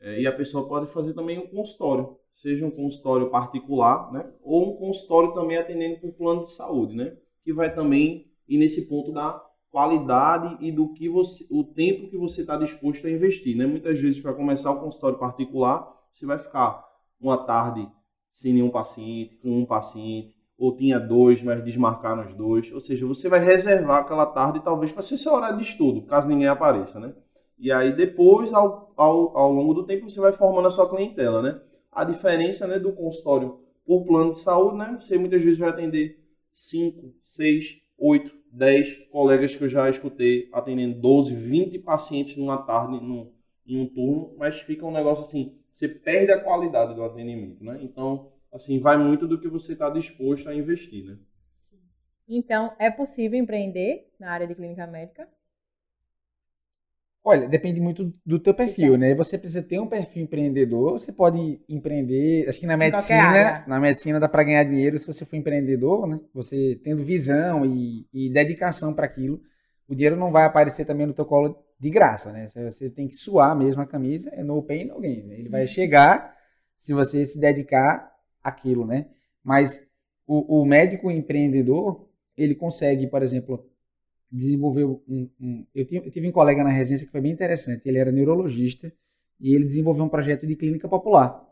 é, 0.00 0.20
e 0.20 0.26
a 0.26 0.32
pessoa 0.32 0.68
pode 0.68 0.86
fazer 0.92 1.14
também 1.14 1.38
um 1.38 1.46
consultório, 1.46 2.18
seja 2.34 2.66
um 2.66 2.70
consultório 2.70 3.30
particular, 3.30 4.12
né, 4.12 4.30
ou 4.42 4.74
um 4.74 4.76
consultório 4.76 5.32
também 5.32 5.56
atendendo 5.56 6.00
por 6.00 6.12
plano 6.12 6.42
de 6.42 6.50
saúde, 6.50 6.96
né, 6.96 7.16
que 7.44 7.52
vai 7.52 7.72
também 7.72 8.28
ir 8.48 8.58
nesse 8.58 8.86
ponto 8.86 9.12
da 9.12 9.45
qualidade 9.76 10.56
e 10.58 10.72
do 10.72 10.88
que 10.94 11.06
você, 11.06 11.46
o 11.50 11.62
tempo 11.62 12.08
que 12.08 12.16
você 12.16 12.40
está 12.40 12.56
disposto 12.56 13.06
a 13.06 13.10
investir, 13.10 13.54
né? 13.54 13.66
Muitas 13.66 13.98
vezes 13.98 14.18
para 14.18 14.32
começar 14.32 14.70
o 14.70 14.80
consultório 14.80 15.18
particular, 15.18 15.86
você 16.14 16.24
vai 16.24 16.38
ficar 16.38 16.82
uma 17.20 17.36
tarde 17.44 17.86
sem 18.32 18.54
nenhum 18.54 18.70
paciente, 18.70 19.36
com 19.36 19.50
um 19.50 19.66
paciente, 19.66 20.34
ou 20.56 20.74
tinha 20.74 20.98
dois, 20.98 21.42
mas 21.42 21.62
desmarcaram 21.62 22.26
os 22.26 22.32
dois. 22.32 22.72
Ou 22.72 22.80
seja, 22.80 23.06
você 23.06 23.28
vai 23.28 23.38
reservar 23.38 24.00
aquela 24.00 24.24
tarde 24.24 24.60
talvez 24.64 24.92
para 24.92 25.02
ser 25.02 25.18
seu 25.18 25.34
horário 25.34 25.58
de 25.58 25.64
estudo, 25.64 26.00
caso 26.06 26.26
ninguém 26.26 26.48
apareça, 26.48 26.98
né? 26.98 27.12
E 27.58 27.70
aí 27.70 27.94
depois, 27.94 28.54
ao, 28.54 28.94
ao, 28.96 29.36
ao 29.36 29.52
longo 29.52 29.74
do 29.74 29.84
tempo, 29.84 30.08
você 30.08 30.18
vai 30.18 30.32
formando 30.32 30.68
a 30.68 30.70
sua 30.70 30.88
clientela, 30.88 31.42
né? 31.42 31.60
A 31.92 32.02
diferença 32.02 32.66
né, 32.66 32.78
do 32.78 32.94
consultório 32.94 33.60
por 33.84 34.06
plano 34.06 34.30
de 34.30 34.38
saúde, 34.38 34.78
né? 34.78 34.96
Você 34.98 35.18
muitas 35.18 35.42
vezes 35.42 35.58
vai 35.58 35.68
atender 35.68 36.18
cinco, 36.54 37.12
seis 37.20 37.84
8, 37.98 38.30
10 38.56 39.08
colegas 39.10 39.54
que 39.54 39.64
eu 39.64 39.68
já 39.68 39.88
escutei 39.90 40.48
atendendo 40.52 40.98
12, 41.00 41.34
20 41.34 41.78
pacientes 41.78 42.36
numa 42.36 42.58
tarde, 42.58 42.94
num, 42.94 43.32
em 43.66 43.80
um 43.80 43.86
turno, 43.86 44.34
mas 44.38 44.60
fica 44.60 44.86
um 44.86 44.90
negócio 44.90 45.24
assim, 45.24 45.58
você 45.70 45.88
perde 45.88 46.32
a 46.32 46.40
qualidade 46.40 46.94
do 46.94 47.04
atendimento, 47.04 47.62
né? 47.62 47.78
Então, 47.82 48.32
assim, 48.52 48.80
vai 48.80 48.96
muito 48.96 49.28
do 49.28 49.38
que 49.38 49.48
você 49.48 49.74
está 49.74 49.90
disposto 49.90 50.48
a 50.48 50.54
investir, 50.54 51.04
né? 51.04 51.18
Então, 52.28 52.74
é 52.78 52.90
possível 52.90 53.38
empreender 53.38 54.08
na 54.18 54.30
área 54.30 54.46
de 54.46 54.54
clínica 54.54 54.86
médica? 54.86 55.28
Olha, 57.28 57.48
depende 57.48 57.80
muito 57.80 58.12
do 58.24 58.38
teu 58.38 58.54
perfil, 58.54 58.96
né? 58.96 59.12
Você 59.16 59.36
precisa 59.36 59.60
ter 59.60 59.80
um 59.80 59.88
perfil 59.88 60.22
empreendedor, 60.22 60.92
você 60.92 61.10
pode 61.10 61.60
empreender, 61.68 62.48
acho 62.48 62.60
que 62.60 62.66
na 62.68 62.76
medicina, 62.76 63.64
na 63.66 63.80
medicina 63.80 64.20
dá 64.20 64.28
para 64.28 64.44
ganhar 64.44 64.62
dinheiro 64.62 64.96
se 64.96 65.08
você 65.08 65.24
for 65.24 65.34
empreendedor, 65.34 66.06
né? 66.06 66.20
Você 66.32 66.80
tendo 66.84 67.02
visão 67.02 67.66
e, 67.66 68.06
e 68.14 68.30
dedicação 68.30 68.94
para 68.94 69.06
aquilo, 69.06 69.40
o 69.88 69.94
dinheiro 69.96 70.14
não 70.14 70.30
vai 70.30 70.44
aparecer 70.44 70.84
também 70.84 71.04
no 71.04 71.12
teu 71.12 71.24
colo 71.24 71.58
de 71.80 71.90
graça, 71.90 72.30
né? 72.30 72.46
Você 72.46 72.88
tem 72.88 73.08
que 73.08 73.16
suar 73.16 73.56
mesmo 73.58 73.82
a 73.82 73.86
camisa, 73.86 74.30
é 74.32 74.44
no 74.44 74.62
pain, 74.62 74.84
no 74.84 75.00
gain. 75.00 75.24
Né? 75.24 75.40
Ele 75.40 75.48
vai 75.48 75.66
chegar 75.66 76.32
se 76.76 76.94
você 76.94 77.26
se 77.26 77.40
dedicar 77.40 78.08
àquilo, 78.40 78.86
né? 78.86 79.08
Mas 79.42 79.84
o, 80.28 80.62
o 80.62 80.64
médico 80.64 81.10
empreendedor, 81.10 82.08
ele 82.36 82.54
consegue, 82.54 83.08
por 83.08 83.20
exemplo, 83.20 83.68
desenvolveu 84.30 85.02
um, 85.08 85.28
um 85.40 85.66
eu, 85.74 85.86
tive, 85.86 86.06
eu, 86.06 86.10
tive, 86.10 86.28
um 86.28 86.32
colega 86.32 86.62
na 86.64 86.70
residência 86.70 87.06
que 87.06 87.12
foi 87.12 87.20
bem 87.20 87.32
interessante. 87.32 87.88
Ele 87.88 87.98
era 87.98 88.12
neurologista 88.12 88.92
e 89.40 89.54
ele 89.54 89.64
desenvolveu 89.64 90.04
um 90.04 90.08
projeto 90.08 90.46
de 90.46 90.56
clínica 90.56 90.88
popular. 90.88 91.44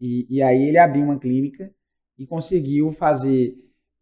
E, 0.00 0.26
e 0.28 0.42
aí 0.42 0.68
ele 0.68 0.78
abriu 0.78 1.04
uma 1.04 1.18
clínica 1.18 1.72
e 2.18 2.26
conseguiu 2.26 2.92
fazer, 2.92 3.56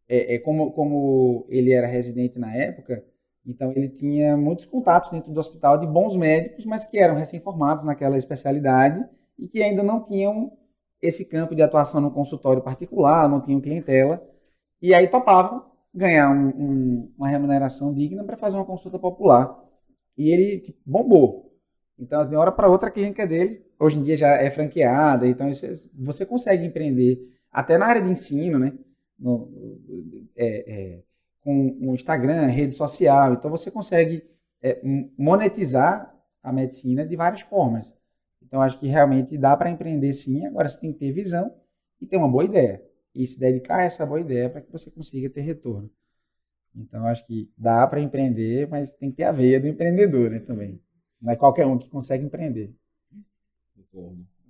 é, 0.08 0.34
é, 0.34 0.38
como, 0.38 0.72
como 0.72 1.46
ele 1.48 1.72
era 1.72 1.86
residente 1.86 2.38
na 2.38 2.54
época, 2.54 3.04
então 3.46 3.72
ele 3.72 3.88
tinha 3.88 4.36
muitos 4.36 4.64
contatos 4.64 5.10
dentro 5.10 5.32
do 5.32 5.40
hospital 5.40 5.78
de 5.78 5.86
bons 5.86 6.16
médicos, 6.16 6.64
mas 6.64 6.86
que 6.86 6.98
eram 6.98 7.16
recém-formados 7.16 7.84
naquela 7.84 8.16
especialidade 8.16 9.04
e 9.38 9.48
que 9.48 9.62
ainda 9.62 9.82
não 9.82 10.02
tinham 10.02 10.56
esse 11.00 11.24
campo 11.24 11.54
de 11.54 11.62
atuação 11.62 12.00
no 12.00 12.12
consultório 12.12 12.62
particular, 12.62 13.28
não 13.28 13.40
tinham 13.40 13.60
clientela, 13.60 14.22
e 14.80 14.94
aí 14.94 15.08
topavam 15.08 15.71
ganhar 15.94 16.30
um, 16.30 16.48
um, 16.48 17.12
uma 17.16 17.28
remuneração 17.28 17.92
digna 17.92 18.24
para 18.24 18.36
fazer 18.36 18.56
uma 18.56 18.64
consulta 18.64 18.98
popular. 18.98 19.58
E 20.16 20.30
ele 20.30 20.60
tipo, 20.60 20.78
bombou. 20.84 21.52
Então, 21.98 22.20
assim, 22.20 22.30
de 22.30 22.36
uma 22.36 22.42
hora 22.42 22.52
para 22.52 22.68
outra, 22.68 22.88
a 22.88 22.92
clínica 22.92 23.26
dele, 23.26 23.64
hoje 23.78 23.98
em 23.98 24.02
dia 24.02 24.16
já 24.16 24.28
é 24.28 24.50
franqueada, 24.50 25.26
então 25.26 25.48
isso, 25.48 25.90
você 25.94 26.24
consegue 26.24 26.64
empreender, 26.64 27.20
até 27.50 27.76
na 27.76 27.86
área 27.86 28.02
de 28.02 28.10
ensino, 28.10 28.58
né? 28.58 28.72
No, 29.18 29.48
é, 30.34 30.72
é, 30.72 31.02
com 31.40 31.76
o 31.80 31.94
Instagram, 31.94 32.46
rede 32.46 32.74
social, 32.74 33.34
então 33.34 33.50
você 33.50 33.70
consegue 33.70 34.24
é, 34.62 34.80
monetizar 35.16 36.12
a 36.42 36.52
medicina 36.52 37.06
de 37.06 37.14
várias 37.14 37.42
formas. 37.42 37.94
Então, 38.42 38.60
acho 38.60 38.78
que 38.78 38.88
realmente 38.88 39.38
dá 39.38 39.56
para 39.56 39.70
empreender 39.70 40.12
sim, 40.12 40.44
agora 40.46 40.68
você 40.68 40.80
tem 40.80 40.92
que 40.92 40.98
ter 40.98 41.12
visão 41.12 41.52
e 42.00 42.06
ter 42.06 42.16
uma 42.16 42.28
boa 42.28 42.44
ideia 42.44 42.82
e 43.14 43.26
se 43.26 43.38
dedicar 43.38 43.80
a 43.80 43.84
essa 43.84 44.06
boa 44.06 44.20
ideia 44.20 44.48
para 44.48 44.60
que 44.60 44.72
você 44.72 44.90
consiga 44.90 45.28
ter 45.28 45.42
retorno. 45.42 45.90
Então, 46.74 47.06
acho 47.06 47.26
que 47.26 47.50
dá 47.56 47.86
para 47.86 48.00
empreender, 48.00 48.66
mas 48.68 48.94
tem 48.94 49.10
que 49.10 49.18
ter 49.18 49.24
a 49.24 49.32
veia 49.32 49.60
do 49.60 49.68
empreendedor 49.68 50.30
né, 50.30 50.40
também. 50.40 50.80
Não 51.20 51.30
é 51.32 51.36
qualquer 51.36 51.66
um 51.66 51.78
que 51.78 51.88
consegue 51.88 52.24
empreender. 52.24 52.74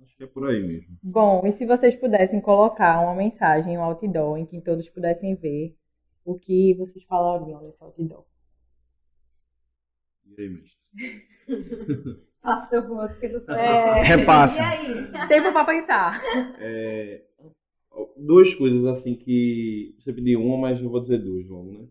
Acho 0.01 0.15
que 0.15 0.23
é 0.23 0.27
por 0.27 0.47
aí 0.47 0.65
mesmo. 0.65 0.97
Bom, 1.03 1.45
e 1.45 1.51
se 1.51 1.65
vocês 1.65 1.95
pudessem 1.95 2.39
colocar 2.39 3.01
uma 3.01 3.13
mensagem, 3.13 3.77
um 3.77 3.83
outdoor, 3.83 4.37
em 4.37 4.45
que 4.45 4.61
todos 4.61 4.89
pudessem 4.89 5.35
ver, 5.35 5.75
o 6.23 6.39
que 6.39 6.73
vocês 6.75 7.03
falariam 7.03 7.61
nesse 7.61 7.83
outdoor? 7.83 8.25
E 10.25 10.41
aí, 10.41 10.49
mestre? 10.49 10.77
Passa 12.41 12.79
o 12.79 12.87
voto 12.87 13.17
que 13.19 13.29
não 13.29 13.39
sei. 13.39 13.55
É... 13.55 14.01
Repassa. 14.03 14.59
E 14.59 14.65
aí? 14.65 15.27
Tempo 15.29 15.53
para 15.53 15.65
pensar. 15.65 16.21
É, 16.59 17.23
duas 18.17 18.53
coisas 18.53 18.85
assim 18.85 19.15
que 19.15 19.95
você 19.99 20.13
pediu 20.13 20.41
uma, 20.41 20.57
mas 20.57 20.81
eu 20.81 20.89
vou 20.89 20.99
dizer 20.99 21.19
duas 21.19 21.47
logo, 21.47 21.71
né? 21.71 21.87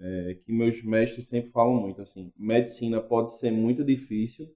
É, 0.00 0.34
que 0.44 0.52
meus 0.52 0.82
mestres 0.82 1.26
sempre 1.26 1.50
falam 1.50 1.74
muito 1.74 2.00
assim, 2.00 2.32
medicina 2.38 3.00
pode 3.00 3.36
ser 3.36 3.50
muito 3.50 3.84
difícil, 3.84 4.48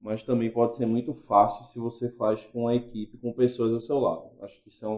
mas 0.00 0.24
também 0.24 0.50
pode 0.50 0.74
ser 0.74 0.86
muito 0.86 1.14
fácil 1.14 1.64
se 1.66 1.78
você 1.78 2.10
faz 2.10 2.44
com 2.46 2.66
a 2.66 2.74
equipe, 2.74 3.16
com 3.18 3.32
pessoas 3.32 3.72
ao 3.72 3.80
seu 3.80 3.98
lado. 3.98 4.30
Acho 4.42 4.60
que 4.62 4.68
isso 4.68 4.84
é 4.84 4.88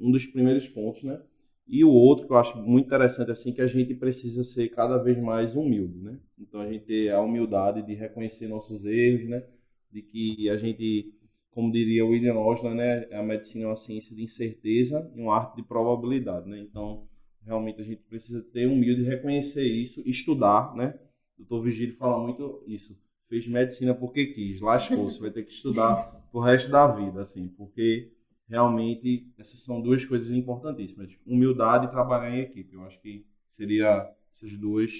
um 0.00 0.10
dos 0.10 0.24
primeiros 0.26 0.68
pontos, 0.68 1.02
né? 1.02 1.20
E 1.66 1.84
o 1.84 1.90
outro 1.90 2.26
que 2.26 2.32
eu 2.32 2.38
acho 2.38 2.56
muito 2.58 2.86
interessante 2.86 3.30
assim 3.30 3.52
que 3.52 3.60
a 3.60 3.66
gente 3.66 3.92
precisa 3.94 4.42
ser 4.42 4.68
cada 4.70 4.96
vez 4.98 5.18
mais 5.18 5.54
humilde, 5.54 5.98
né? 5.98 6.18
Então 6.38 6.60
a 6.60 6.70
gente 6.70 6.84
ter 6.84 7.10
a 7.10 7.20
humildade 7.20 7.82
de 7.82 7.94
reconhecer 7.94 8.48
nossos 8.48 8.84
erros, 8.84 9.28
né? 9.28 9.44
De 9.90 10.00
que 10.00 10.48
a 10.48 10.56
gente 10.56 11.12
como 11.50 11.72
diria 11.72 12.06
William 12.06 12.36
Osler, 12.36 12.74
né, 12.74 13.08
a 13.12 13.22
medicina 13.22 13.64
é 13.64 13.66
uma 13.68 13.76
ciência 13.76 14.14
de 14.14 14.22
incerteza 14.22 15.10
e 15.14 15.20
uma 15.20 15.36
arte 15.36 15.56
de 15.56 15.62
probabilidade, 15.62 16.48
né? 16.48 16.58
Então, 16.60 17.08
realmente 17.42 17.80
a 17.80 17.84
gente 17.84 18.02
precisa 18.02 18.42
ter 18.42 18.66
humilde 18.66 19.02
reconhecer 19.02 19.64
isso, 19.64 20.02
estudar, 20.06 20.74
né? 20.76 20.98
O 21.36 21.42
doutor 21.42 21.62
Vigílio 21.64 21.94
fala 21.94 22.18
muito 22.22 22.62
isso. 22.66 22.96
Fez 23.28 23.46
medicina 23.46 23.94
porque 23.94 24.26
quis, 24.26 24.60
lascou, 24.60 25.10
você 25.10 25.20
vai 25.20 25.30
ter 25.30 25.44
que 25.44 25.52
estudar 25.52 26.04
pro 26.30 26.40
resto 26.40 26.70
da 26.70 26.86
vida, 26.86 27.20
assim, 27.20 27.48
porque 27.48 28.12
realmente 28.48 29.30
essas 29.38 29.60
são 29.60 29.80
duas 29.80 30.04
coisas 30.04 30.30
importantíssimas. 30.30 31.12
Humildade 31.26 31.86
e 31.86 31.90
trabalhar 31.90 32.34
em 32.34 32.40
equipe. 32.40 32.74
Eu 32.74 32.84
acho 32.84 33.00
que 33.00 33.26
seria 33.50 34.10
esses 34.32 34.56
dois, 34.58 34.92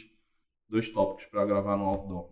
dois 0.69 0.91
tópicos 0.91 1.27
para 1.27 1.47
gravar 1.47 1.77
no 1.77 1.85
outdoor. 1.85 2.31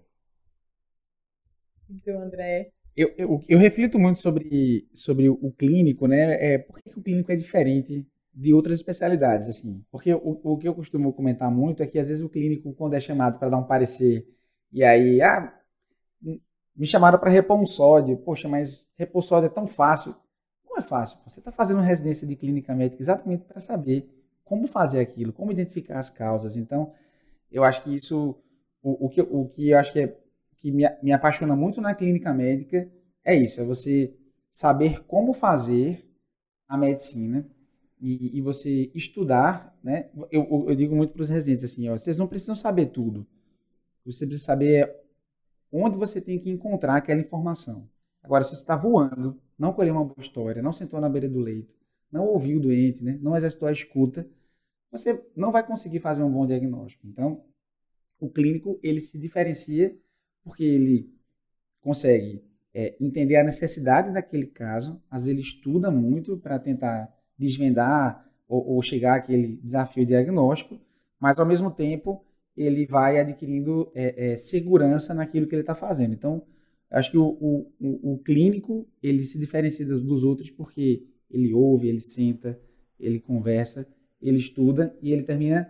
Então, 1.88 2.20
André, 2.20 2.72
eu, 2.96 3.12
eu, 3.16 3.44
eu, 3.48 3.58
reflito 3.58 3.98
muito 3.98 4.20
sobre, 4.20 4.88
sobre 4.94 5.28
o 5.28 5.52
clínico, 5.52 6.06
né? 6.06 6.54
É, 6.54 6.58
por 6.58 6.80
que 6.80 6.98
o 6.98 7.02
clínico 7.02 7.30
é 7.30 7.36
diferente 7.36 8.06
de 8.34 8.54
outras 8.54 8.78
especialidades, 8.78 9.48
assim? 9.48 9.84
Porque 9.90 10.14
o, 10.14 10.40
o 10.42 10.56
que 10.56 10.66
eu 10.66 10.74
costumo 10.74 11.12
comentar 11.12 11.50
muito 11.50 11.82
é 11.82 11.86
que, 11.86 11.98
às 11.98 12.08
vezes, 12.08 12.22
o 12.22 12.28
clínico, 12.28 12.72
quando 12.74 12.94
é 12.94 13.00
chamado 13.00 13.38
para 13.38 13.50
dar 13.50 13.58
um 13.58 13.64
parecer, 13.64 14.26
e 14.72 14.82
aí, 14.82 15.20
ah, 15.20 15.52
me 16.76 16.86
chamaram 16.86 17.18
para 17.18 17.30
repor 17.30 17.58
um 17.58 17.66
sódio. 17.66 18.16
Poxa, 18.18 18.48
mas 18.48 18.86
repor 18.96 19.22
sódio 19.22 19.46
é 19.46 19.50
tão 19.50 19.66
fácil. 19.66 20.14
Não 20.68 20.76
é 20.76 20.82
fácil. 20.82 21.18
Você 21.26 21.40
está 21.40 21.50
fazendo 21.50 21.80
residência 21.80 22.26
de 22.26 22.36
clínica 22.36 22.74
médica 22.74 23.02
exatamente 23.02 23.44
para 23.44 23.60
saber 23.60 24.10
como 24.44 24.66
fazer 24.66 25.00
aquilo, 25.00 25.32
como 25.32 25.50
identificar 25.50 25.98
as 25.98 26.10
causas. 26.10 26.56
Então, 26.56 26.92
eu 27.50 27.64
acho 27.64 27.82
que 27.82 27.94
isso, 27.94 28.36
o, 28.82 29.06
o, 29.06 29.08
que, 29.08 29.20
o 29.20 29.48
que 29.48 29.70
eu 29.70 29.78
acho 29.78 29.92
que 29.92 30.00
é 30.00 30.16
que 30.66 30.72
me, 30.72 30.82
me 31.00 31.12
apaixona 31.12 31.54
muito 31.54 31.80
na 31.80 31.94
clínica 31.94 32.34
médica 32.34 32.90
é 33.24 33.36
isso, 33.36 33.60
é 33.60 33.64
você 33.64 34.12
saber 34.50 35.04
como 35.04 35.32
fazer 35.32 36.04
a 36.66 36.76
medicina 36.76 37.48
e, 38.00 38.36
e 38.36 38.40
você 38.40 38.90
estudar, 38.92 39.78
né? 39.80 40.10
Eu, 40.28 40.66
eu 40.68 40.74
digo 40.74 40.96
muito 40.96 41.12
para 41.12 41.22
os 41.22 41.28
residentes 41.28 41.62
assim, 41.62 41.88
ó, 41.88 41.96
vocês 41.96 42.18
não 42.18 42.26
precisam 42.26 42.56
saber 42.56 42.86
tudo. 42.86 43.24
Você 44.04 44.26
precisa 44.26 44.44
saber 44.44 44.92
onde 45.70 45.96
você 45.96 46.20
tem 46.20 46.36
que 46.36 46.50
encontrar 46.50 46.96
aquela 46.96 47.20
informação. 47.20 47.88
Agora, 48.20 48.42
se 48.42 48.50
você 48.50 48.62
está 48.62 48.74
voando, 48.74 49.40
não 49.56 49.72
colheu 49.72 49.94
uma 49.94 50.04
boa 50.04 50.20
história, 50.20 50.60
não 50.60 50.72
sentou 50.72 51.00
na 51.00 51.08
beira 51.08 51.28
do 51.28 51.38
leito, 51.38 51.72
não 52.10 52.26
ouviu 52.26 52.58
o 52.58 52.60
doente, 52.60 53.04
né? 53.04 53.16
não 53.22 53.36
exercitou 53.36 53.68
a 53.68 53.72
escuta, 53.72 54.28
você 54.90 55.24
não 55.36 55.52
vai 55.52 55.64
conseguir 55.64 56.00
fazer 56.00 56.24
um 56.24 56.30
bom 56.30 56.44
diagnóstico. 56.44 57.06
Então, 57.06 57.44
o 58.18 58.28
clínico 58.28 58.80
ele 58.82 59.00
se 59.00 59.16
diferencia 59.16 59.96
porque 60.46 60.62
ele 60.62 61.12
consegue 61.80 62.40
é, 62.72 62.96
entender 63.00 63.34
a 63.34 63.42
necessidade 63.42 64.12
daquele 64.12 64.46
caso, 64.46 65.02
às 65.10 65.24
vezes 65.24 65.28
ele 65.28 65.40
estuda 65.40 65.90
muito 65.90 66.36
para 66.36 66.56
tentar 66.56 67.12
desvendar 67.36 68.24
ou, 68.46 68.74
ou, 68.74 68.82
chegar 68.82 69.16
àquele 69.16 69.56
desafio 69.56 70.06
diagnóstico, 70.06 70.80
mas 71.18 71.36
ao 71.36 71.44
mesmo 71.44 71.68
tempo 71.68 72.24
ele 72.56 72.86
vai 72.86 73.18
adquirindo 73.18 73.90
é, 73.92 74.34
é, 74.34 74.36
segurança 74.36 75.12
naquilo 75.12 75.48
que 75.48 75.54
ele 75.54 75.62
está 75.62 75.74
fazendo. 75.74 76.14
Então, 76.14 76.40
acho 76.90 77.10
que 77.10 77.18
o, 77.18 77.26
o, 77.80 78.12
o, 78.12 78.18
clínico 78.18 78.86
ele 79.02 79.24
se 79.24 79.36
diferencia 79.36 79.84
dos 79.84 80.22
outros 80.22 80.48
porque 80.48 81.08
ele 81.28 81.52
ouve, 81.52 81.88
ele 81.88 82.00
senta, 82.00 82.58
ele 83.00 83.18
conversa, 83.18 83.84
ele 84.22 84.38
estuda 84.38 84.96
e 85.02 85.12
ele 85.12 85.24
termina 85.24 85.68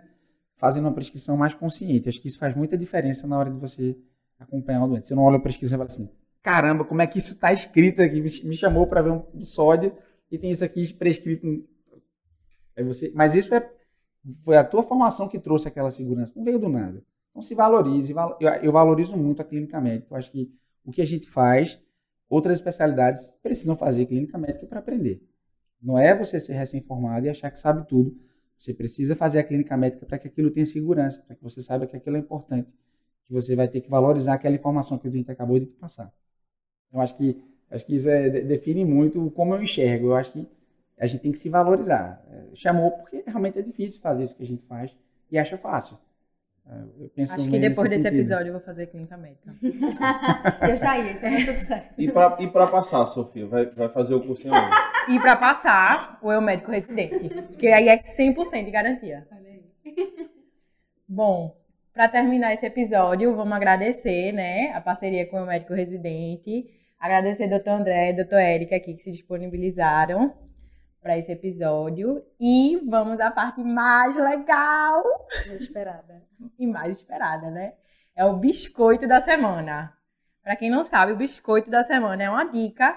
fazendo 0.55 0.85
uma 0.85 0.93
prescrição 0.93 1.35
mais 1.35 1.55
consciente. 1.55 2.07
Acho 2.07 2.21
que 2.21 2.27
isso 2.27 2.37
faz 2.37 2.55
muita 2.55 2.77
diferença 2.77 3.25
na 3.25 3.39
hora 3.39 3.49
de 3.49 3.57
você 3.57 3.97
acompanhar 4.39 4.83
o 4.83 4.87
doente. 4.87 5.07
Você 5.07 5.15
não 5.15 5.23
olha 5.23 5.37
a 5.37 5.41
pesquisa 5.41 5.75
e 5.75 5.77
fala 5.77 5.89
assim, 5.89 6.09
caramba, 6.41 6.85
como 6.85 7.01
é 7.01 7.07
que 7.07 7.19
isso 7.19 7.33
está 7.33 7.51
escrito 7.51 8.01
aqui? 8.01 8.21
Me 8.21 8.55
chamou 8.55 8.87
para 8.87 9.01
ver 9.01 9.11
um 9.11 9.41
sódio 9.41 9.95
e 10.31 10.37
tem 10.37 10.51
isso 10.51 10.63
aqui 10.63 10.93
prescrito. 10.93 11.45
Aí 12.75 12.83
você, 12.83 13.11
mas 13.15 13.33
isso 13.33 13.53
é, 13.53 13.69
foi 14.43 14.57
a 14.57 14.63
tua 14.63 14.83
formação 14.83 15.27
que 15.27 15.39
trouxe 15.39 15.67
aquela 15.67 15.91
segurança, 15.91 16.33
não 16.35 16.43
veio 16.43 16.59
do 16.59 16.69
nada. 16.69 17.03
Então 17.31 17.41
se 17.41 17.53
valorize. 17.53 18.13
Eu 18.61 18.71
valorizo 18.71 19.15
muito 19.15 19.41
a 19.41 19.45
clínica 19.45 19.79
médica. 19.79 20.13
Eu 20.13 20.17
acho 20.17 20.31
que 20.31 20.51
o 20.85 20.91
que 20.91 21.01
a 21.01 21.05
gente 21.05 21.27
faz, 21.27 21.79
outras 22.29 22.57
especialidades 22.57 23.31
precisam 23.43 23.75
fazer 23.75 24.05
clínica 24.05 24.37
médica 24.37 24.65
para 24.65 24.79
aprender. 24.79 25.21
Não 25.81 25.97
é 25.99 26.15
você 26.15 26.39
ser 26.39 26.53
recém-formado 26.53 27.25
e 27.25 27.29
achar 27.29 27.51
que 27.51 27.59
sabe 27.59 27.87
tudo, 27.87 28.17
Você 28.57 28.73
precisa 28.73 29.15
fazer 29.15 29.37
a 29.37 29.43
clínica 29.43 29.77
médica 29.77 30.05
para 30.05 30.17
que 30.17 30.27
aquilo 30.27 30.49
tenha 30.49 30.65
segurança, 30.65 31.21
para 31.21 31.35
que 31.35 31.43
você 31.43 31.61
saiba 31.61 31.85
que 31.85 31.95
aquilo 31.95 32.15
é 32.15 32.19
importante, 32.19 32.67
que 33.27 33.33
você 33.33 33.55
vai 33.55 33.67
ter 33.67 33.81
que 33.81 33.89
valorizar 33.89 34.33
aquela 34.33 34.55
informação 34.55 34.97
que 34.97 35.07
o 35.07 35.11
doente 35.11 35.31
acabou 35.31 35.59
de 35.59 35.65
te 35.65 35.73
passar. 35.73 36.11
Eu 36.91 37.01
acho 37.01 37.15
que 37.15 37.41
acho 37.69 37.85
que 37.85 37.95
isso 37.95 38.09
é, 38.09 38.29
define 38.29 38.85
muito 38.85 39.29
como 39.31 39.53
eu 39.53 39.61
enxergo. 39.61 40.07
Eu 40.07 40.15
acho 40.15 40.31
que 40.31 40.47
a 40.97 41.05
gente 41.05 41.21
tem 41.21 41.31
que 41.31 41.37
se 41.37 41.49
valorizar. 41.49 42.23
É, 42.31 42.55
chamou 42.55 42.91
porque 42.91 43.23
realmente 43.27 43.59
é 43.59 43.61
difícil 43.61 43.99
fazer 44.01 44.23
isso 44.23 44.35
que 44.35 44.43
a 44.43 44.47
gente 44.47 44.63
faz 44.63 44.95
e 45.29 45.37
acha 45.37 45.57
fácil. 45.57 45.97
É, 46.69 47.03
eu 47.03 47.09
penso 47.09 47.33
Acho 47.33 47.49
que 47.49 47.59
depois 47.59 47.89
desse 47.89 48.03
sentido. 48.03 48.19
episódio 48.19 48.47
eu 48.47 48.53
vou 48.53 48.61
fazer 48.61 48.87
clínica 48.87 49.15
médica. 49.17 49.55
eu 50.69 50.77
já 50.77 50.97
ia, 50.97 51.11
então 51.13 51.29
tá 51.29 51.53
tudo 51.53 51.65
certo. 51.65 52.01
E 52.01 52.11
para 52.11 52.43
e 52.43 52.47
pra 52.47 52.67
passar, 52.67 53.05
Sofia, 53.05 53.47
vai, 53.47 53.65
vai 53.67 53.89
fazer 53.89 54.13
o 54.13 54.21
cursinho 54.21 54.53
onde? 54.53 55.15
E 55.15 55.19
para 55.19 55.35
passar, 55.37 56.19
o 56.21 56.31
eu 56.31 56.41
médico 56.41 56.71
residente. 56.71 57.29
Porque 57.29 57.67
aí 57.67 57.87
é 57.87 57.97
100% 58.01 58.65
de 58.65 58.71
garantia. 58.71 59.25
Bom, 61.07 61.55
para 61.97 62.07
terminar 62.07 62.53
esse 62.53 62.63
episódio, 62.63 63.35
vamos 63.35 63.53
agradecer 63.53 64.31
né, 64.31 64.71
a 64.75 64.79
parceria 64.79 65.25
com 65.25 65.41
o 65.41 65.47
médico 65.47 65.73
residente. 65.73 66.71
Agradecer 66.99 67.45
ao 67.45 67.49
doutor 67.49 67.71
André 67.71 68.11
e 68.11 68.13
doutor 68.13 68.37
Érica 68.37 68.75
aqui 68.75 68.93
que 68.93 69.01
se 69.01 69.09
disponibilizaram 69.09 70.31
para 71.01 71.17
esse 71.17 71.31
episódio. 71.31 72.23
E 72.39 72.79
vamos 72.87 73.19
à 73.19 73.31
parte 73.31 73.63
mais 73.63 74.15
legal. 74.15 75.03
Esperada. 75.59 76.21
e 76.59 76.67
mais 76.67 76.97
esperada, 76.97 77.49
né? 77.49 77.73
É 78.15 78.23
o 78.23 78.37
biscoito 78.37 79.07
da 79.07 79.19
semana. 79.19 79.91
Para 80.43 80.55
quem 80.55 80.69
não 80.69 80.83
sabe, 80.83 81.13
o 81.13 81.17
biscoito 81.17 81.71
da 81.71 81.83
semana 81.83 82.21
é 82.21 82.29
uma 82.29 82.43
dica 82.43 82.95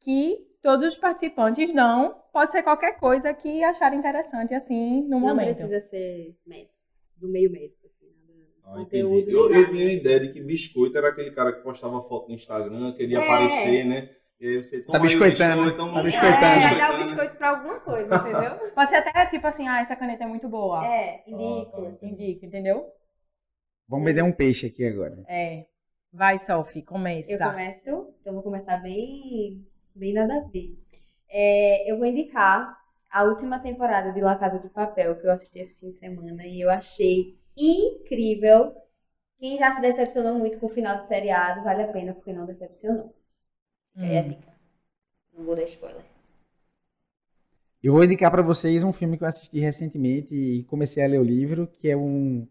que 0.00 0.46
todos 0.62 0.92
os 0.92 0.98
participantes 0.98 1.72
dão. 1.72 2.14
Pode 2.34 2.52
ser 2.52 2.62
qualquer 2.62 2.98
coisa 2.98 3.32
que 3.32 3.64
acharem 3.64 3.98
interessante, 3.98 4.52
assim, 4.52 5.04
no 5.04 5.18
não 5.18 5.20
momento. 5.20 5.58
Não 5.58 5.68
precisa 5.68 5.80
ser 5.80 6.36
médico, 6.46 6.74
do 7.16 7.28
meio 7.28 7.50
médico. 7.50 7.75
Ah, 8.66 8.78
conteúdo 8.78 9.30
eu, 9.30 9.48
eu 9.48 9.70
tinha 9.70 9.88
a 9.88 9.92
ideia 9.92 10.20
de 10.20 10.32
que 10.32 10.40
biscoito 10.40 10.98
era 10.98 11.08
aquele 11.08 11.30
cara 11.30 11.52
que 11.52 11.62
postava 11.62 12.02
foto 12.02 12.28
no 12.28 12.34
Instagram, 12.34 12.92
queria 12.94 13.20
é. 13.20 13.22
aparecer, 13.22 13.84
né? 13.84 14.10
E 14.40 14.46
aí 14.48 14.64
você 14.64 14.82
tá 14.82 14.98
biscoitando, 14.98 15.64
biscoito, 15.64 15.94
tá 15.94 16.02
biscoitando. 16.02 16.44
É, 16.44 16.60
vai 16.60 16.76
dar 16.76 16.94
o 16.94 16.98
biscoito 16.98 17.36
pra 17.36 17.50
alguma 17.50 17.80
coisa, 17.80 18.16
entendeu? 18.16 18.50
Pode 18.74 18.90
ser 18.90 18.96
até 18.96 19.26
tipo 19.26 19.46
assim, 19.46 19.68
ah, 19.68 19.80
essa 19.80 19.94
caneta 19.94 20.24
é 20.24 20.26
muito 20.26 20.48
boa. 20.48 20.84
É, 20.84 21.22
indico. 21.26 21.86
Ah, 21.86 21.92
tá. 21.92 22.06
Indico, 22.06 22.44
entendeu? 22.44 22.86
Vamos 23.88 24.04
vender 24.04 24.22
um 24.22 24.32
peixe 24.32 24.66
aqui 24.66 24.84
agora. 24.84 25.24
É. 25.28 25.64
Vai, 26.12 26.36
Sophie, 26.38 26.82
começa. 26.82 27.30
Eu 27.32 27.38
começo, 27.38 28.14
então 28.20 28.34
vou 28.34 28.42
começar 28.42 28.78
bem, 28.78 29.64
bem 29.94 30.12
nada 30.12 30.38
a 30.38 30.48
ver. 30.48 30.76
É, 31.30 31.90
eu 31.90 31.96
vou 31.98 32.06
indicar 32.06 32.76
a 33.10 33.24
última 33.24 33.60
temporada 33.60 34.12
de 34.12 34.20
La 34.20 34.36
Casa 34.36 34.58
de 34.58 34.68
Papel 34.68 35.16
que 35.16 35.26
eu 35.26 35.32
assisti 35.32 35.60
esse 35.60 35.78
fim 35.78 35.88
de 35.88 35.94
semana 35.94 36.44
e 36.44 36.60
eu 36.60 36.68
achei 36.68 37.38
incrível. 37.56 38.74
Quem 39.38 39.56
já 39.56 39.72
se 39.72 39.80
decepcionou 39.80 40.38
muito 40.38 40.58
com 40.58 40.66
o 40.66 40.70
final 40.70 40.98
do 40.98 41.06
seriado, 41.06 41.62
vale 41.62 41.82
a 41.82 41.88
pena 41.92 42.14
porque 42.14 42.32
não 42.32 42.46
decepcionou. 42.46 43.14
Hum. 43.96 44.04
É 44.04 44.18
a 44.18 44.22
dica. 44.22 44.52
Não 45.36 45.44
vou 45.44 45.54
dar 45.54 45.64
spoiler. 45.64 46.02
Eu 47.82 47.92
vou 47.92 48.02
indicar 48.02 48.30
para 48.30 48.42
vocês 48.42 48.82
um 48.82 48.92
filme 48.92 49.16
que 49.16 49.22
eu 49.22 49.28
assisti 49.28 49.60
recentemente 49.60 50.34
e 50.34 50.64
comecei 50.64 51.04
a 51.04 51.06
ler 51.06 51.20
o 51.20 51.24
livro, 51.24 51.66
que 51.66 51.88
é 51.88 51.96
um, 51.96 52.46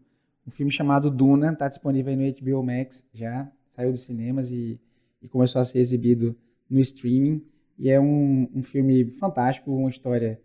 um 0.46 0.50
filme 0.50 0.72
chamado 0.72 1.10
Duna, 1.10 1.52
está 1.52 1.68
disponível 1.68 2.10
aí 2.10 2.16
no 2.16 2.40
HBO 2.40 2.62
Max 2.62 3.04
já, 3.12 3.50
saiu 3.68 3.92
dos 3.92 4.02
cinemas 4.02 4.50
e, 4.50 4.80
e 5.20 5.28
começou 5.28 5.60
a 5.60 5.64
ser 5.64 5.78
exibido 5.78 6.34
no 6.70 6.80
streaming. 6.80 7.44
E 7.78 7.90
é 7.90 8.00
um, 8.00 8.48
um 8.54 8.62
filme 8.62 9.04
fantástico, 9.04 9.70
uma 9.70 9.90
história. 9.90 10.40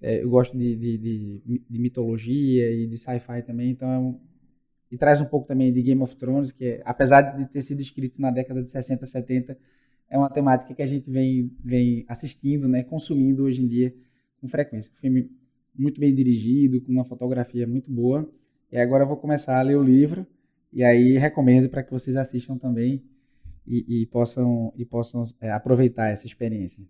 É, 0.00 0.22
eu 0.22 0.30
gosto 0.30 0.56
de, 0.56 0.76
de, 0.76 0.98
de, 0.98 1.62
de 1.68 1.80
mitologia 1.80 2.70
e 2.70 2.86
de 2.86 2.96
sci-fi 2.96 3.42
também, 3.42 3.70
então 3.70 3.90
é 3.90 3.98
um, 3.98 4.20
e 4.90 4.96
traz 4.96 5.20
um 5.20 5.24
pouco 5.26 5.46
também 5.46 5.72
de 5.72 5.82
Game 5.82 6.00
of 6.02 6.16
Thrones, 6.16 6.50
que 6.50 6.64
é, 6.64 6.82
apesar 6.84 7.22
de 7.22 7.46
ter 7.46 7.62
sido 7.62 7.80
escrito 7.80 8.20
na 8.20 8.30
década 8.30 8.62
de 8.62 8.70
60, 8.70 9.04
70, 9.04 9.58
é 10.10 10.16
uma 10.16 10.30
temática 10.30 10.74
que 10.74 10.82
a 10.82 10.86
gente 10.86 11.10
vem, 11.10 11.52
vem 11.62 12.04
assistindo, 12.08 12.68
né, 12.68 12.82
consumindo 12.82 13.42
hoje 13.44 13.62
em 13.62 13.66
dia 13.66 13.94
com 14.40 14.48
frequência. 14.48 14.90
Um 14.92 14.96
filme 14.96 15.30
muito 15.74 16.00
bem 16.00 16.14
dirigido, 16.14 16.80
com 16.80 16.90
uma 16.90 17.04
fotografia 17.04 17.66
muito 17.66 17.90
boa. 17.90 18.28
E 18.72 18.78
agora 18.78 19.04
eu 19.04 19.08
vou 19.08 19.16
começar 19.16 19.58
a 19.58 19.62
ler 19.62 19.76
o 19.76 19.82
livro, 19.82 20.26
e 20.72 20.82
aí 20.82 21.18
recomendo 21.18 21.68
para 21.68 21.82
que 21.82 21.90
vocês 21.90 22.16
assistam 22.16 22.56
também 22.56 23.02
e, 23.66 24.02
e 24.02 24.06
possam, 24.06 24.72
e 24.76 24.84
possam 24.84 25.26
é, 25.40 25.50
aproveitar 25.50 26.08
essa 26.08 26.26
experiência. 26.26 26.82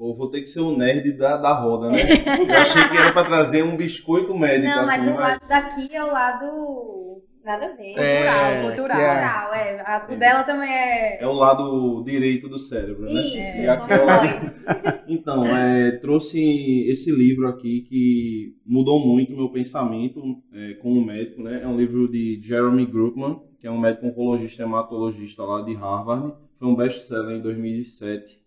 Pô, 0.00 0.14
vou 0.14 0.30
ter 0.30 0.40
que 0.40 0.46
ser 0.46 0.60
o 0.60 0.74
nerd 0.74 1.12
da, 1.12 1.36
da 1.36 1.52
roda, 1.52 1.90
né? 1.90 1.98
Eu 2.00 2.56
achei 2.56 2.88
que 2.88 2.96
era 2.96 3.12
para 3.12 3.28
trazer 3.28 3.62
um 3.62 3.76
biscoito 3.76 4.34
médico. 4.34 4.74
Não, 4.74 4.86
mas 4.86 5.02
assim, 5.02 5.10
o 5.10 5.14
mas... 5.14 5.20
lado 5.20 5.40
daqui 5.46 5.94
é 5.94 6.02
o 6.02 6.10
lado 6.10 7.22
Nada 7.44 7.66
a 7.66 7.76
ver. 7.76 7.98
É, 7.98 8.62
cultural, 8.62 8.96
cultural. 8.96 9.54
É. 9.54 9.76
é. 9.76 9.80
A, 9.80 10.06
o 10.10 10.16
dela 10.16 10.42
também 10.42 10.70
é. 10.70 11.22
É 11.22 11.26
o 11.26 11.34
lado 11.34 12.02
direito 12.02 12.48
do 12.48 12.58
cérebro, 12.58 13.04
né? 13.04 13.12
Isso, 13.12 13.60
e 13.60 13.68
aquela... 13.68 15.02
Então, 15.06 15.44
é, 15.44 15.92
trouxe 15.98 16.88
esse 16.88 17.10
livro 17.10 17.46
aqui 17.46 17.82
que 17.82 18.56
mudou 18.64 18.98
muito 19.00 19.34
o 19.34 19.36
meu 19.36 19.50
pensamento 19.50 20.22
é, 20.54 20.74
como 20.74 21.04
médico, 21.04 21.42
né? 21.42 21.60
É 21.62 21.66
um 21.66 21.76
livro 21.76 22.08
de 22.08 22.40
Jeremy 22.42 22.86
Groopman, 22.86 23.38
que 23.60 23.66
é 23.66 23.70
um 23.70 23.78
médico 23.78 24.06
oncologista 24.06 24.62
hematologista 24.62 25.42
lá 25.42 25.60
de 25.60 25.74
Harvard. 25.74 26.32
Foi 26.58 26.68
um 26.68 26.74
best-seller 26.74 27.36
em 27.36 27.42
2007, 27.42 28.39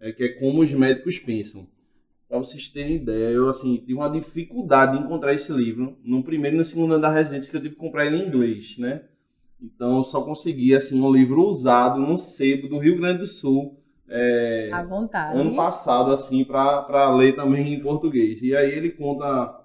é, 0.00 0.12
que 0.12 0.24
é 0.24 0.28
Como 0.28 0.62
os 0.62 0.72
Médicos 0.72 1.18
Pensam. 1.18 1.66
Para 2.28 2.38
vocês 2.38 2.68
terem 2.68 2.96
ideia, 2.96 3.28
eu 3.28 3.48
assim, 3.48 3.76
tive 3.76 3.94
uma 3.94 4.10
dificuldade 4.10 4.98
de 4.98 5.04
encontrar 5.04 5.32
esse 5.32 5.52
livro 5.52 5.96
no 6.02 6.24
primeiro 6.24 6.56
e 6.56 6.58
no 6.58 6.64
segundo 6.64 6.94
ano 6.94 7.02
da 7.02 7.10
residência 7.12 7.50
que 7.50 7.56
eu 7.56 7.62
tive 7.62 7.74
que 7.74 7.80
comprar 7.80 8.06
ele 8.06 8.16
em 8.16 8.26
inglês, 8.26 8.76
né? 8.78 9.04
Então 9.60 9.98
eu 9.98 10.04
só 10.04 10.22
consegui 10.22 10.74
assim 10.74 11.00
um 11.00 11.12
livro 11.12 11.42
usado 11.42 12.00
num 12.00 12.18
sebo 12.18 12.68
do 12.68 12.78
Rio 12.78 12.96
Grande 12.96 13.20
do 13.20 13.26
Sul. 13.26 13.80
É, 14.08 14.70
à 14.72 14.82
vontade. 14.82 15.38
Ano 15.38 15.54
passado, 15.54 16.12
assim, 16.12 16.44
para 16.44 17.14
ler 17.14 17.34
também 17.34 17.74
em 17.74 17.80
português. 17.80 18.42
E 18.42 18.54
aí 18.54 18.70
ele 18.70 18.90
conta 18.90 19.64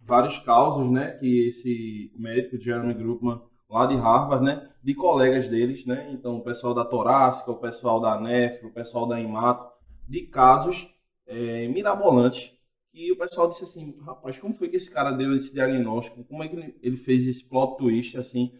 vários 0.00 0.38
causos, 0.38 0.90
né, 0.90 1.12
que 1.12 1.46
esse 1.46 2.12
médico, 2.16 2.58
Jeremy 2.58 2.94
Groupman, 2.94 3.40
lá 3.72 3.86
de 3.86 3.96
Harvard, 3.96 4.44
né, 4.44 4.68
de 4.82 4.94
colegas 4.94 5.48
deles, 5.48 5.86
né, 5.86 6.10
então 6.12 6.36
o 6.36 6.42
pessoal 6.42 6.74
da 6.74 6.84
torácica, 6.84 7.50
o 7.50 7.56
pessoal 7.56 7.98
da 8.00 8.20
nefro, 8.20 8.68
o 8.68 8.72
pessoal 8.72 9.06
da 9.06 9.18
Imato, 9.18 9.72
de 10.06 10.26
casos 10.26 10.86
é, 11.26 11.66
mirabolante. 11.68 12.52
E 12.92 13.10
o 13.10 13.16
pessoal 13.16 13.48
disse 13.48 13.64
assim, 13.64 13.96
rapaz, 14.04 14.38
como 14.38 14.52
foi 14.52 14.68
que 14.68 14.76
esse 14.76 14.90
cara 14.90 15.12
deu 15.12 15.34
esse 15.34 15.50
diagnóstico? 15.50 16.22
Como 16.24 16.44
é 16.44 16.48
que 16.48 16.74
ele 16.82 16.96
fez 16.98 17.26
esse 17.26 17.42
plot 17.42 17.78
twist, 17.78 18.18
assim, 18.18 18.52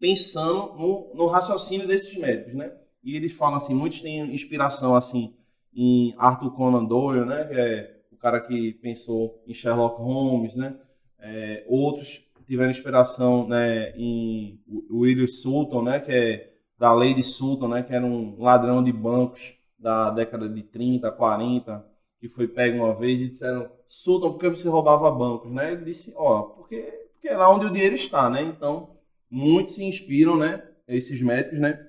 pensando 0.00 0.74
no, 0.74 1.12
no 1.14 1.26
raciocínio 1.28 1.86
desses 1.86 2.16
médicos, 2.16 2.54
né? 2.54 2.76
E 3.02 3.14
eles 3.14 3.32
falam 3.32 3.58
assim, 3.58 3.72
muitos 3.72 4.00
têm 4.00 4.34
inspiração, 4.34 4.96
assim, 4.96 5.36
em 5.72 6.14
Arthur 6.18 6.50
Conan 6.52 6.84
Doyle, 6.84 7.24
né? 7.24 7.44
Que 7.44 7.54
é 7.54 8.00
o 8.10 8.16
cara 8.16 8.40
que 8.40 8.72
pensou 8.74 9.40
em 9.46 9.54
Sherlock 9.54 10.02
Holmes, 10.02 10.56
né? 10.56 10.76
É, 11.20 11.64
outros 11.68 12.23
tiveram 12.46 12.70
inspiração, 12.70 13.46
né, 13.48 13.90
em 13.96 14.60
William 14.90 15.26
Sutton, 15.26 15.82
né? 15.82 16.00
Que 16.00 16.12
é 16.12 16.54
da 16.78 16.92
Lady 16.92 17.22
Sutton, 17.22 17.68
né? 17.68 17.82
Que 17.82 17.94
era 17.94 18.04
um 18.04 18.40
ladrão 18.40 18.82
de 18.82 18.92
bancos 18.92 19.54
da 19.78 20.10
década 20.10 20.48
de 20.48 20.62
30, 20.62 21.10
40, 21.10 21.84
que 22.18 22.28
foi 22.28 22.48
pego 22.48 22.78
uma 22.78 22.94
vez 22.94 23.20
e 23.20 23.28
disseram, 23.28 23.70
Sultan, 23.86 24.32
por 24.32 24.38
que 24.38 24.48
você 24.48 24.68
roubava 24.68 25.10
bancos? 25.10 25.52
Né? 25.52 25.72
Ele 25.72 25.84
disse, 25.84 26.12
ó, 26.16 26.42
porque, 26.42 26.80
porque 27.12 27.28
é 27.28 27.36
lá 27.36 27.54
onde 27.54 27.66
o 27.66 27.70
dinheiro 27.70 27.94
está, 27.94 28.30
né? 28.30 28.42
Então, 28.42 28.96
muitos 29.30 29.74
se 29.74 29.84
inspiram, 29.84 30.36
né, 30.36 30.62
esses 30.88 31.20
médicos, 31.20 31.58
né, 31.58 31.86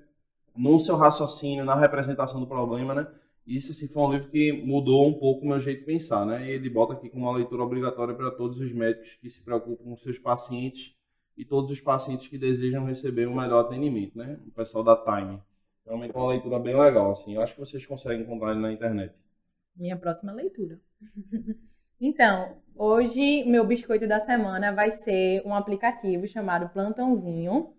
no 0.56 0.80
seu 0.80 0.96
raciocínio, 0.96 1.66
na 1.66 1.76
representação 1.76 2.40
do 2.40 2.48
problema, 2.48 2.94
né? 2.94 3.08
Isso 3.46 3.72
assim, 3.72 3.88
foi 3.88 4.02
um 4.02 4.14
livro 4.14 4.30
que 4.30 4.52
mudou 4.52 5.08
um 5.08 5.14
pouco 5.14 5.46
o 5.46 5.48
meu 5.48 5.60
jeito 5.60 5.82
de 5.82 5.86
pensar, 5.86 6.26
né? 6.26 6.48
E 6.48 6.52
ele 6.52 6.70
bota 6.70 6.94
aqui 6.94 7.10
como 7.10 7.26
uma 7.26 7.38
leitura 7.38 7.62
obrigatória 7.64 8.16
para 8.16 8.32
todos 8.32 8.60
os 8.60 8.72
médicos 8.72 9.16
que 9.22 9.30
se 9.30 9.42
preocupam 9.42 9.84
com 9.84 9.96
seus 9.98 10.18
pacientes 10.18 10.96
e 11.38 11.46
todos 11.46 11.70
os 11.70 11.80
pacientes 11.80 12.28
que 12.28 12.38
desejam 12.40 12.86
receber 12.86 13.28
um 13.28 13.36
melhor 13.36 13.66
atendimento, 13.66 14.18
né? 14.18 14.40
O 14.48 14.52
pessoal 14.52 14.84
da 14.84 14.96
Time. 14.96 15.40
Realmente 15.86 16.16
é 16.16 16.20
uma 16.20 16.30
leitura 16.30 16.58
bem 16.58 16.76
legal, 16.76 17.12
assim. 17.12 17.36
Eu 17.36 17.42
acho 17.42 17.54
que 17.54 17.60
vocês 17.60 17.86
conseguem 17.86 18.22
encontrar 18.22 18.52
ele 18.52 18.62
na 18.62 18.72
internet. 18.72 19.14
Minha 19.76 19.98
próxima 19.98 20.32
leitura. 20.32 20.80
então, 22.02 22.58
hoje 22.76 23.44
meu 23.44 23.64
biscoito 23.64 24.08
da 24.08 24.20
semana 24.22 24.74
vai 24.74 24.90
ser 24.90 25.44
um 25.46 25.54
aplicativo 25.54 26.26
chamado 26.26 26.70
Plantãozinho. 26.70 27.76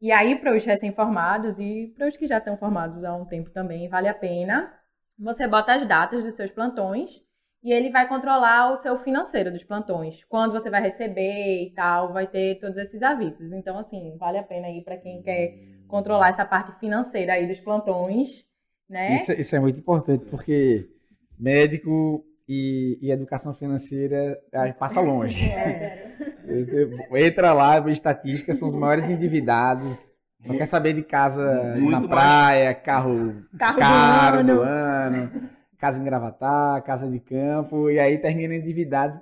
E 0.00 0.12
aí, 0.12 0.36
para 0.36 0.54
os 0.54 0.64
recém-formados 0.64 1.58
e 1.58 1.92
para 1.96 2.06
os 2.06 2.16
que 2.16 2.26
já 2.26 2.38
estão 2.38 2.56
formados 2.56 3.02
há 3.04 3.14
um 3.14 3.24
tempo 3.24 3.50
também, 3.50 3.88
vale 3.88 4.08
a 4.08 4.14
pena. 4.14 4.72
Você 5.18 5.48
bota 5.48 5.74
as 5.74 5.84
datas 5.84 6.22
dos 6.22 6.34
seus 6.34 6.50
plantões 6.50 7.20
e 7.62 7.72
ele 7.72 7.90
vai 7.90 8.08
controlar 8.08 8.70
o 8.70 8.76
seu 8.76 8.96
financeiro 8.98 9.50
dos 9.50 9.64
plantões. 9.64 10.22
Quando 10.24 10.52
você 10.52 10.70
vai 10.70 10.80
receber 10.80 11.64
e 11.64 11.72
tal, 11.74 12.12
vai 12.12 12.28
ter 12.28 12.60
todos 12.60 12.78
esses 12.78 13.02
avisos. 13.02 13.52
Então, 13.52 13.76
assim, 13.76 14.16
vale 14.16 14.38
a 14.38 14.42
pena 14.42 14.68
aí 14.68 14.82
para 14.82 14.96
quem 14.96 15.20
quer 15.20 15.54
controlar 15.88 16.28
essa 16.28 16.44
parte 16.44 16.78
financeira 16.78 17.32
aí 17.32 17.48
dos 17.48 17.58
plantões, 17.58 18.46
né? 18.88 19.16
Isso, 19.16 19.32
isso 19.32 19.56
é 19.56 19.58
muito 19.58 19.80
importante, 19.80 20.24
porque 20.26 20.88
médico 21.36 22.24
e, 22.48 22.98
e 23.02 23.10
educação 23.10 23.52
financeira 23.52 24.38
passa 24.78 25.00
longe. 25.00 25.50
É. 25.50 26.07
Você 26.48 26.88
entra 27.16 27.52
lá, 27.52 27.78
vê 27.78 27.92
estatística, 27.92 28.54
são 28.54 28.68
os 28.68 28.74
maiores 28.74 29.08
endividados. 29.08 30.16
Só 30.42 30.54
quer 30.54 30.66
saber 30.66 30.92
de 30.94 31.02
casa 31.02 31.74
Muito 31.76 31.90
na 31.90 32.00
mais. 32.00 32.08
praia, 32.10 32.74
carro, 32.74 33.42
Carro 33.58 33.78
caro 33.78 34.38
ano. 34.38 34.54
do 34.54 34.60
ano, 34.62 35.30
casa 35.78 36.00
em 36.00 36.04
Gravatar, 36.04 36.82
casa 36.84 37.08
de 37.08 37.18
campo, 37.20 37.90
e 37.90 37.98
aí 37.98 38.18
termina 38.18 38.54
endividado, 38.54 39.20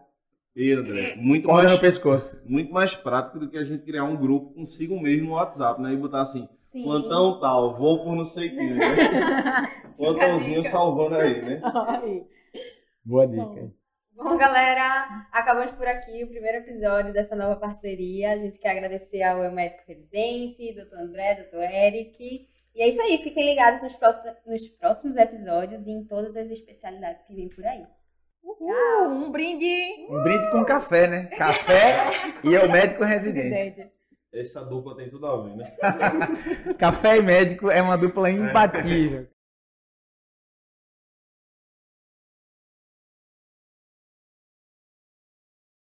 E, 0.54 0.72
André, 0.72 1.16
muito 1.16 1.46
corda 1.46 1.64
no 1.64 1.68
mais, 1.70 1.80
pescoço. 1.80 2.38
muito 2.46 2.72
mais 2.72 2.94
prático 2.94 3.38
do 3.38 3.48
que 3.48 3.56
a 3.58 3.64
gente 3.64 3.82
criar 3.84 4.04
um 4.04 4.16
grupo 4.16 4.54
consigo 4.54 4.98
mesmo 5.00 5.28
no 5.28 5.34
WhatsApp, 5.34 5.80
né? 5.82 5.92
E 5.92 5.96
botar 5.96 6.22
assim, 6.22 6.48
Sim. 6.70 6.82
plantão 6.82 7.40
tal, 7.40 7.76
vou 7.76 8.04
por 8.04 8.14
não 8.14 8.24
sei 8.24 8.50
quem, 8.50 8.74
né? 8.74 8.80
Plantãozinho 9.96 10.62
salvando 10.64 11.16
aí, 11.16 11.42
né? 11.42 11.60
Boa 13.04 13.26
dica. 13.26 13.42
Bom. 13.44 13.70
Bom, 14.16 14.34
galera, 14.38 15.26
acabamos 15.30 15.72
por 15.72 15.86
aqui 15.86 16.24
o 16.24 16.28
primeiro 16.28 16.58
episódio 16.58 17.12
dessa 17.12 17.36
nova 17.36 17.54
parceria. 17.56 18.32
A 18.32 18.36
gente 18.38 18.58
quer 18.58 18.70
agradecer 18.70 19.22
ao 19.22 19.44
Eu 19.44 19.52
Médico 19.52 19.82
Residente, 19.86 20.72
doutor 20.72 21.00
André, 21.00 21.34
doutor 21.34 21.60
Eric. 21.60 22.48
E 22.74 22.82
é 22.82 22.88
isso 22.88 23.02
aí, 23.02 23.18
fiquem 23.18 23.44
ligados 23.44 23.82
nos 23.82 23.94
próximos, 23.94 24.34
nos 24.46 24.68
próximos 24.70 25.16
episódios 25.16 25.86
e 25.86 25.90
em 25.90 26.02
todas 26.02 26.34
as 26.34 26.48
especialidades 26.48 27.24
que 27.24 27.34
vêm 27.34 27.50
por 27.50 27.62
aí. 27.66 27.84
Uh, 28.42 29.06
um 29.06 29.30
brinde. 29.30 30.06
Um 30.08 30.22
brinde 30.22 30.50
com 30.50 30.64
café, 30.64 31.06
né? 31.06 31.26
Café 31.36 32.10
e 32.42 32.56
o 32.56 32.72
médico 32.72 33.04
residente. 33.04 33.54
Residente. 33.54 33.92
Essa 34.32 34.64
dupla 34.64 34.96
tem 34.96 35.10
tudo 35.10 35.26
a 35.26 35.42
ver, 35.42 35.56
né? 35.56 35.76
Café 36.78 37.18
e 37.18 37.22
médico 37.22 37.70
é 37.70 37.82
uma 37.82 37.98
dupla 37.98 38.30
imbatível. 38.30 39.28